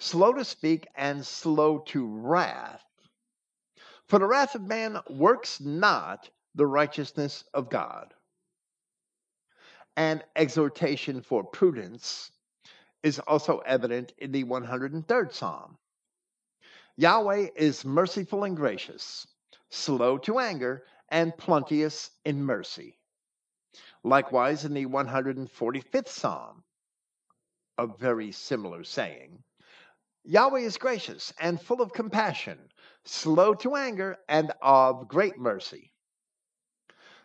Slow 0.00 0.32
to 0.32 0.44
speak 0.44 0.88
and 0.96 1.24
slow 1.24 1.78
to 1.86 2.04
wrath. 2.04 2.84
For 4.08 4.18
the 4.18 4.26
wrath 4.26 4.56
of 4.56 4.62
man 4.62 4.98
works 5.08 5.60
not 5.60 6.28
the 6.54 6.66
righteousness 6.66 7.44
of 7.54 7.70
God. 7.70 8.14
An 9.96 10.22
exhortation 10.36 11.22
for 11.22 11.44
prudence 11.44 12.30
is 13.02 13.18
also 13.20 13.58
evident 13.58 14.12
in 14.18 14.32
the 14.32 14.44
103rd 14.44 15.32
Psalm. 15.32 15.76
Yahweh 16.96 17.48
is 17.56 17.84
merciful 17.84 18.44
and 18.44 18.56
gracious, 18.56 19.26
slow 19.70 20.18
to 20.18 20.38
anger, 20.38 20.84
and 21.10 21.36
plenteous 21.36 22.10
in 22.24 22.42
mercy. 22.42 22.98
Likewise, 24.04 24.64
in 24.64 24.74
the 24.74 24.86
145th 24.86 26.08
Psalm, 26.08 26.64
a 27.78 27.86
very 27.86 28.32
similar 28.32 28.82
saying 28.84 29.42
Yahweh 30.24 30.60
is 30.60 30.76
gracious 30.76 31.32
and 31.40 31.60
full 31.60 31.80
of 31.80 31.92
compassion, 31.92 32.58
slow 33.04 33.54
to 33.54 33.76
anger, 33.76 34.18
and 34.28 34.52
of 34.60 35.08
great 35.08 35.38
mercy. 35.38 35.92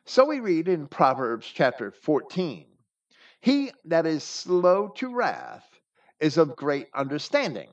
So 0.06 0.26
we 0.26 0.42
read 0.42 0.68
in 0.68 0.90
Proverbs 0.90 1.48
chapter 1.48 1.90
14 1.90 2.68
He 3.40 3.72
that 3.86 4.06
is 4.06 4.22
slow 4.26 4.90
to 4.98 5.16
wrath 5.16 5.80
is 6.20 6.38
of 6.38 6.58
great 6.58 6.90
understanding, 6.94 7.70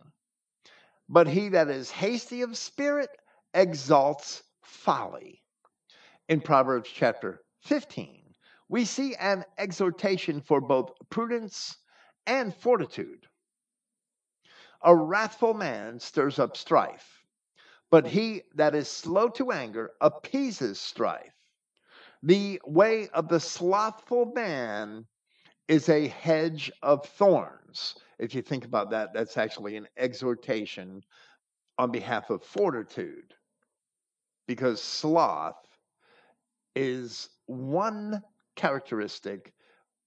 but 1.09 1.27
he 1.27 1.49
that 1.49 1.69
is 1.69 1.91
hasty 1.91 2.43
of 2.43 2.57
spirit 2.57 3.11
exalts 3.53 4.45
folly. 4.63 5.43
In 6.29 6.41
Proverbs 6.41 6.89
chapter 6.89 7.43
15, 7.63 8.37
we 8.69 8.85
see 8.85 9.17
an 9.17 9.45
exhortation 9.59 10.41
for 10.41 10.61
both 10.61 10.93
prudence 11.11 11.77
and 12.29 12.55
fortitude. 12.55 13.27
A 14.83 14.95
wrathful 14.95 15.55
man 15.55 15.99
stirs 15.99 16.39
up 16.39 16.57
strife, 16.57 17.25
but 17.91 18.07
he 18.07 18.45
that 18.55 18.77
is 18.77 18.89
slow 18.89 19.29
to 19.31 19.51
anger 19.51 19.91
appeases 20.01 20.81
strife. 20.81 21.35
The 22.23 22.61
way 22.65 23.09
of 23.09 23.29
the 23.29 23.41
slothful 23.41 24.33
man 24.35 25.07
is 25.69 25.89
a 25.89 26.09
hedge 26.09 26.71
of 26.83 27.07
thorns. 27.07 27.95
If 28.19 28.35
you 28.35 28.43
think 28.43 28.65
about 28.65 28.91
that, 28.91 29.15
that's 29.15 29.39
actually 29.39 29.77
an 29.77 29.89
exhortation 29.97 31.03
on 31.79 31.91
behalf 31.91 32.29
of 32.29 32.43
fortitude, 32.43 33.35
because 34.47 34.83
sloth 34.83 35.67
is 36.77 37.31
one 37.47 38.23
characteristic 38.57 39.55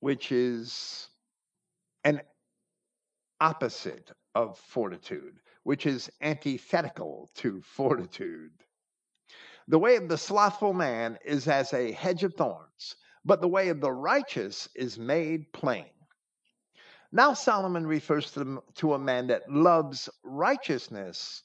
which 0.01 0.31
is 0.31 1.09
an 2.03 2.21
opposite 3.39 4.11
of 4.35 4.59
fortitude, 4.59 5.39
which 5.63 5.85
is 5.85 6.11
antithetical 6.21 7.29
to 7.35 7.61
fortitude. 7.61 8.51
The 9.67 9.79
way 9.79 9.95
of 9.95 10.09
the 10.09 10.17
slothful 10.17 10.73
man 10.73 11.17
is 11.23 11.47
as 11.47 11.73
a 11.73 11.91
hedge 11.91 12.23
of 12.23 12.33
thorns, 12.33 12.95
but 13.23 13.41
the 13.41 13.47
way 13.47 13.69
of 13.69 13.79
the 13.79 13.91
righteous 13.91 14.67
is 14.75 14.97
made 14.99 15.51
plain. 15.53 15.85
Now, 17.11 17.33
Solomon 17.33 17.87
refers 17.87 18.31
to, 18.31 18.63
to 18.75 18.93
a 18.95 18.99
man 18.99 19.27
that 19.27 19.49
loves 19.49 20.09
righteousness, 20.23 21.43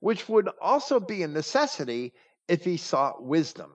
which 0.00 0.28
would 0.28 0.48
also 0.60 1.00
be 1.00 1.22
a 1.22 1.28
necessity 1.28 2.12
if 2.46 2.64
he 2.64 2.76
sought 2.76 3.22
wisdom. 3.22 3.72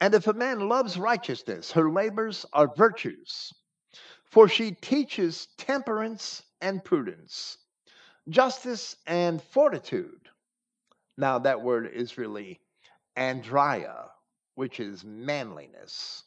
And 0.00 0.14
if 0.14 0.26
a 0.26 0.32
man 0.32 0.68
loves 0.68 0.98
righteousness, 0.98 1.70
her 1.72 1.90
labors 1.90 2.44
are 2.52 2.74
virtues, 2.76 3.52
for 4.24 4.48
she 4.48 4.72
teaches 4.72 5.46
temperance 5.58 6.42
and 6.60 6.84
prudence, 6.84 7.58
justice 8.28 8.96
and 9.06 9.40
fortitude. 9.40 10.21
Now, 11.16 11.38
that 11.40 11.62
word 11.62 11.90
is 11.92 12.18
really 12.18 12.60
andria, 13.16 14.08
which 14.54 14.80
is 14.80 15.04
manliness. 15.04 16.24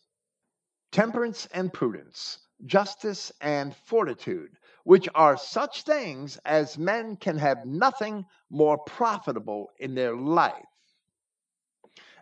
Temperance 0.91 1.47
and 1.53 1.73
prudence, 1.73 2.39
justice 2.65 3.31
and 3.41 3.75
fortitude, 3.75 4.51
which 4.83 5.09
are 5.15 5.37
such 5.37 5.83
things 5.83 6.37
as 6.45 6.77
men 6.77 7.17
can 7.17 7.37
have 7.37 7.65
nothing 7.65 8.25
more 8.49 8.77
profitable 8.77 9.71
in 9.79 9.95
their 9.95 10.15
life. 10.15 10.53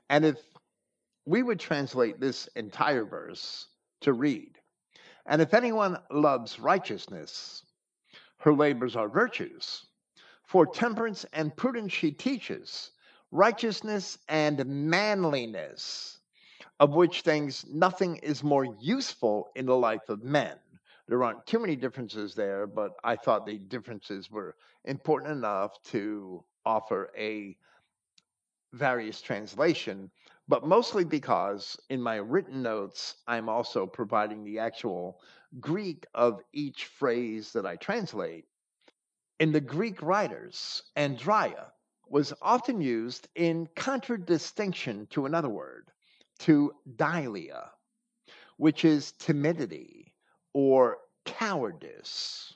And 0.09 0.25
if 0.25 0.37
we 1.25 1.43
would 1.43 1.59
translate 1.59 2.19
this 2.19 2.47
entire 2.55 3.05
verse 3.05 3.67
to 4.01 4.13
read, 4.13 4.57
and 5.25 5.41
if 5.41 5.53
anyone 5.53 5.97
loves 6.11 6.59
righteousness, 6.59 7.63
her 8.39 8.53
labors 8.53 8.95
are 8.95 9.07
virtues. 9.07 9.85
For 10.53 10.67
temperance 10.67 11.25
and 11.33 11.57
prudence 11.57 11.91
she 11.93 12.11
teaches, 12.11 12.91
righteousness 13.31 14.19
and 14.29 14.63
manliness, 14.63 16.19
of 16.79 16.93
which 16.93 17.21
things 17.21 17.65
nothing 17.67 18.17
is 18.17 18.43
more 18.43 18.65
useful 18.79 19.49
in 19.55 19.65
the 19.65 19.75
life 19.75 20.09
of 20.09 20.21
men. 20.21 20.59
There 21.07 21.23
aren't 21.23 21.47
too 21.47 21.57
many 21.57 21.75
differences 21.75 22.35
there, 22.35 22.67
but 22.67 22.91
I 23.03 23.15
thought 23.15 23.47
the 23.47 23.57
differences 23.57 24.29
were 24.29 24.55
important 24.85 25.31
enough 25.31 25.81
to 25.85 26.43
offer 26.67 27.09
a 27.17 27.57
various 28.73 29.21
translation, 29.21 30.11
but 30.47 30.67
mostly 30.67 31.03
because 31.03 31.79
in 31.89 31.99
my 31.99 32.17
written 32.17 32.61
notes, 32.61 33.15
I'm 33.27 33.49
also 33.49 33.87
providing 33.87 34.43
the 34.43 34.59
actual 34.59 35.19
Greek 35.59 36.05
of 36.13 36.43
each 36.53 36.85
phrase 36.85 37.53
that 37.53 37.65
I 37.65 37.75
translate. 37.77 38.45
In 39.43 39.51
the 39.51 39.59
Greek 39.59 40.01
writers, 40.01 40.83
andria 40.95 41.65
was 42.07 42.31
often 42.41 42.79
used 42.79 43.27
in 43.35 43.67
contradistinction 43.75 45.05
to 45.07 45.25
another 45.25 45.49
word, 45.49 45.91
to 46.39 46.71
dilia, 46.95 47.67
which 48.55 48.85
is 48.85 49.11
timidity 49.11 50.13
or 50.53 50.99
cowardice. 51.25 52.53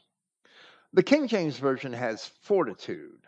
The 0.93 1.03
King 1.03 1.27
James 1.27 1.57
Version 1.57 1.91
has 1.91 2.25
fortitude 2.43 3.27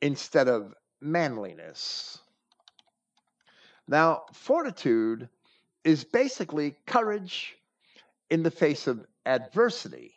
instead 0.00 0.46
of 0.46 0.74
manliness. 1.00 2.20
Now, 3.88 4.26
fortitude 4.32 5.28
is 5.82 6.04
basically 6.04 6.76
courage 6.86 7.56
in 8.30 8.44
the 8.44 8.52
face 8.52 8.86
of 8.86 9.04
adversity. 9.26 10.13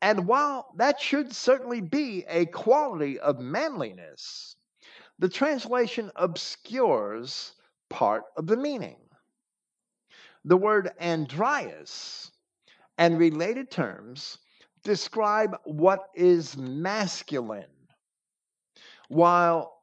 And 0.00 0.26
while 0.26 0.72
that 0.76 1.00
should 1.00 1.32
certainly 1.34 1.80
be 1.80 2.24
a 2.28 2.46
quality 2.46 3.18
of 3.18 3.40
manliness, 3.40 4.56
the 5.18 5.28
translation 5.28 6.12
obscures 6.14 7.54
part 7.88 8.24
of 8.36 8.46
the 8.46 8.56
meaning. 8.56 8.98
The 10.44 10.56
word 10.56 10.92
Andrias 11.00 12.30
and 12.96 13.18
related 13.18 13.70
terms 13.70 14.38
describe 14.82 15.56
what 15.64 16.08
is 16.14 16.56
masculine, 16.56 17.66
while 19.08 19.82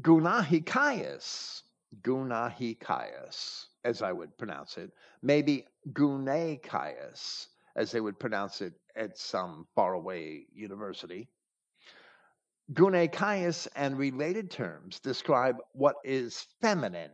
Gunahikaios, 0.00 1.62
Gunahikaios, 2.02 3.66
as 3.84 4.02
I 4.02 4.12
would 4.12 4.36
pronounce 4.38 4.78
it, 4.78 4.92
maybe 5.22 5.66
Gunakaios, 5.92 7.46
as 7.76 7.92
they 7.92 8.00
would 8.00 8.18
pronounce 8.18 8.62
it 8.62 8.72
at 8.96 9.18
some 9.18 9.66
faraway 9.74 10.46
university. 10.52 11.28
Gunakaios 12.72 13.68
and 13.76 13.96
related 13.96 14.50
terms 14.50 14.98
describe 14.98 15.56
what 15.72 15.96
is 16.02 16.46
feminine. 16.60 17.12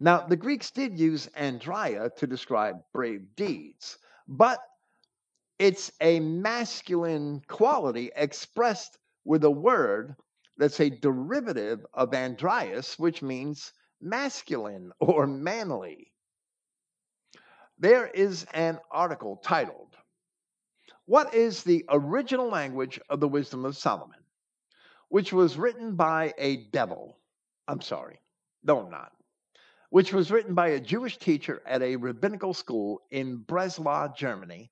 Now, 0.00 0.26
the 0.26 0.36
Greeks 0.36 0.72
did 0.72 0.98
use 0.98 1.28
andria 1.36 2.14
to 2.16 2.26
describe 2.26 2.82
brave 2.92 3.36
deeds, 3.36 3.98
but 4.26 4.58
it's 5.58 5.92
a 6.00 6.18
masculine 6.18 7.42
quality 7.46 8.10
expressed 8.16 8.98
with 9.24 9.44
a 9.44 9.50
word 9.50 10.16
that's 10.56 10.80
a 10.80 10.90
derivative 10.90 11.86
of 11.94 12.10
andrias, 12.10 12.98
which 12.98 13.22
means 13.22 13.72
masculine 14.00 14.92
or 14.98 15.26
manly. 15.26 16.12
There 17.84 18.06
is 18.06 18.46
an 18.54 18.80
article 18.90 19.36
titled, 19.36 19.94
What 21.04 21.34
is 21.34 21.62
the 21.64 21.84
original 21.90 22.48
language 22.48 22.98
of 23.10 23.20
the 23.20 23.28
wisdom 23.28 23.66
of 23.66 23.76
Solomon? 23.76 24.20
which 25.10 25.34
was 25.34 25.58
written 25.58 25.94
by 25.94 26.32
a 26.38 26.64
devil. 26.70 27.18
I'm 27.68 27.82
sorry, 27.82 28.22
no, 28.62 28.80
I'm 28.80 28.90
not. 28.90 29.12
Which 29.90 30.14
was 30.14 30.30
written 30.30 30.54
by 30.54 30.68
a 30.68 30.80
Jewish 30.80 31.18
teacher 31.18 31.60
at 31.66 31.82
a 31.82 31.96
rabbinical 31.96 32.54
school 32.54 33.02
in 33.10 33.36
Breslau, 33.36 34.14
Germany, 34.14 34.70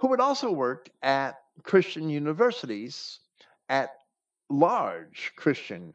who 0.00 0.10
had 0.10 0.20
also 0.20 0.52
worked 0.52 0.90
at 1.00 1.36
Christian 1.62 2.10
universities, 2.10 3.20
at 3.70 3.88
large 4.50 5.32
Christian 5.34 5.94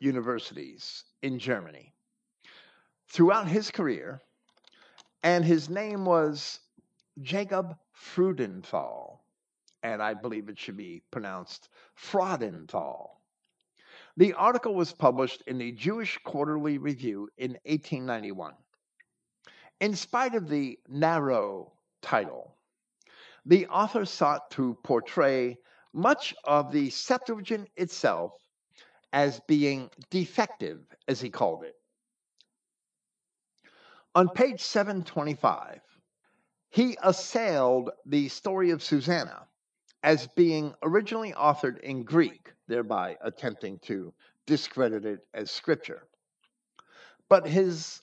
universities 0.00 1.04
in 1.20 1.38
Germany 1.38 1.92
throughout 3.06 3.48
his 3.48 3.70
career, 3.70 4.22
and 5.26 5.44
his 5.44 5.68
name 5.68 6.04
was 6.04 6.60
Jacob 7.20 7.76
Freudenthal, 7.92 9.18
and 9.82 10.00
I 10.00 10.14
believe 10.14 10.48
it 10.48 10.56
should 10.56 10.76
be 10.76 11.02
pronounced 11.10 11.68
Fraudenthal. 11.96 13.08
The 14.16 14.34
article 14.34 14.76
was 14.76 14.92
published 14.92 15.42
in 15.48 15.58
the 15.58 15.72
Jewish 15.72 16.16
Quarterly 16.24 16.78
Review 16.78 17.28
in 17.38 17.58
1891. 17.64 18.54
In 19.80 19.96
spite 19.96 20.36
of 20.36 20.48
the 20.48 20.78
narrow 20.88 21.72
title, 22.02 22.54
the 23.44 23.66
author 23.66 24.04
sought 24.04 24.52
to 24.52 24.78
portray 24.84 25.58
much 25.92 26.36
of 26.44 26.70
the 26.70 26.88
Septuagint 26.90 27.68
itself 27.74 28.30
as 29.12 29.40
being 29.48 29.90
defective, 30.08 30.86
as 31.08 31.20
he 31.20 31.30
called 31.30 31.64
it. 31.64 31.74
On 34.16 34.30
page 34.30 34.62
725, 34.62 35.82
he 36.70 36.96
assailed 37.02 37.90
the 38.06 38.30
story 38.30 38.70
of 38.70 38.82
Susanna 38.82 39.46
as 40.02 40.26
being 40.28 40.74
originally 40.82 41.34
authored 41.34 41.78
in 41.80 42.02
Greek, 42.02 42.54
thereby 42.66 43.18
attempting 43.20 43.78
to 43.80 44.14
discredit 44.46 45.04
it 45.04 45.26
as 45.34 45.50
scripture. 45.50 46.02
But 47.28 47.46
his 47.46 48.00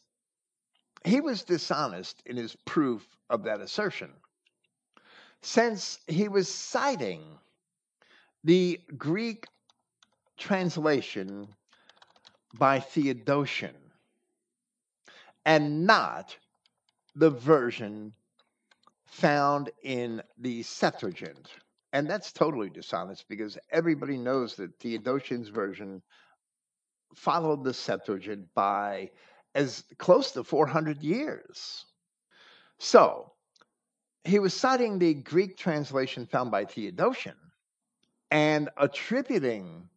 he 1.04 1.20
was 1.20 1.42
dishonest 1.42 2.22
in 2.28 2.38
his 2.38 2.56
proof 2.58 3.04
of 3.32 3.46
that 3.46 3.60
assertion, 3.60 4.14
since 5.42 5.98
he 6.06 6.28
was 6.28 6.48
citing 6.48 7.40
the 8.44 8.80
Greek 9.00 9.48
translation 10.38 11.48
by 12.60 12.80
Theodotion 12.80 13.83
and 15.46 15.86
not 15.86 16.38
the 17.16 17.30
version 17.30 18.14
found 19.06 19.70
in 19.84 20.22
the 20.38 20.64
Septuagint. 20.64 21.50
And 21.92 22.10
that's 22.10 22.32
totally 22.32 22.70
dishonest 22.70 23.28
because 23.30 23.58
everybody 23.72 24.18
knows 24.18 24.56
that 24.56 24.80
Theodotion's 24.80 25.50
version 25.50 26.02
followed 27.16 27.64
the 27.64 27.74
Septuagint 27.74 28.48
by 28.56 29.12
as 29.54 29.84
close 30.00 30.32
to 30.32 30.44
400 30.44 31.04
years. 31.04 31.86
So 32.80 33.32
he 34.24 34.40
was 34.40 34.54
citing 34.54 34.98
the 34.98 35.14
Greek 35.14 35.58
translation 35.58 36.26
found 36.26 36.50
by 36.50 36.66
Theodotion 36.66 37.36
and 38.32 38.70
attributing 38.78 39.88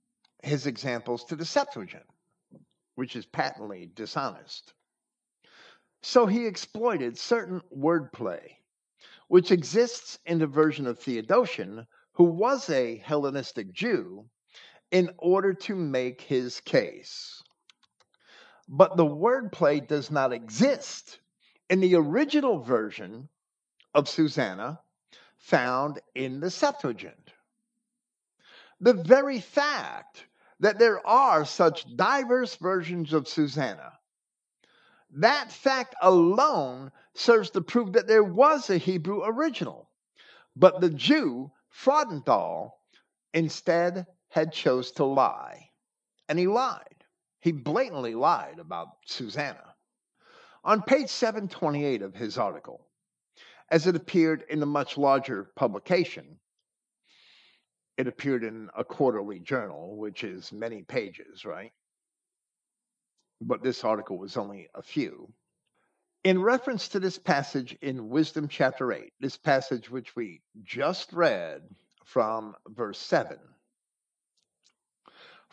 his 0.43 0.67
examples 0.67 1.25
to 1.25 1.37
the 1.37 1.45
Septuagint, 1.47 2.05
which 2.97 3.17
is 3.17 3.25
patently 3.25 3.91
dishonest. 3.95 4.75
So 6.09 6.27
he 6.27 6.47
exploited 6.47 7.19
certain 7.19 7.61
wordplay 7.77 8.59
which 9.27 9.51
exists 9.51 10.21
in 10.25 10.39
the 10.39 10.47
version 10.47 10.87
of 10.87 11.01
Theodotion, 11.01 11.85
who 12.13 12.23
was 12.23 12.71
a 12.71 12.99
Hellenistic 12.99 13.73
Jew, 13.73 14.31
in 14.93 15.13
order 15.19 15.53
to 15.53 15.75
make 15.75 16.21
his 16.21 16.61
case. 16.61 17.43
But 18.69 18.97
the 18.97 19.05
wordplay 19.05 19.85
does 19.85 20.09
not 20.13 20.33
exist 20.33 21.19
in 21.69 21.81
the 21.81 21.97
original 21.97 22.61
version 22.61 23.29
of 23.93 24.09
Susanna 24.09 24.79
found 25.39 26.01
in 26.15 26.39
the 26.39 26.53
Septuagint. 26.53 27.33
The 28.81 28.95
very 28.95 29.41
fact 29.41 30.25
that 30.61 30.79
there 30.79 31.05
are 31.05 31.45
such 31.45 31.97
diverse 31.97 32.55
versions 32.55 33.13
of 33.13 33.27
Susanna 33.27 33.96
that 35.17 35.51
fact 35.51 35.95
alone 36.03 36.93
serves 37.15 37.51
to 37.51 37.61
prove 37.61 37.93
that 37.95 38.07
there 38.07 38.25
was 38.25 38.71
a 38.71 38.79
Hebrew 38.79 39.23
original. 39.25 39.91
But 40.55 40.81
the 40.81 40.91
Jew, 40.91 41.51
Fraudenthal, 41.71 42.71
instead 43.33 44.07
had 44.29 44.53
chose 44.53 44.93
to 44.93 45.05
lie. 45.05 45.71
And 46.29 46.39
he 46.39 46.47
lied. 46.47 47.05
He 47.41 47.53
blatantly 47.53 48.15
lied 48.15 48.59
about 48.59 48.89
Susanna. 49.07 49.75
On 50.65 50.83
page 50.83 51.09
728 51.09 52.03
of 52.03 52.15
his 52.15 52.39
article, 52.39 52.87
as 53.71 53.87
it 53.87 53.97
appeared 53.97 54.45
in 54.51 54.63
a 54.63 54.67
much 54.67 54.99
larger 54.99 55.51
publication, 55.57 56.39
it 57.97 58.07
appeared 58.07 58.45
in 58.45 58.69
a 58.77 58.85
quarterly 58.85 59.39
journal, 59.39 59.97
which 59.97 60.25
is 60.25 60.53
many 60.53 60.83
pages, 60.83 61.45
right? 61.45 61.73
But 63.41 63.63
this 63.63 63.85
article 63.85 64.19
was 64.19 64.37
only 64.37 64.69
a 64.75 64.83
few. 64.83 65.33
In 66.25 66.43
reference 66.43 66.89
to 66.89 67.01
this 67.01 67.19
passage 67.19 67.77
in 67.83 68.09
Wisdom 68.09 68.49
chapter 68.49 68.93
8, 68.93 69.13
this 69.21 69.37
passage 69.37 69.91
which 69.91 70.17
we 70.17 70.43
just 70.63 71.13
read 71.13 71.63
from 72.05 72.57
verse 72.67 72.99
7, 72.99 73.39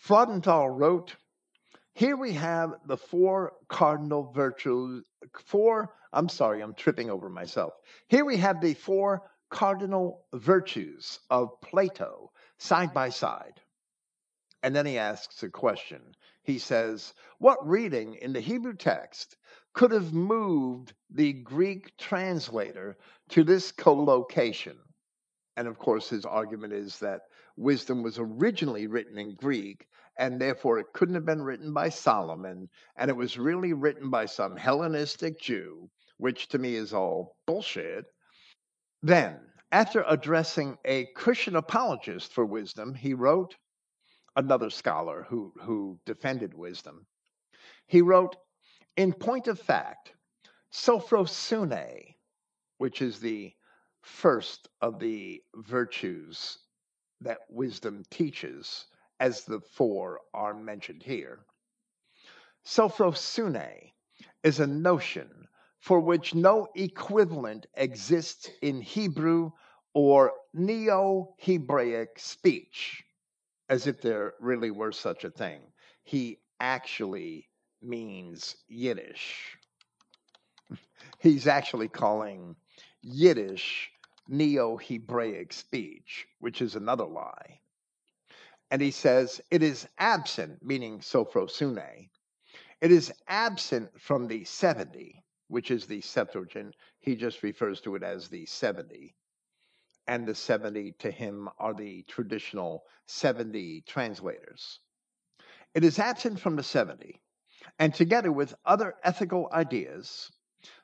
Fraudenthal 0.04 0.76
wrote, 0.76 1.16
Here 1.94 2.18
we 2.18 2.34
have 2.34 2.74
the 2.88 2.98
four 2.98 3.54
cardinal 3.68 4.32
virtues, 4.34 5.04
four, 5.46 5.94
I'm 6.12 6.30
sorry, 6.30 6.62
I'm 6.62 6.74
tripping 6.74 7.10
over 7.10 7.30
myself. 7.30 7.74
Here 8.08 8.26
we 8.26 8.38
have 8.38 8.60
the 8.60 8.74
four 8.74 9.30
cardinal 9.50 10.26
virtues 10.34 11.20
of 11.30 11.62
Plato 11.62 12.32
side 12.58 12.94
by 12.94 13.10
side. 13.10 13.62
And 14.64 14.76
then 14.76 14.86
he 14.86 14.98
asks 14.98 15.44
a 15.44 15.50
question 15.50 16.16
he 16.44 16.60
says, 16.60 17.14
What 17.40 17.66
reading 17.66 18.16
in 18.16 18.34
the 18.34 18.42
Hebrew 18.42 18.76
text 18.76 19.38
could 19.74 19.92
have 19.92 20.14
moved 20.14 20.94
the 21.10 21.34
Greek 21.34 21.96
translator 21.98 22.98
to 23.30 23.44
this 23.44 23.72
collocation? 23.72 24.78
And 25.56 25.68
of 25.68 25.80
course, 25.80 26.10
his 26.10 26.26
argument 26.26 26.74
is 26.74 27.00
that 27.00 27.22
wisdom 27.56 28.04
was 28.04 28.20
originally 28.20 28.88
written 28.88 29.18
in 29.18 29.36
Greek, 29.36 29.88
and 30.18 30.40
therefore 30.40 30.80
it 30.80 30.94
couldn't 30.94 31.16
have 31.16 31.26
been 31.26 31.42
written 31.42 31.74
by 31.74 31.90
Solomon, 31.90 32.70
and 32.98 33.10
it 33.10 33.16
was 33.16 33.38
really 33.38 33.74
written 33.74 34.10
by 34.10 34.26
some 34.26 34.58
Hellenistic 34.58 35.40
Jew, 35.40 35.90
which 36.18 36.50
to 36.50 36.58
me 36.58 36.76
is 36.76 36.94
all 36.94 37.38
bullshit. 37.46 38.06
Then, 39.02 39.40
after 39.72 40.04
addressing 40.08 40.78
a 40.86 41.06
Christian 41.16 41.56
apologist 41.56 42.34
for 42.34 42.46
wisdom, 42.46 42.94
he 42.94 43.14
wrote, 43.14 43.56
another 44.36 44.70
scholar 44.70 45.26
who, 45.30 45.54
who 45.62 46.00
defended 46.06 46.54
wisdom. 46.54 47.06
He 47.88 48.02
wrote, 48.02 48.36
in 48.98 49.14
point 49.14 49.48
of 49.48 49.60
fact, 49.60 50.14
sophrosune, 50.72 52.16
which 52.78 53.02
is 53.02 53.20
the 53.20 53.54
first 54.02 54.70
of 54.82 55.00
the 55.00 55.42
virtues 55.56 56.58
that 57.22 57.40
wisdom 57.50 58.04
teaches, 58.10 58.86
as 59.20 59.46
the 59.46 59.62
four 59.62 60.20
are 60.34 60.54
mentioned 60.54 61.04
here. 61.04 61.46
Sophrosune 62.66 63.92
is 64.44 64.60
a 64.60 64.68
notion 64.68 65.48
for 65.80 66.00
which 66.00 66.34
no 66.34 66.68
equivalent 66.76 67.66
exists 67.76 68.50
in 68.62 68.82
Hebrew 68.82 69.52
or 69.94 70.34
Neo 70.54 71.36
Hebraic 71.40 72.18
speech, 72.18 73.04
as 73.70 73.88
if 73.88 74.02
there 74.02 74.34
really 74.40 74.72
were 74.72 74.92
such 74.92 75.24
a 75.24 75.30
thing. 75.30 75.62
He 76.04 76.40
actually 76.60 77.50
means 77.82 78.56
Yiddish. 78.68 79.58
He's 81.20 81.48
actually 81.48 81.88
calling 81.88 82.56
Yiddish 83.02 83.92
Neo 84.28 84.78
Hebraic 84.78 85.54
speech, 85.54 86.28
which 86.40 86.62
is 86.62 86.76
another 86.76 87.06
lie. 87.06 87.60
And 88.72 88.82
he 88.82 88.92
says 88.92 89.42
it 89.52 89.62
is 89.62 89.88
absent, 89.98 90.64
meaning 90.64 91.00
Sophrosune. 91.00 92.10
It 92.82 92.92
is 92.92 93.14
absent 93.28 94.02
from 94.02 94.28
the 94.28 94.44
70 94.46 95.24
which 95.54 95.70
is 95.70 95.86
the 95.86 96.02
Septuagint. 96.02 96.76
He 97.00 97.16
just 97.16 97.44
refers 97.44 97.80
to 97.82 97.96
it 97.96 98.02
as 98.02 98.28
the 98.28 98.46
70. 98.48 99.14
And 100.08 100.28
the 100.28 100.36
70 100.36 100.94
to 101.00 101.12
him 101.12 101.50
are 101.58 101.74
the 101.74 102.04
traditional 102.04 102.84
70 103.08 103.84
translators. 103.88 104.80
It 105.74 105.84
is 105.84 105.98
absent 105.98 106.40
from 106.40 106.56
the 106.56 106.64
70, 106.64 107.22
and 107.80 107.94
together 107.94 108.32
with 108.32 108.54
other 108.66 108.96
ethical 109.04 109.50
ideas, 109.52 110.32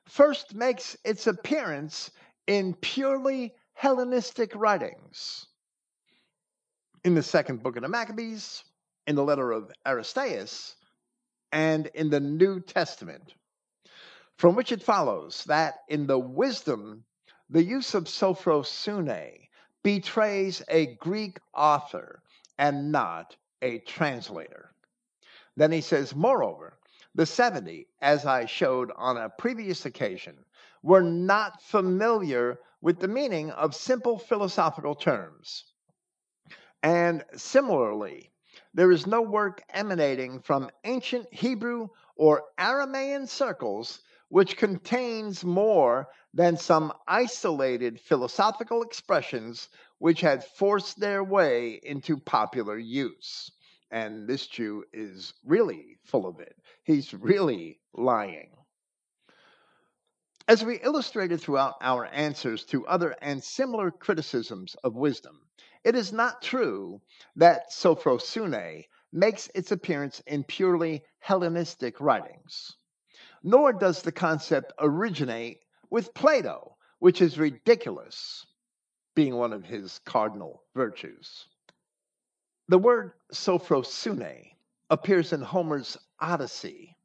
first 0.05 0.55
makes 0.55 0.97
its 1.03 1.27
appearance 1.27 2.11
in 2.47 2.73
purely 2.75 3.53
Hellenistic 3.73 4.53
writings. 4.55 5.45
In 7.05 7.15
the 7.15 7.23
second 7.23 7.63
book 7.63 7.77
of 7.77 7.83
the 7.83 7.87
Maccabees, 7.87 8.63
in 9.07 9.15
the 9.15 9.23
letter 9.23 9.51
of 9.51 9.71
Aristeas, 9.85 10.75
and 11.51 11.87
in 11.87 12.09
the 12.09 12.19
New 12.19 12.59
Testament. 12.59 13.33
From 14.37 14.55
which 14.55 14.71
it 14.71 14.83
follows 14.83 15.43
that 15.45 15.79
in 15.87 16.07
the 16.07 16.19
wisdom, 16.19 17.05
the 17.49 17.63
use 17.63 17.93
of 17.93 18.05
sophrosune 18.05 19.47
betrays 19.83 20.61
a 20.67 20.95
Greek 20.95 21.39
author 21.53 22.21
and 22.57 22.91
not 22.91 23.35
a 23.61 23.79
translator. 23.79 24.73
Then 25.55 25.71
he 25.71 25.81
says, 25.81 26.15
moreover, 26.15 26.77
the 27.15 27.25
70, 27.25 27.87
as 28.01 28.25
I 28.25 28.45
showed 28.45 28.91
on 28.95 29.17
a 29.17 29.29
previous 29.29 29.85
occasion, 29.85 30.45
were 30.83 31.01
not 31.01 31.61
familiar 31.61 32.59
with 32.81 32.99
the 32.99 33.07
meaning 33.07 33.51
of 33.51 33.75
simple 33.75 34.17
philosophical 34.17 34.95
terms. 34.95 35.65
And 36.83 37.25
similarly, 37.35 38.31
there 38.73 38.91
is 38.91 39.07
no 39.07 39.21
work 39.21 39.63
emanating 39.73 40.39
from 40.39 40.69
ancient 40.83 41.33
Hebrew 41.33 41.89
or 42.15 42.43
Aramaean 42.57 43.27
circles 43.27 44.01
which 44.29 44.57
contains 44.57 45.43
more 45.43 46.07
than 46.35 46.55
some 46.55 46.93
isolated 47.07 47.99
philosophical 47.99 48.83
expressions 48.83 49.69
which 49.97 50.21
had 50.21 50.43
forced 50.43 50.99
their 50.99 51.23
way 51.23 51.79
into 51.83 52.15
popular 52.15 52.77
use. 52.77 53.51
And 53.91 54.27
this 54.27 54.45
Jew 54.45 54.85
is 54.93 55.33
really 55.43 55.97
full 56.03 56.27
of 56.27 56.39
it. 56.39 56.55
He's 56.83 57.11
really 57.11 57.79
lying. 57.93 58.51
As 60.47 60.63
we 60.63 60.79
illustrated 60.79 61.41
throughout 61.41 61.75
our 61.81 62.05
answers 62.05 62.65
to 62.65 62.85
other 62.85 63.15
and 63.21 63.43
similar 63.43 63.89
criticisms 63.89 64.75
of 64.83 64.95
wisdom, 64.95 65.41
it 65.83 65.95
is 65.95 66.13
not 66.13 66.41
true 66.41 67.01
that 67.35 67.71
Sophrosune 67.71 68.85
makes 69.11 69.49
its 69.55 69.71
appearance 69.71 70.21
in 70.27 70.43
purely 70.43 71.03
Hellenistic 71.19 71.99
writings 71.99 72.75
nor 73.43 73.73
does 73.73 74.01
the 74.01 74.11
concept 74.11 74.73
originate 74.79 75.59
with 75.89 76.13
Plato, 76.13 76.75
which 76.99 77.21
is 77.21 77.39
ridiculous, 77.39 78.45
being 79.15 79.35
one 79.35 79.53
of 79.53 79.65
his 79.65 79.99
cardinal 80.05 80.63
virtues. 80.75 81.47
The 82.67 82.77
word 82.77 83.13
sophrosune 83.31 84.51
appears 84.89 85.33
in 85.33 85.41
Homer's 85.41 85.97
Odyssey 86.19 86.95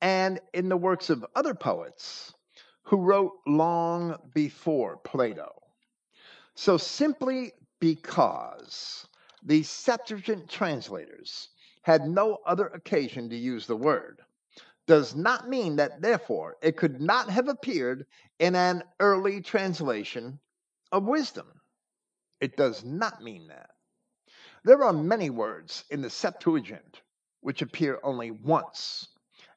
and 0.00 0.40
in 0.52 0.68
the 0.68 0.76
works 0.76 1.10
of 1.10 1.24
other 1.34 1.54
poets 1.54 2.34
who 2.82 2.98
wrote 2.98 3.32
long 3.46 4.16
before 4.34 4.98
Plato. 4.98 5.50
So 6.54 6.76
simply 6.76 7.52
because 7.80 9.06
the 9.42 9.62
Septuagint 9.62 10.48
translators 10.48 11.48
had 11.82 12.08
no 12.08 12.38
other 12.46 12.68
occasion 12.68 13.28
to 13.30 13.36
use 13.36 13.66
the 13.66 13.76
word, 13.76 14.20
does 14.86 15.14
not 15.14 15.48
mean 15.48 15.76
that, 15.76 16.02
therefore, 16.02 16.56
it 16.62 16.76
could 16.76 17.00
not 17.00 17.30
have 17.30 17.48
appeared 17.48 18.06
in 18.38 18.54
an 18.54 18.82
early 19.00 19.40
translation 19.40 20.38
of 20.92 21.04
wisdom. 21.04 21.46
It 22.40 22.56
does 22.56 22.84
not 22.84 23.22
mean 23.22 23.48
that. 23.48 23.70
There 24.64 24.84
are 24.84 24.92
many 24.92 25.30
words 25.30 25.84
in 25.90 26.02
the 26.02 26.10
Septuagint 26.10 27.02
which 27.40 27.62
appear 27.62 28.00
only 28.02 28.30
once, 28.30 29.08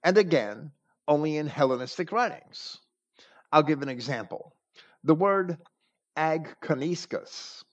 and 0.03 0.17
again, 0.17 0.71
only 1.07 1.37
in 1.37 1.47
Hellenistic 1.47 2.11
writings. 2.11 2.77
I'll 3.51 3.63
give 3.63 3.81
an 3.81 3.89
example. 3.89 4.55
The 5.03 5.15
word 5.15 5.57
agkoniskus, 6.17 7.63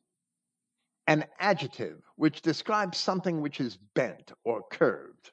an 1.06 1.24
adjective 1.40 2.02
which 2.16 2.42
describes 2.42 2.98
something 2.98 3.40
which 3.40 3.60
is 3.60 3.76
bent 3.94 4.32
or 4.44 4.62
curved 4.70 5.32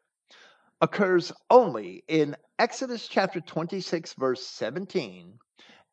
occurs 0.81 1.31
only 1.49 2.03
in 2.07 2.35
Exodus 2.57 3.07
chapter 3.07 3.39
26, 3.39 4.13
verse 4.13 4.45
17, 4.45 5.37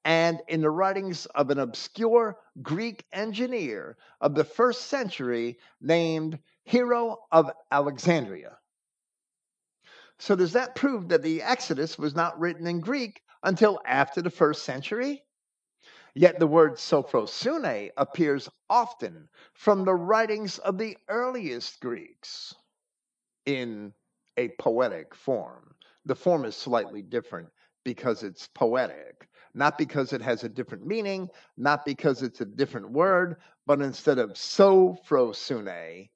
and 0.04 0.40
in 0.48 0.62
the 0.62 0.70
writings 0.70 1.26
of 1.26 1.50
an 1.50 1.58
obscure 1.58 2.38
Greek 2.62 3.04
engineer 3.12 3.96
of 4.20 4.34
the 4.34 4.44
first 4.44 4.86
century 4.86 5.58
named 5.80 6.38
Hero 6.64 7.18
of 7.30 7.50
Alexandria. 7.70 8.56
So, 10.18 10.34
does 10.34 10.54
that 10.54 10.74
prove 10.74 11.08
that 11.10 11.22
the 11.22 11.42
Exodus 11.42 11.98
was 11.98 12.14
not 12.14 12.38
written 12.40 12.66
in 12.66 12.80
Greek 12.80 13.22
until 13.42 13.80
after 13.84 14.22
the 14.22 14.30
first 14.30 14.64
century? 14.64 15.22
Yet 16.14 16.40
the 16.40 16.46
word 16.46 16.78
sophrosune 16.78 17.90
appears 17.96 18.48
often 18.68 19.28
from 19.52 19.84
the 19.84 19.94
writings 19.94 20.58
of 20.58 20.78
the 20.78 20.96
earliest 21.08 21.80
Greeks 21.80 22.54
in 23.46 23.92
a 24.38 24.48
poetic 24.60 25.14
form. 25.14 25.74
The 26.06 26.14
form 26.14 26.46
is 26.46 26.56
slightly 26.56 27.02
different 27.02 27.48
because 27.84 28.22
it's 28.22 28.48
poetic, 28.54 29.28
not 29.52 29.76
because 29.76 30.12
it 30.12 30.22
has 30.22 30.44
a 30.44 30.48
different 30.48 30.86
meaning, 30.86 31.28
not 31.56 31.84
because 31.84 32.22
it's 32.22 32.40
a 32.40 32.46
different 32.46 32.90
word, 32.90 33.36
but 33.66 33.82
instead 33.82 34.18
of 34.18 34.36
so 34.38 34.96
sophrosune, 35.10 36.08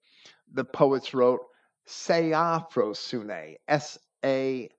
the 0.54 0.64
poets 0.64 1.12
wrote 1.12 1.40
seaphrosune, 1.86 3.56
S 3.68 3.98
A 4.24 4.70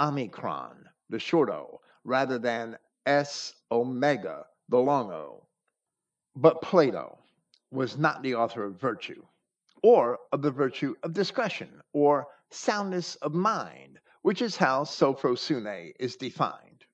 omicron, 0.00 0.84
the 1.10 1.18
short 1.18 1.50
O, 1.50 1.80
rather 2.04 2.38
than 2.38 2.78
S 3.04 3.54
omega, 3.70 4.44
the 4.68 4.78
long 4.78 5.10
O. 5.10 5.46
But 6.36 6.62
Plato 6.62 7.18
was 7.72 7.98
not 7.98 8.22
the 8.22 8.36
author 8.36 8.64
of 8.64 8.80
virtue, 8.80 9.22
or 9.82 10.18
of 10.32 10.42
the 10.42 10.50
virtue 10.50 10.94
of 11.02 11.12
discretion, 11.12 11.82
or 11.92 12.26
soundness 12.50 13.16
of 13.16 13.34
mind, 13.34 13.98
which 14.22 14.40
is 14.40 14.56
how 14.56 14.84
sophrosune 14.84 15.92
is 15.98 16.16
defined. 16.16 16.84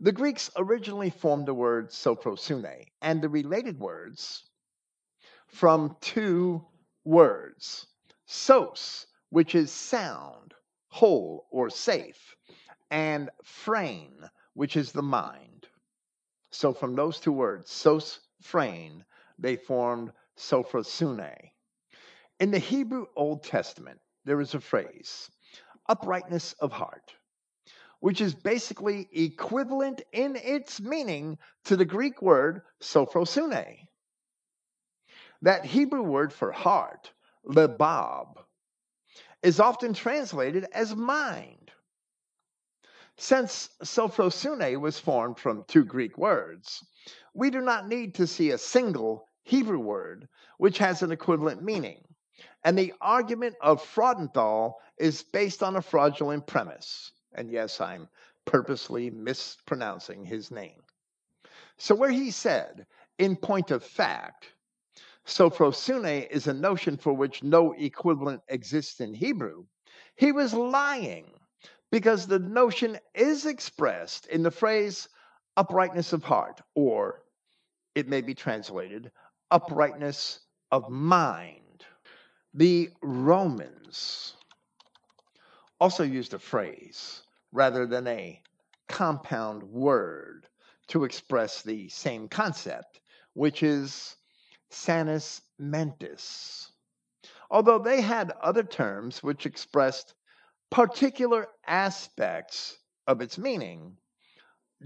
The 0.00 0.12
Greeks 0.12 0.50
originally 0.56 1.10
formed 1.10 1.46
the 1.46 1.54
word 1.54 1.90
sophrosune 1.90 2.86
and 3.00 3.22
the 3.22 3.28
related 3.28 3.78
words 3.78 4.44
from 5.46 5.96
two 6.00 6.66
words 7.04 7.86
sos, 8.26 9.06
which 9.30 9.54
is 9.54 9.70
sound, 9.70 10.54
whole, 10.88 11.46
or 11.50 11.70
safe, 11.70 12.36
and 12.90 13.30
phrane, 13.42 14.28
which 14.54 14.76
is 14.76 14.92
the 14.92 15.02
mind. 15.02 15.68
So 16.50 16.72
from 16.72 16.94
those 16.94 17.20
two 17.20 17.32
words, 17.32 17.70
sos, 17.70 18.20
phrane, 18.42 19.04
they 19.38 19.56
formed 19.56 20.12
sophrosune. 20.36 21.50
In 22.40 22.50
the 22.50 22.58
Hebrew 22.58 23.06
Old 23.14 23.44
Testament, 23.44 24.00
there 24.24 24.40
is 24.40 24.54
a 24.54 24.60
phrase, 24.60 25.30
uprightness 25.88 26.52
of 26.54 26.72
heart, 26.72 27.14
which 28.00 28.20
is 28.20 28.34
basically 28.34 29.08
equivalent 29.12 30.02
in 30.12 30.34
its 30.34 30.80
meaning 30.80 31.38
to 31.64 31.76
the 31.76 31.84
Greek 31.84 32.20
word 32.20 32.62
sophrosune. 32.80 33.86
That 35.42 35.64
Hebrew 35.64 36.02
word 36.02 36.32
for 36.32 36.50
heart, 36.50 37.12
lebab, 37.46 38.44
is 39.42 39.60
often 39.60 39.94
translated 39.94 40.66
as 40.72 40.96
mind. 40.96 41.70
Since 43.16 43.70
sophrosune 43.84 44.80
was 44.80 44.98
formed 44.98 45.38
from 45.38 45.64
two 45.68 45.84
Greek 45.84 46.18
words, 46.18 46.84
we 47.32 47.50
do 47.50 47.60
not 47.60 47.86
need 47.86 48.16
to 48.16 48.26
see 48.26 48.50
a 48.50 48.58
single 48.58 49.28
Hebrew 49.44 49.78
word 49.78 50.28
which 50.58 50.78
has 50.78 51.02
an 51.02 51.12
equivalent 51.12 51.62
meaning 51.62 52.04
And 52.64 52.78
the 52.78 52.94
argument 53.00 53.56
of 53.60 53.82
Freudenthal 53.82 54.74
is 54.98 55.22
based 55.22 55.62
on 55.62 55.76
a 55.76 55.82
fraudulent 55.82 56.46
premise. 56.46 57.12
And 57.34 57.50
yes, 57.50 57.80
I'm 57.80 58.08
purposely 58.46 59.10
mispronouncing 59.10 60.24
his 60.24 60.50
name. 60.50 60.82
So, 61.76 61.94
where 61.94 62.10
he 62.10 62.30
said, 62.30 62.86
in 63.18 63.36
point 63.36 63.70
of 63.70 63.84
fact, 63.84 64.46
Sophrosune 65.26 66.28
is 66.30 66.46
a 66.46 66.54
notion 66.54 66.96
for 66.96 67.12
which 67.12 67.42
no 67.42 67.72
equivalent 67.72 68.42
exists 68.48 69.00
in 69.00 69.14
Hebrew, 69.14 69.64
he 70.16 70.32
was 70.32 70.54
lying 70.54 71.32
because 71.90 72.26
the 72.26 72.38
notion 72.38 72.98
is 73.14 73.46
expressed 73.46 74.26
in 74.26 74.42
the 74.42 74.50
phrase 74.50 75.08
uprightness 75.56 76.12
of 76.12 76.24
heart, 76.24 76.60
or 76.74 77.22
it 77.94 78.08
may 78.08 78.20
be 78.20 78.34
translated 78.34 79.10
uprightness 79.50 80.40
of 80.70 80.90
mind. 80.90 81.63
The 82.56 82.90
Romans 83.02 84.36
also 85.80 86.04
used 86.04 86.34
a 86.34 86.38
phrase 86.38 87.22
rather 87.50 87.84
than 87.84 88.06
a 88.06 88.40
compound 88.88 89.64
word 89.64 90.46
to 90.86 91.02
express 91.02 91.62
the 91.62 91.88
same 91.88 92.28
concept, 92.28 93.00
which 93.32 93.64
is 93.64 94.14
sanus 94.70 95.40
mentis. 95.58 96.70
Although 97.50 97.80
they 97.80 98.00
had 98.00 98.30
other 98.40 98.62
terms 98.62 99.20
which 99.20 99.46
expressed 99.46 100.14
particular 100.70 101.48
aspects 101.66 102.78
of 103.08 103.20
its 103.20 103.36
meaning, 103.36 103.96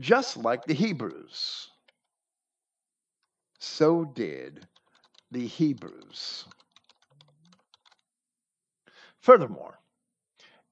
just 0.01 0.39
like 0.39 0.65
the 0.65 0.75
Hebrews. 0.75 1.69
So 3.59 4.07
did 4.07 4.67
the 5.31 5.47
Hebrews. 5.47 6.47
Furthermore, 9.29 9.79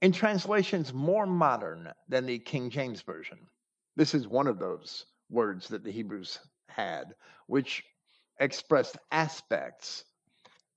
in 0.00 0.12
translations 0.12 0.94
more 0.94 1.26
modern 1.26 1.92
than 2.08 2.24
the 2.24 2.38
King 2.38 2.70
James 2.70 3.02
Version, 3.02 3.36
this 3.96 4.14
is 4.14 4.26
one 4.26 4.46
of 4.46 4.58
those 4.58 5.04
words 5.28 5.68
that 5.68 5.84
the 5.84 5.90
Hebrews 5.90 6.38
had, 6.70 7.14
which 7.48 7.84
expressed 8.40 8.96
aspects 9.12 10.04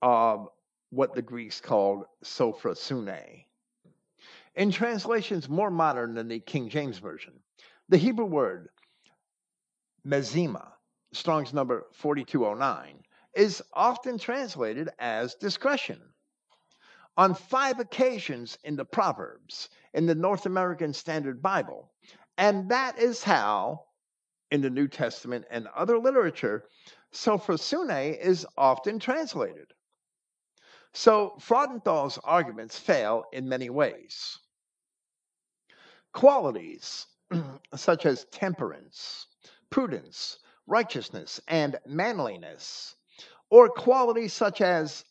of 0.02 0.50
what 0.90 1.14
the 1.14 1.22
Greeks 1.22 1.58
called 1.58 2.04
sophrosune. 2.22 3.46
In 4.56 4.70
translations 4.70 5.48
more 5.48 5.70
modern 5.70 6.12
than 6.12 6.28
the 6.28 6.40
King 6.40 6.68
James 6.68 6.98
Version, 6.98 7.32
the 7.88 7.96
Hebrew 7.96 8.26
word 8.26 8.68
mezima, 10.06 10.68
Strong's 11.14 11.54
number 11.54 11.86
4209, 11.94 13.02
is 13.34 13.62
often 13.72 14.18
translated 14.18 14.90
as 14.98 15.34
discretion. 15.36 16.09
On 17.20 17.34
five 17.34 17.80
occasions 17.80 18.56
in 18.64 18.76
the 18.76 18.84
Proverbs, 18.86 19.68
in 19.92 20.06
the 20.06 20.14
North 20.14 20.46
American 20.46 20.94
Standard 20.94 21.42
Bible, 21.42 21.92
and 22.38 22.70
that 22.70 22.98
is 22.98 23.22
how, 23.22 23.84
in 24.50 24.62
the 24.62 24.70
New 24.70 24.88
Testament 24.88 25.44
and 25.50 25.66
other 25.76 25.98
literature, 25.98 26.64
sophrosune 27.12 28.18
is 28.18 28.46
often 28.56 28.98
translated. 28.98 29.74
So 30.94 31.36
Freudenthal's 31.38 32.16
arguments 32.24 32.78
fail 32.78 33.26
in 33.34 33.46
many 33.46 33.68
ways. 33.68 34.38
Qualities 36.14 37.06
such 37.74 38.06
as 38.06 38.24
temperance, 38.32 39.26
prudence, 39.68 40.38
righteousness, 40.66 41.38
and 41.48 41.78
manliness, 41.84 42.96
or 43.50 43.68
qualities 43.68 44.32
such 44.32 44.62
as 44.62 45.04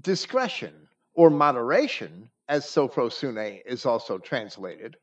discretion 0.00 0.88
or 1.14 1.30
moderation, 1.30 2.30
as 2.48 2.64
sophrosune 2.64 3.62
is 3.64 3.86
also 3.86 4.18
translated, 4.18 4.96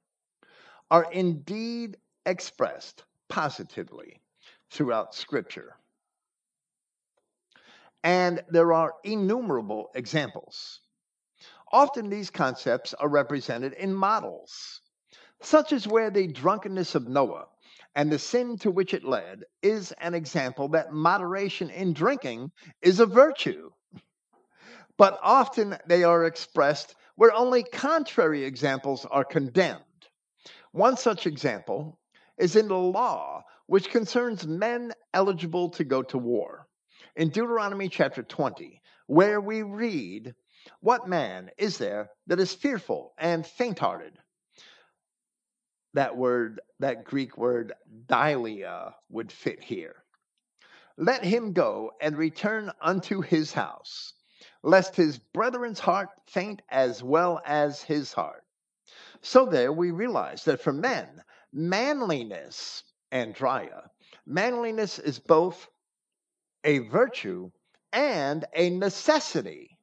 are 0.92 1.12
indeed 1.12 1.98
expressed 2.26 3.04
positively 3.30 4.22
throughout 4.72 5.16
Scripture. 5.16 5.76
And 8.04 8.44
there 8.50 8.74
are 8.74 8.94
innumerable 9.04 9.90
examples. 9.96 10.82
Often 11.72 12.10
these 12.10 12.30
concepts 12.30 12.94
are 12.94 13.10
represented 13.10 13.74
in 13.74 13.94
models, 13.94 14.82
such 15.42 15.74
as 15.74 15.88
where 15.88 16.10
the 16.10 16.28
drunkenness 16.28 16.96
of 16.96 17.08
Noah 17.08 17.48
and 17.96 18.12
the 18.12 18.20
sin 18.20 18.58
to 18.60 18.72
which 18.72 18.94
it 18.94 19.04
led 19.04 19.44
is 19.62 19.92
an 20.00 20.14
example 20.14 20.70
that 20.70 20.94
moderation 20.94 21.70
in 21.70 21.94
drinking 21.94 22.52
is 22.82 23.00
a 23.00 23.06
virtue. 23.06 23.72
But 24.98 25.20
often 25.22 25.78
they 25.86 26.04
are 26.04 26.26
expressed 26.26 26.95
where 27.16 27.34
only 27.34 27.64
contrary 27.64 28.43
examples 28.43 29.06
are 29.06 29.24
condemned. 29.24 29.84
One 30.72 30.98
such 30.98 31.26
example 31.26 32.00
is 32.38 32.56
in 32.56 32.68
the 32.68 32.78
law, 32.78 33.43
which 33.68 33.89
concerns 33.89 34.45
men 34.48 34.93
eligible 35.14 35.70
to 35.72 35.84
go 35.84 36.04
to 36.04 36.18
war 36.18 36.68
in 37.16 37.30
Deuteronomy 37.30 37.89
chapter 37.89 38.22
20, 38.22 38.82
where 39.08 39.41
we 39.41 39.64
read, 39.64 40.36
What 40.82 41.08
man 41.08 41.50
is 41.58 41.78
there 41.78 42.10
that 42.28 42.39
is 42.39 42.54
fearful 42.54 43.14
and 43.18 43.45
faint 43.45 43.80
hearted? 43.80 44.18
That 45.93 46.16
word, 46.16 46.62
that 46.80 47.06
Greek 47.06 47.38
word, 47.38 47.74
dilia, 48.06 48.93
would 49.10 49.32
fit 49.32 49.64
here. 49.64 49.95
Let 50.95 51.24
him 51.24 51.54
go 51.54 51.91
and 52.00 52.18
return 52.18 52.72
unto 52.82 53.22
his 53.22 53.52
house, 53.52 54.14
lest 54.68 54.97
his 54.97 55.18
brethren's 55.18 55.80
heart 55.80 56.09
faint 56.26 56.61
as 56.68 57.01
well 57.01 57.41
as 57.45 57.82
his 57.82 58.11
heart. 58.11 58.43
So 59.22 59.45
there 59.45 59.72
we 59.72 59.91
realize 59.91 60.43
that 60.43 60.61
for 60.61 60.74
men, 60.74 61.24
manliness, 61.53 62.84
andria, 63.13 63.88
manliness 64.26 64.99
is 64.99 65.20
both 65.20 65.70
a 66.65 66.80
virtue 66.80 67.49
and 67.93 68.43
a 68.53 68.70
necessity. 68.72 69.80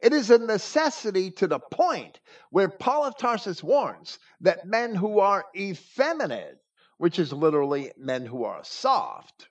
It 0.00 0.14
is 0.14 0.30
a 0.30 0.38
necessity 0.38 1.30
to 1.32 1.46
the 1.46 1.60
point 1.60 2.20
where 2.48 2.70
Paul 2.70 3.04
of 3.04 3.18
Tarsus 3.18 3.62
warns 3.62 4.18
that 4.40 4.66
men 4.66 4.94
who 4.94 5.18
are 5.18 5.44
effeminate, 5.54 6.56
which 6.96 7.18
is 7.18 7.34
literally 7.34 7.92
men 7.98 8.24
who 8.24 8.44
are 8.44 8.64
soft, 8.64 9.50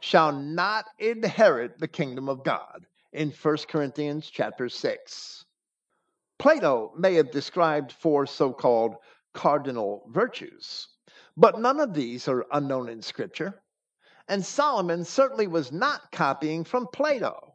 shall 0.00 0.32
not 0.32 0.86
inherit 0.98 1.78
the 1.78 1.86
kingdom 1.86 2.28
of 2.28 2.42
God 2.42 2.84
in 3.14 3.30
1 3.30 3.56
Corinthians 3.68 4.28
chapter 4.28 4.68
6. 4.68 5.44
Plato 6.36 6.92
may 6.98 7.14
have 7.14 7.30
described 7.30 7.92
four 7.92 8.26
so 8.26 8.52
called 8.52 8.96
cardinal 9.32 10.04
virtues, 10.12 10.88
but 11.36 11.60
none 11.60 11.78
of 11.78 11.94
these 11.94 12.26
are 12.26 12.44
unknown 12.50 12.88
in 12.88 13.00
Scripture. 13.00 13.62
And 14.26 14.44
Solomon 14.44 15.04
certainly 15.04 15.46
was 15.46 15.70
not 15.70 16.10
copying 16.10 16.64
from 16.64 16.88
Plato. 16.92 17.54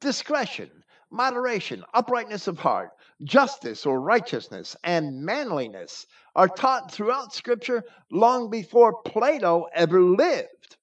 Discretion, 0.00 0.82
moderation, 1.10 1.84
uprightness 1.94 2.48
of 2.48 2.58
heart, 2.58 2.90
justice 3.22 3.86
or 3.86 4.00
righteousness, 4.00 4.74
and 4.82 5.22
manliness 5.22 6.06
are 6.34 6.48
taught 6.48 6.90
throughout 6.90 7.32
Scripture 7.32 7.84
long 8.10 8.50
before 8.50 9.00
Plato 9.02 9.68
ever 9.72 10.00
lived. 10.00 10.76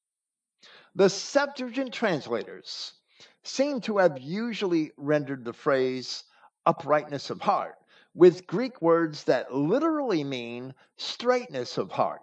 The 0.95 1.09
Septuagint 1.09 1.93
translators 1.93 2.93
seem 3.47 3.81
to 3.81 3.97
have 3.97 4.19
usually 4.19 4.91
rendered 4.97 5.45
the 5.45 5.53
phrase 5.53 6.23
uprightness 6.65 7.29
of 7.29 7.41
heart 7.41 7.75
with 8.13 8.47
Greek 8.47 8.81
words 8.81 9.23
that 9.25 9.53
literally 9.53 10.23
mean 10.23 10.73
straightness 10.97 11.77
of 11.77 11.91
heart 11.91 12.21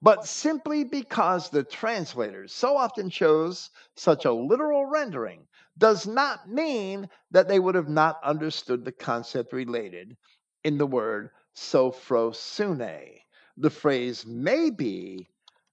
but 0.00 0.24
simply 0.24 0.84
because 0.84 1.50
the 1.50 1.64
translators 1.64 2.52
so 2.52 2.76
often 2.76 3.10
chose 3.10 3.70
such 3.96 4.24
a 4.24 4.32
literal 4.32 4.86
rendering 4.86 5.46
does 5.76 6.06
not 6.06 6.48
mean 6.48 7.08
that 7.30 7.48
they 7.48 7.58
would 7.58 7.74
have 7.74 7.88
not 7.88 8.22
understood 8.22 8.84
the 8.84 8.92
concept 8.92 9.52
related 9.52 10.16
in 10.64 10.78
the 10.78 10.86
word 10.86 11.30
sophrosune. 11.56 13.20
The 13.56 13.70
phrase 13.70 14.24
may 14.24 14.70
be 14.70 15.28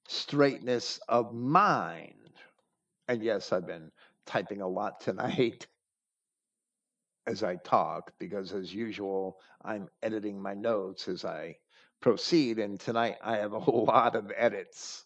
straightness 0.07 0.99
of 1.07 1.33
mind. 1.33 2.33
And 3.07 3.21
yes, 3.21 3.51
I've 3.51 3.67
been 3.67 3.91
typing 4.25 4.61
a 4.61 4.67
lot 4.67 4.99
tonight 4.99 5.67
as 7.27 7.43
I 7.43 7.55
talk 7.57 8.11
because, 8.19 8.53
as 8.53 8.73
usual, 8.73 9.39
I'm 9.63 9.89
editing 10.03 10.41
my 10.41 10.53
notes 10.53 11.07
as 11.07 11.25
I 11.25 11.57
proceed. 12.01 12.59
And 12.59 12.79
tonight 12.79 13.15
I 13.23 13.37
have 13.37 13.53
a 13.53 13.59
whole 13.59 13.85
lot 13.87 14.15
of 14.15 14.31
edits 14.35 15.05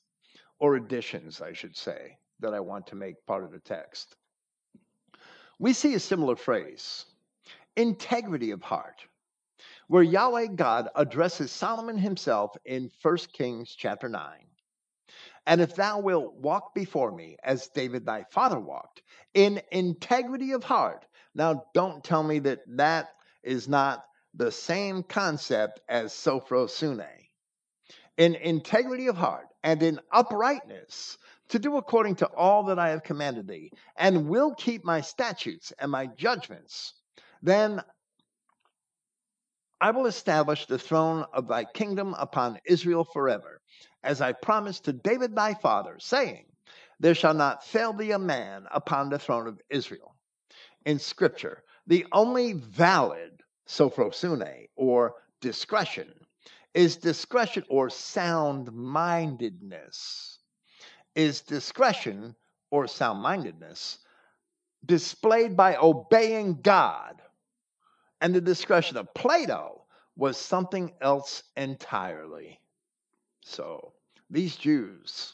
or 0.59 0.76
additions, 0.76 1.41
I 1.41 1.53
should 1.53 1.76
say, 1.76 2.17
that 2.39 2.53
I 2.53 2.59
want 2.59 2.88
to 2.88 2.95
make 2.95 3.26
part 3.26 3.43
of 3.43 3.51
the 3.51 3.59
text. 3.59 4.15
We 5.59 5.74
see 5.74 5.93
a 5.93 5.99
similar 5.99 6.36
phrase 6.36 7.05
integrity 7.76 8.51
of 8.51 8.61
heart, 8.61 9.05
where 9.88 10.03
Yahweh 10.03 10.47
God 10.55 10.89
addresses 10.95 11.51
Solomon 11.51 11.97
himself 11.97 12.51
in 12.65 12.91
1 13.01 13.17
Kings 13.32 13.74
chapter 13.78 14.09
9. 14.09 14.49
And 15.50 15.62
if 15.62 15.74
thou 15.74 16.00
wilt 16.00 16.36
walk 16.36 16.76
before 16.76 17.12
me 17.12 17.36
as 17.43 17.70
David 17.70 18.06
thy 18.06 18.24
father 18.30 18.60
walked, 18.60 19.02
in 19.34 19.60
integrity 19.72 20.52
of 20.52 20.64
heart. 20.64 21.08
Now, 21.34 21.66
don't 21.74 22.04
tell 22.04 22.22
me 22.22 22.38
that 22.39 22.60
that 22.78 23.10
is 23.41 23.68
not 23.68 24.06
the 24.36 24.52
same 24.52 25.02
concept 25.02 25.82
as 25.89 26.14
sophrosune. 26.14 27.08
In 28.16 28.36
integrity 28.36 29.08
of 29.08 29.18
heart 29.18 29.47
and 29.64 29.82
in 29.82 30.00
uprightness, 30.12 31.18
to 31.47 31.58
do 31.58 31.78
according 31.78 32.18
to 32.18 32.28
all 32.28 32.66
that 32.66 32.78
I 32.78 32.89
have 32.89 33.02
commanded 33.02 33.47
thee, 33.47 33.72
and 33.95 34.30
will 34.30 34.54
keep 34.54 34.86
my 34.86 35.02
statutes 35.02 35.74
and 35.80 35.89
my 35.89 36.06
judgments, 36.06 36.93
then 37.41 37.82
I 39.82 39.91
will 39.91 40.07
establish 40.07 40.65
the 40.65 40.77
throne 40.77 41.25
of 41.34 41.47
thy 41.47 41.63
kingdom 41.63 42.13
upon 42.17 42.59
Israel 42.65 43.05
forever, 43.05 43.61
as 44.03 44.21
I 44.21 44.34
promised 44.34 44.86
to 44.86 44.93
David 44.93 45.36
thy 45.36 45.53
father, 45.53 45.97
saying, 45.99 46.45
There 46.99 47.15
shall 47.15 47.34
not 47.34 47.65
fail 47.65 47.93
thee 47.93 48.11
a 48.11 48.19
man 48.19 48.65
upon 48.71 49.09
the 49.09 49.19
throne 49.19 49.47
of 49.47 49.61
Israel. 49.69 50.15
In 50.86 50.99
scripture, 50.99 51.63
the 51.88 52.05
only 52.11 52.53
valid 52.53 53.41
sophrosune 53.67 54.67
or 54.75 55.15
discretion 55.41 56.13
is 56.73 56.97
discretion 56.97 57.63
or 57.69 57.89
sound 57.89 58.71
mindedness. 58.71 60.39
Is 61.15 61.41
discretion 61.41 62.36
or 62.69 62.88
sound 62.88 63.21
mindedness 63.21 63.99
displayed 64.86 65.57
by 65.57 65.75
obeying 65.75 66.61
God 66.61 67.18
and 68.22 68.34
the 68.34 68.41
discussion 68.41 68.97
of 68.97 69.13
Plato 69.13 69.86
was 70.15 70.38
something 70.38 70.93
else 71.01 71.43
entirely. 71.55 72.59
So 73.41 73.93
these 74.30 74.55
Jews, 74.55 75.34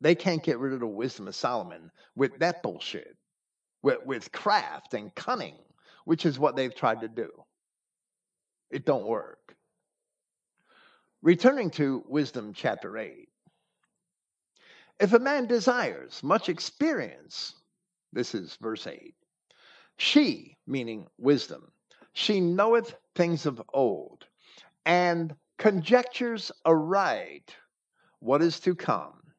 they 0.00 0.14
can't 0.14 0.42
get 0.42 0.58
rid 0.58 0.72
of 0.72 0.80
the 0.80 0.86
wisdom 0.86 1.28
of 1.28 1.34
Solomon 1.34 1.90
with 2.14 2.38
that 2.38 2.62
bullshit, 2.62 3.16
with, 3.82 3.98
with 4.04 4.32
craft 4.32 4.94
and 4.94 5.14
cunning, 5.14 5.56
which 6.04 6.26
is 6.26 6.38
what 6.38 6.56
they've 6.56 6.74
tried 6.74 7.00
to 7.00 7.08
do. 7.08 7.30
It 8.70 8.84
don't 8.84 9.06
work. 9.06 9.56
Returning 11.22 11.70
to 11.72 12.04
Wisdom 12.06 12.52
chapter 12.54 12.96
8. 12.96 13.28
If 15.00 15.12
a 15.14 15.18
man 15.18 15.46
desires 15.46 16.22
much 16.22 16.48
experience, 16.48 17.54
this 18.12 18.34
is 18.34 18.56
verse 18.60 18.86
8, 18.86 19.14
she, 19.96 20.56
meaning 20.66 21.06
wisdom, 21.18 21.72
she 22.12 22.40
knoweth 22.40 22.94
things 23.14 23.46
of 23.46 23.62
old, 23.72 24.26
and 24.84 25.34
conjectures 25.58 26.52
aright 26.64 27.54
what 28.20 28.42
is 28.42 28.60
to 28.60 28.74
come. 28.74 29.32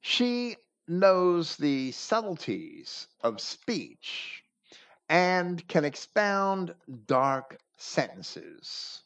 She 0.00 0.56
knows 0.88 1.56
the 1.56 1.92
subtleties 1.92 3.06
of 3.22 3.40
speech 3.40 4.42
and 5.08 5.66
can 5.68 5.84
expound 5.84 6.74
dark 7.06 7.58
sentences. 7.76 9.02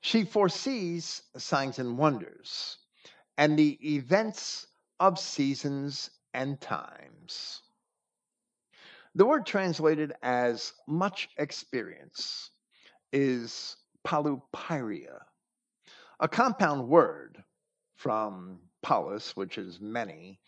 She 0.00 0.24
foresees 0.24 1.22
signs 1.36 1.78
and 1.78 1.98
wonders 1.98 2.78
and 3.38 3.58
the 3.58 3.78
events 3.96 4.66
of 5.00 5.18
seasons 5.18 6.10
and 6.32 6.60
times. 6.60 7.62
The 9.16 9.24
word 9.24 9.46
translated 9.46 10.12
as 10.22 10.74
much 10.86 11.30
experience 11.38 12.50
is 13.14 13.78
palupyria, 14.06 15.20
a 16.20 16.28
compound 16.28 16.86
word 16.86 17.42
from 17.94 18.60
palus, 18.82 19.34
which 19.34 19.56
is 19.56 19.80
many, 19.80 20.38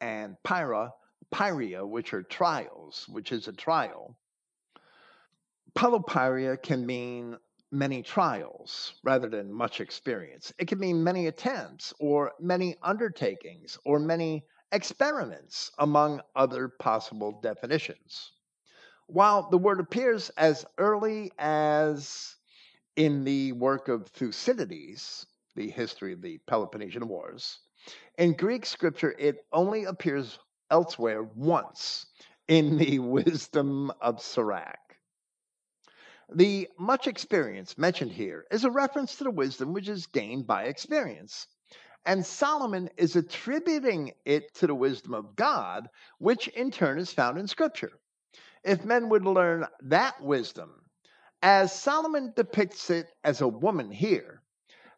and 0.00 0.36
pyra, 0.44 0.90
pyria, 1.32 1.86
which 1.86 2.12
are 2.12 2.24
trials, 2.24 3.06
which 3.08 3.30
is 3.30 3.46
a 3.46 3.52
trial. 3.52 4.18
Palupyria 5.76 6.60
can 6.60 6.84
mean 6.84 7.36
many 7.70 8.02
trials 8.02 8.92
rather 9.04 9.28
than 9.28 9.52
much 9.52 9.80
experience. 9.80 10.52
It 10.58 10.66
can 10.66 10.80
mean 10.80 11.04
many 11.04 11.28
attempts 11.28 11.94
or 12.00 12.32
many 12.40 12.74
undertakings 12.82 13.78
or 13.84 14.00
many 14.00 14.44
experiments, 14.72 15.70
among 15.78 16.20
other 16.36 16.68
possible 16.68 17.40
definitions. 17.42 18.32
While 19.06 19.50
the 19.50 19.58
word 19.58 19.80
appears 19.80 20.30
as 20.30 20.64
early 20.78 21.32
as 21.38 22.36
in 22.96 23.24
the 23.24 23.52
work 23.52 23.88
of 23.88 24.08
Thucydides, 24.08 25.26
the 25.56 25.70
history 25.70 26.12
of 26.12 26.22
the 26.22 26.38
Peloponnesian 26.46 27.08
Wars, 27.08 27.58
in 28.18 28.34
Greek 28.34 28.64
scripture 28.66 29.14
it 29.18 29.44
only 29.52 29.84
appears 29.84 30.38
elsewhere 30.70 31.22
once 31.22 32.06
in 32.46 32.78
the 32.78 32.98
Wisdom 33.16 33.90
of 34.00 34.20
Sirach. 34.20 34.96
The 36.32 36.68
much 36.78 37.08
experience 37.08 37.76
mentioned 37.76 38.12
here 38.12 38.46
is 38.52 38.64
a 38.64 38.70
reference 38.70 39.16
to 39.16 39.24
the 39.24 39.32
wisdom 39.32 39.72
which 39.72 39.88
is 39.88 40.06
gained 40.06 40.46
by 40.46 40.64
experience. 40.64 41.48
And 42.06 42.24
Solomon 42.24 42.88
is 42.96 43.16
attributing 43.16 44.12
it 44.24 44.54
to 44.54 44.66
the 44.66 44.74
wisdom 44.74 45.14
of 45.14 45.36
God, 45.36 45.88
which 46.18 46.48
in 46.48 46.70
turn 46.70 46.98
is 46.98 47.12
found 47.12 47.38
in 47.38 47.46
Scripture. 47.46 47.92
If 48.64 48.84
men 48.84 49.08
would 49.08 49.24
learn 49.24 49.66
that 49.82 50.22
wisdom, 50.22 50.70
as 51.42 51.72
Solomon 51.72 52.32
depicts 52.36 52.90
it 52.90 53.06
as 53.24 53.40
a 53.40 53.48
woman 53.48 53.90
here, 53.90 54.42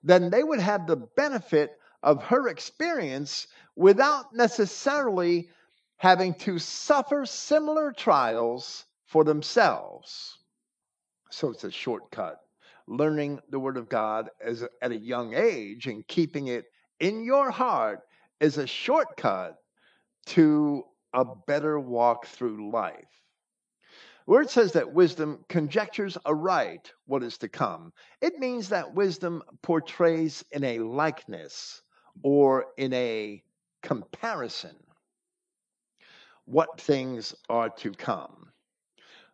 then 0.02 0.30
they 0.30 0.42
would 0.42 0.60
have 0.60 0.86
the 0.86 0.96
benefit 0.96 1.70
of 2.02 2.22
her 2.24 2.48
experience 2.48 3.46
without 3.76 4.34
necessarily 4.34 5.48
having 5.96 6.34
to 6.34 6.58
suffer 6.58 7.24
similar 7.24 7.92
trials 7.92 8.84
for 9.06 9.22
themselves. 9.22 10.38
So 11.30 11.50
it's 11.50 11.64
a 11.64 11.70
shortcut. 11.70 12.40
Learning 12.88 13.40
the 13.50 13.60
Word 13.60 13.76
of 13.76 13.88
God 13.88 14.30
as, 14.44 14.64
at 14.82 14.90
a 14.90 14.96
young 14.96 15.34
age 15.34 15.86
and 15.86 16.06
keeping 16.08 16.48
it 16.48 16.64
in 17.02 17.24
your 17.24 17.50
heart 17.50 18.00
is 18.38 18.58
a 18.58 18.66
shortcut 18.66 19.56
to 20.24 20.84
a 21.12 21.24
better 21.48 21.78
walk 21.78 22.26
through 22.26 22.70
life. 22.70 22.94
Where 24.24 24.40
it 24.40 24.50
says 24.50 24.72
that 24.72 24.94
wisdom 24.94 25.44
conjectures 25.48 26.16
aright 26.24 26.92
what 27.06 27.24
is 27.24 27.38
to 27.38 27.48
come, 27.48 27.92
it 28.20 28.38
means 28.38 28.68
that 28.68 28.94
wisdom 28.94 29.42
portrays 29.62 30.44
in 30.52 30.62
a 30.62 30.78
likeness 30.78 31.82
or 32.22 32.66
in 32.76 32.92
a 32.92 33.42
comparison 33.82 34.76
what 36.44 36.80
things 36.80 37.34
are 37.48 37.70
to 37.70 37.90
come. 37.90 38.46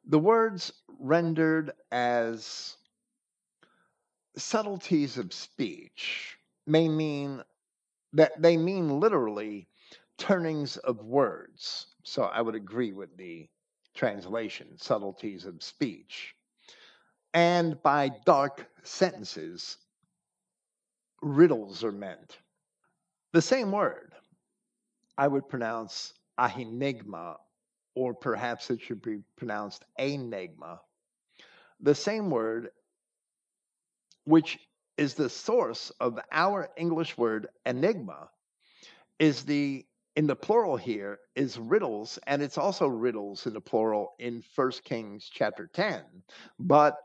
The 0.07 0.19
words 0.19 0.73
rendered 0.99 1.73
as 1.93 2.79
subtleties 4.39 5.19
of 5.19 5.35
speech 5.35 6.39
may 6.67 6.89
mean 6.89 7.43
that 8.13 8.41
they 8.41 8.57
mean 8.57 9.01
literally 9.01 9.69
turnings 10.17 10.77
of 10.79 11.05
words. 11.05 11.87
So 12.05 12.23
I 12.25 12.41
would 12.41 12.55
agree 12.55 12.93
with 12.93 13.17
the 13.17 13.49
translation, 13.95 14.79
subtleties 14.79 15.45
of 15.45 15.63
speech. 15.63 16.35
And 17.35 17.81
by 17.83 18.11
dark 18.25 18.67
sentences, 18.83 19.77
riddles 21.23 21.85
are 21.85 21.93
meant. 21.93 22.39
The 23.33 23.43
same 23.43 23.71
word 23.73 24.15
I 25.17 25.29
would 25.29 25.49
pronounce 25.49 26.15
ahinigma, 26.39 27.37
or 27.95 28.15
perhaps 28.15 28.71
it 28.71 28.81
should 28.81 29.03
be 29.03 29.19
pronounced 29.37 29.85
enigma. 29.99 30.81
The 31.81 31.95
same 31.95 32.31
word, 32.31 32.71
which 34.25 34.59
is 34.99 35.15
the 35.15 35.31
source 35.31 35.91
of 36.01 36.19
our 36.33 36.69
English 36.77 37.17
word 37.17 37.47
enigma, 37.65 38.29
is 39.19 39.45
the 39.45 39.87
in 40.17 40.27
the 40.27 40.35
plural 40.35 40.77
here 40.77 41.21
is 41.37 41.59
riddles, 41.59 42.19
and 42.27 42.43
it's 42.43 42.59
also 42.59 42.89
riddles 42.89 43.47
in 43.47 43.53
the 43.53 43.61
plural 43.61 44.17
in 44.19 44.43
1 44.57 44.73
Kings 44.83 45.31
chapter 45.33 45.69
10. 45.69 46.03
But 46.59 46.97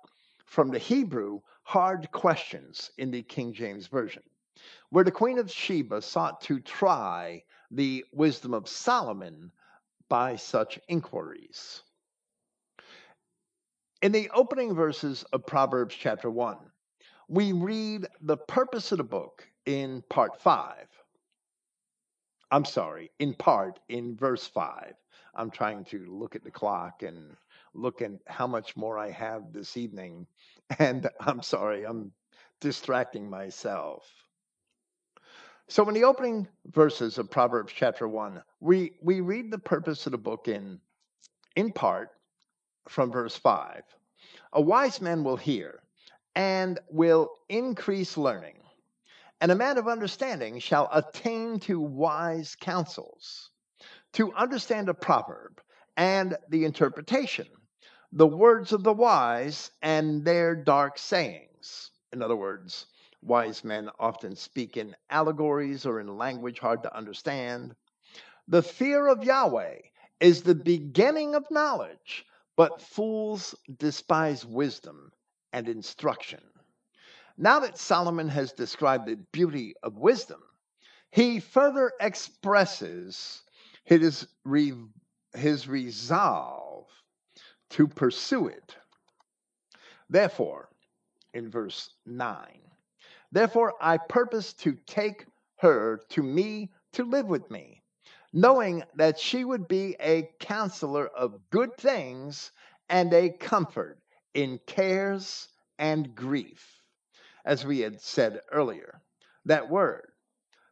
from 0.46 0.72
the 0.72 0.80
Hebrew, 0.80 1.42
hard 1.62 2.12
questions 2.12 2.90
in 2.98 3.12
the 3.12 3.22
King 3.22 3.54
James 3.54 3.86
Version, 3.86 4.24
where 4.90 5.04
the 5.04 5.12
Queen 5.12 5.38
of 5.38 5.52
Sheba 5.52 6.02
sought 6.02 6.42
to 6.42 6.60
try 6.60 7.44
the 7.70 8.04
wisdom 8.12 8.56
of 8.56 8.68
Solomon 8.68 9.52
by 10.10 10.36
such 10.36 10.80
inquiries. 10.88 11.84
In 14.02 14.12
the 14.12 14.32
opening 14.34 14.74
verses 14.74 15.24
of 15.34 15.46
Proverbs 15.46 15.94
chapter 15.94 16.32
1, 16.32 16.58
we 17.28 17.52
read 17.52 18.08
the 18.22 18.38
purpose 18.38 18.92
of 18.92 18.98
the 18.98 19.04
book 19.04 19.48
in 19.66 20.04
part 20.10 20.42
five. 20.42 20.88
I'm 22.52 22.66
sorry, 22.66 23.12
in 23.20 23.34
part 23.34 23.80
in 23.90 24.16
verse 24.16 24.46
five. 24.48 24.94
I'm 25.36 25.50
trying 25.50 25.86
to 25.86 26.06
look 26.08 26.36
at 26.36 26.44
the 26.44 26.52
clock 26.52 27.02
and 27.04 27.36
look 27.74 28.02
at 28.02 28.12
how 28.28 28.46
much 28.46 28.78
more 28.78 28.98
I 28.98 29.10
have 29.12 29.52
this 29.52 29.78
evening. 29.78 30.28
And 30.80 31.08
I'm 31.20 31.42
sorry, 31.42 31.86
I'm 31.86 32.14
distracting 32.62 33.30
myself. 33.30 34.10
So, 35.68 35.88
in 35.88 35.94
the 35.94 36.06
opening 36.06 36.48
verses 36.68 37.18
of 37.18 37.30
Proverbs 37.30 37.74
chapter 37.76 38.08
1, 38.08 38.42
we, 38.60 38.94
we 39.02 39.22
read 39.22 39.52
the 39.52 39.60
purpose 39.60 40.06
of 40.08 40.14
the 40.14 40.18
book 40.18 40.48
in, 40.48 40.80
in 41.56 41.72
part 41.74 42.10
from 42.88 43.12
verse 43.12 43.36
5. 43.36 43.84
A 44.54 44.62
wise 44.62 45.02
man 45.02 45.24
will 45.24 45.38
hear 45.38 45.83
and 46.36 46.80
will 46.90 47.30
increase 47.50 48.18
learning, 48.18 48.60
and 49.42 49.52
a 49.52 49.56
man 49.56 49.78
of 49.78 49.88
understanding 49.88 50.60
shall 50.60 50.90
attain 50.92 51.60
to 51.62 51.80
wise 51.80 52.56
counsels. 52.60 53.50
To 54.14 54.34
understand 54.34 54.90
a 54.90 54.94
proverb 54.94 55.62
and 55.98 56.38
the 56.50 56.66
interpretation, 56.66 57.48
the 58.12 58.28
words 58.28 58.72
of 58.72 58.84
the 58.84 58.94
wise 58.94 59.72
and 59.82 60.24
their 60.24 60.56
dark 60.56 60.98
sayings. 60.98 61.92
In 62.12 62.22
other 62.22 62.36
words, 62.36 62.86
Wise 63.26 63.64
men 63.64 63.90
often 64.00 64.36
speak 64.36 64.76
in 64.76 64.98
allegories 65.10 65.86
or 65.86 66.02
in 66.02 66.18
language 66.18 66.60
hard 66.60 66.84
to 66.84 66.94
understand. 66.94 67.74
The 68.50 68.62
fear 68.62 69.08
of 69.08 69.24
Yahweh 69.24 69.78
is 70.20 70.44
the 70.44 70.56
beginning 70.56 71.34
of 71.34 71.50
knowledge, 71.50 72.26
but 72.58 72.82
fools 72.82 73.56
despise 73.78 74.46
wisdom 74.46 75.14
and 75.54 75.70
instruction. 75.70 76.42
Now 77.38 77.62
that 77.62 77.78
Solomon 77.78 78.28
has 78.30 78.52
described 78.52 79.06
the 79.08 79.16
beauty 79.32 79.76
of 79.82 79.98
wisdom, 79.98 80.42
he 81.12 81.40
further 81.40 81.92
expresses 82.02 83.44
his, 83.86 84.28
re- 84.44 84.74
his 85.34 85.68
resolve 85.68 86.88
to 87.70 87.88
pursue 87.88 88.48
it. 88.48 88.76
Therefore, 90.10 90.70
in 91.34 91.50
verse 91.50 91.90
9, 92.06 92.38
Therefore, 93.32 93.74
I 93.82 93.98
purpose 93.98 94.54
to 94.54 94.78
take 94.86 95.26
her 95.58 96.02
to 96.10 96.22
me 96.22 96.72
to 96.94 97.04
live 97.04 97.26
with 97.26 97.50
me, 97.50 97.82
knowing 98.32 98.84
that 98.96 99.18
she 99.18 99.44
would 99.44 99.68
be 99.68 99.96
a 100.00 100.30
counselor 100.40 101.08
of 101.08 101.50
good 101.50 101.76
things 101.78 102.52
and 102.90 103.12
a 103.12 103.32
comfort 103.32 104.03
in 104.34 104.60
cares 104.66 105.48
and 105.78 106.16
grief. 106.16 106.82
As 107.46 107.66
we 107.66 107.80
had 107.80 108.02
said 108.02 108.42
earlier, 108.52 109.02
that 109.46 109.70
word, 109.70 110.12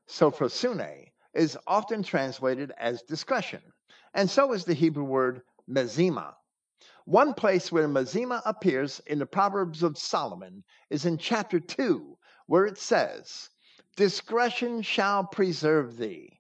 sophrosune, 0.08 1.12
is 1.34 1.58
often 1.68 2.04
translated 2.04 2.72
as 2.78 3.02
discretion, 3.04 3.62
and 4.14 4.30
so 4.30 4.54
is 4.54 4.66
the 4.66 4.74
Hebrew 4.74 5.04
word 5.04 5.42
mezima. 5.70 6.34
One 7.06 7.34
place 7.34 7.72
where 7.72 7.88
mezima 7.88 8.42
appears 8.46 9.00
in 9.08 9.20
the 9.20 9.26
Proverbs 9.26 9.84
of 9.84 9.98
Solomon 9.98 10.64
is 10.90 11.06
in 11.06 11.18
chapter 11.18 11.60
2, 11.60 12.18
where 12.48 12.66
it 12.66 12.78
says, 12.78 13.50
Discretion 13.96 14.82
shall 14.82 15.26
preserve 15.26 15.98
thee, 15.98 16.40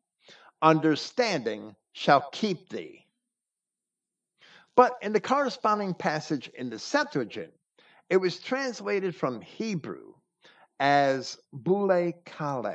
understanding 0.61 1.75
shall 1.93 2.29
keep 2.31 2.69
thee. 2.69 3.05
But 4.81 4.97
in 5.03 5.13
the 5.13 5.21
corresponding 5.21 5.93
passage 5.93 6.49
in 6.55 6.71
the 6.71 6.79
Septuagint, 6.79 7.53
it 8.09 8.17
was 8.17 8.39
translated 8.39 9.15
from 9.15 9.39
Hebrew 9.39 10.15
as 10.79 11.37
bule 11.53 12.11
kale, 12.25 12.73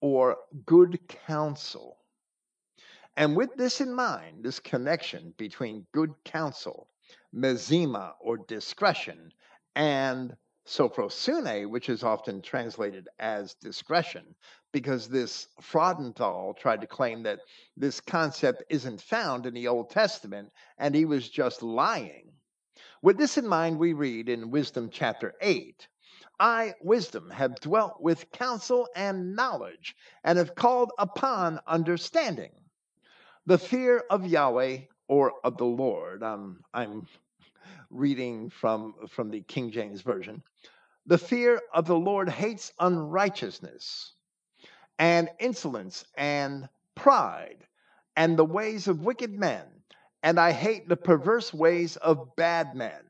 or 0.00 0.36
good 0.66 1.00
counsel. 1.26 1.98
And 3.16 3.36
with 3.36 3.56
this 3.56 3.80
in 3.80 3.92
mind, 3.92 4.44
this 4.44 4.60
connection 4.60 5.34
between 5.36 5.84
good 5.90 6.14
counsel, 6.24 6.88
mezima 7.34 8.12
or 8.20 8.36
discretion, 8.36 9.32
and 9.74 10.36
Sophrosune, 10.68 11.70
which 11.70 11.88
is 11.88 12.02
often 12.02 12.42
translated 12.42 13.08
as 13.18 13.54
discretion, 13.54 14.34
because 14.70 15.08
this 15.08 15.48
Freudenthal 15.62 16.54
tried 16.58 16.82
to 16.82 16.86
claim 16.86 17.22
that 17.22 17.40
this 17.76 18.00
concept 18.02 18.62
isn't 18.68 19.00
found 19.00 19.46
in 19.46 19.54
the 19.54 19.66
Old 19.66 19.88
Testament 19.88 20.52
and 20.76 20.94
he 20.94 21.06
was 21.06 21.30
just 21.30 21.62
lying. 21.62 22.32
With 23.00 23.16
this 23.16 23.38
in 23.38 23.46
mind, 23.46 23.78
we 23.78 23.94
read 23.94 24.28
in 24.28 24.50
Wisdom 24.50 24.90
chapter 24.92 25.34
8 25.40 25.88
I, 26.40 26.74
wisdom, 26.82 27.30
have 27.30 27.58
dwelt 27.60 28.00
with 28.00 28.30
counsel 28.30 28.88
and 28.94 29.34
knowledge, 29.34 29.96
and 30.22 30.38
have 30.38 30.54
called 30.54 30.92
upon 30.98 31.60
understanding. 31.66 32.52
The 33.46 33.58
fear 33.58 34.04
of 34.10 34.26
Yahweh 34.26 34.82
or 35.08 35.32
of 35.42 35.56
the 35.56 35.64
Lord, 35.64 36.22
um, 36.22 36.62
I'm 36.72 37.08
reading 37.90 38.50
from, 38.50 38.94
from 39.08 39.30
the 39.30 39.42
King 39.42 39.70
James 39.70 40.02
Version. 40.02 40.42
The 41.06 41.18
fear 41.18 41.60
of 41.72 41.86
the 41.86 41.96
Lord 41.96 42.28
hates 42.28 42.72
unrighteousness 42.78 44.12
and 44.98 45.30
insolence 45.38 46.04
and 46.16 46.68
pride 46.94 47.66
and 48.16 48.36
the 48.36 48.44
ways 48.44 48.88
of 48.88 49.04
wicked 49.04 49.32
men, 49.32 49.64
and 50.22 50.40
I 50.40 50.52
hate 50.52 50.88
the 50.88 50.96
perverse 50.96 51.54
ways 51.54 51.96
of 51.96 52.34
bad 52.36 52.74
men. 52.74 53.00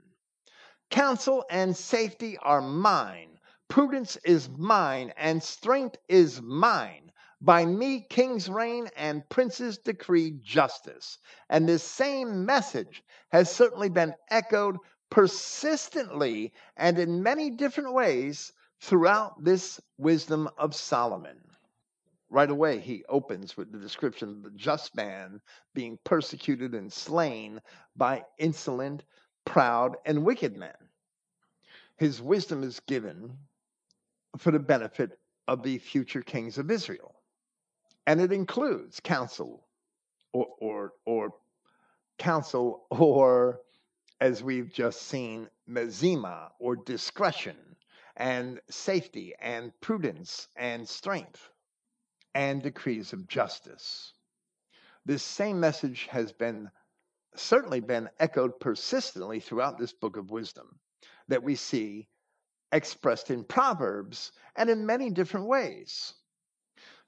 Counsel 0.90 1.44
and 1.50 1.76
safety 1.76 2.36
are 2.38 2.60
mine, 2.60 3.38
prudence 3.68 4.16
is 4.24 4.48
mine, 4.50 5.12
and 5.16 5.42
strength 5.42 5.96
is 6.08 6.40
mine. 6.42 7.07
By 7.40 7.64
me, 7.64 8.00
kings 8.00 8.50
reign 8.50 8.88
and 8.96 9.26
princes 9.28 9.78
decree 9.78 10.32
justice. 10.42 11.18
And 11.48 11.68
this 11.68 11.84
same 11.84 12.44
message 12.44 13.04
has 13.30 13.54
certainly 13.54 13.88
been 13.88 14.14
echoed 14.28 14.76
persistently 15.08 16.52
and 16.76 16.98
in 16.98 17.22
many 17.22 17.50
different 17.50 17.94
ways 17.94 18.52
throughout 18.80 19.44
this 19.44 19.80
wisdom 19.96 20.48
of 20.58 20.74
Solomon. 20.74 21.40
Right 22.28 22.50
away, 22.50 22.80
he 22.80 23.04
opens 23.08 23.56
with 23.56 23.70
the 23.70 23.78
description 23.78 24.28
of 24.30 24.42
the 24.42 24.50
just 24.50 24.94
man 24.96 25.40
being 25.74 25.98
persecuted 26.04 26.74
and 26.74 26.92
slain 26.92 27.62
by 27.94 28.24
insolent, 28.38 29.04
proud, 29.44 29.96
and 30.04 30.24
wicked 30.24 30.56
men. 30.56 30.76
His 31.96 32.20
wisdom 32.20 32.64
is 32.64 32.80
given 32.80 33.38
for 34.36 34.50
the 34.50 34.58
benefit 34.58 35.18
of 35.46 35.62
the 35.62 35.78
future 35.78 36.22
kings 36.22 36.58
of 36.58 36.70
Israel 36.70 37.17
and 38.08 38.22
it 38.22 38.32
includes 38.32 39.00
counsel 39.00 39.68
or 40.32 40.46
or 40.62 40.92
or 41.04 41.34
counsel 42.16 42.86
or 42.90 43.60
as 44.18 44.42
we've 44.42 44.72
just 44.72 45.02
seen 45.02 45.46
mezima 45.68 46.48
or 46.58 46.74
discretion 46.74 47.76
and 48.16 48.62
safety 48.70 49.34
and 49.38 49.78
prudence 49.82 50.48
and 50.56 50.88
strength 50.88 51.50
and 52.34 52.62
decrees 52.62 53.12
of 53.12 53.28
justice. 53.28 54.14
This 55.04 55.22
same 55.22 55.60
message 55.60 56.06
has 56.10 56.32
been 56.32 56.70
certainly 57.36 57.80
been 57.80 58.08
echoed 58.18 58.58
persistently 58.58 59.38
throughout 59.38 59.76
this 59.76 59.92
book 59.92 60.16
of 60.16 60.30
wisdom 60.30 60.80
that 61.28 61.42
we 61.42 61.56
see 61.56 62.08
expressed 62.72 63.30
in 63.30 63.44
proverbs 63.44 64.32
and 64.56 64.70
in 64.70 64.86
many 64.86 65.10
different 65.10 65.46
ways 65.46 66.14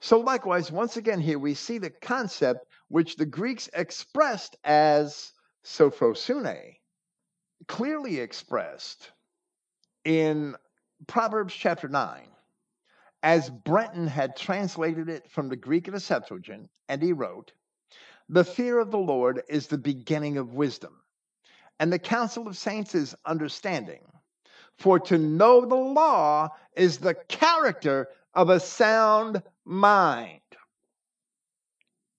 so, 0.01 0.21
likewise, 0.21 0.73
once 0.73 0.97
again, 0.97 1.21
here 1.21 1.39
we 1.39 1.55
see 1.55 1.79
the 1.79 1.91
concept 1.91 2.67
which 2.89 3.17
the 3.17 3.27
Greeks 3.27 3.69
expressed 3.75 4.57
as 4.65 5.33
sophrosune, 5.63 6.77
clearly 7.69 8.19
expressed 8.19 9.13
in 10.05 10.57
Proverbs 11.07 11.55
chapter 11.55 11.87
9, 11.89 12.23
as 13.23 13.51
Brenton 13.51 14.07
had 14.07 14.37
translated 14.37 15.11
it 15.11 15.31
from 15.31 15.49
the 15.49 15.57
Greek 15.57 15.87
of 15.87 15.95
the 15.95 16.01
Septuagint, 16.01 16.71
and 16.89 17.03
he 17.03 17.13
wrote, 17.13 17.53
The 18.31 18.45
fear 18.45 18.79
of 18.79 18.91
the 18.91 18.99
Lord 18.99 19.43
is 19.49 19.67
the 19.67 19.79
beginning 19.79 20.39
of 20.39 20.55
wisdom, 20.55 20.99
and 21.79 21.93
the 21.93 21.99
counsel 21.99 22.49
of 22.49 22.57
saints 22.57 22.95
is 22.95 23.15
understanding. 23.27 24.01
For 24.79 24.99
to 25.01 25.19
know 25.19 25.67
the 25.67 25.75
law 25.75 26.49
is 26.75 26.99
the 26.99 27.15
character 27.15 28.09
of 28.33 28.49
a 28.49 28.61
sound 28.61 29.43
mind. 29.71 30.41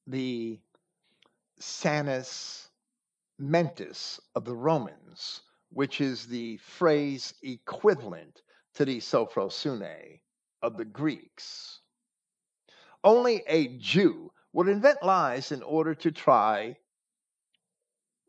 The 0.08 0.60
sanus 1.60 2.70
mentis 3.38 4.20
of 4.36 4.46
the 4.46 4.56
Romans, 4.56 5.42
which 5.70 6.02
is 6.02 6.26
the 6.26 6.58
phrase 6.58 7.34
equivalent 7.44 8.42
to 8.76 8.86
the 8.86 9.00
sophrosune 9.00 10.22
of 10.62 10.78
the 10.78 10.86
Greeks. 10.86 11.82
Only 13.04 13.44
a 13.48 13.78
Jew 13.78 14.32
would 14.54 14.68
invent 14.68 15.04
lies 15.04 15.52
in 15.52 15.64
order 15.64 15.96
to 15.96 16.12
try 16.12 16.78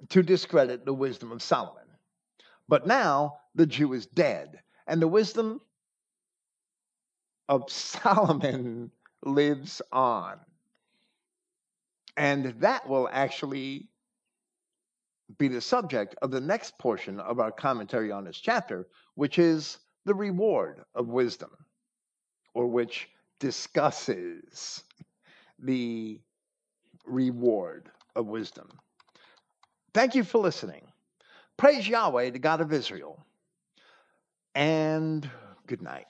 to 0.09 0.23
discredit 0.23 0.85
the 0.85 0.95
wisdom 0.95 1.31
of 1.31 1.43
Solomon. 1.43 1.87
But 2.69 2.87
now 2.87 3.39
the 3.55 3.67
Jew 3.67 3.93
is 3.93 4.07
dead, 4.07 4.61
and 4.87 5.01
the 5.01 5.09
wisdom 5.09 5.61
of 7.49 7.65
Solomon 7.71 8.91
lives 9.25 9.83
on. 9.93 10.39
And 12.17 12.55
that 12.61 12.89
will 12.89 13.09
actually 13.11 13.89
be 15.39 15.49
the 15.49 15.61
subject 15.61 16.15
of 16.21 16.31
the 16.31 16.41
next 16.41 16.79
portion 16.79 17.19
of 17.21 17.41
our 17.41 17.51
commentary 17.51 18.13
on 18.13 18.25
this 18.25 18.39
chapter, 18.39 18.87
which 19.15 19.39
is 19.39 19.79
the 20.05 20.15
reward 20.15 20.83
of 20.95 21.09
wisdom, 21.09 21.51
or 22.55 22.67
which 22.67 23.09
discusses 23.39 24.83
the 25.59 26.21
reward 27.07 27.91
of 28.15 28.27
wisdom. 28.27 28.69
Thank 29.95 30.15
you 30.15 30.25
for 30.25 30.39
listening. 30.39 30.83
Praise 31.57 31.87
Yahweh, 31.89 32.31
the 32.31 32.39
God 32.39 32.61
of 32.61 32.73
Israel, 32.73 33.25
and 34.55 35.29
good 35.67 35.83
night. 35.83 36.01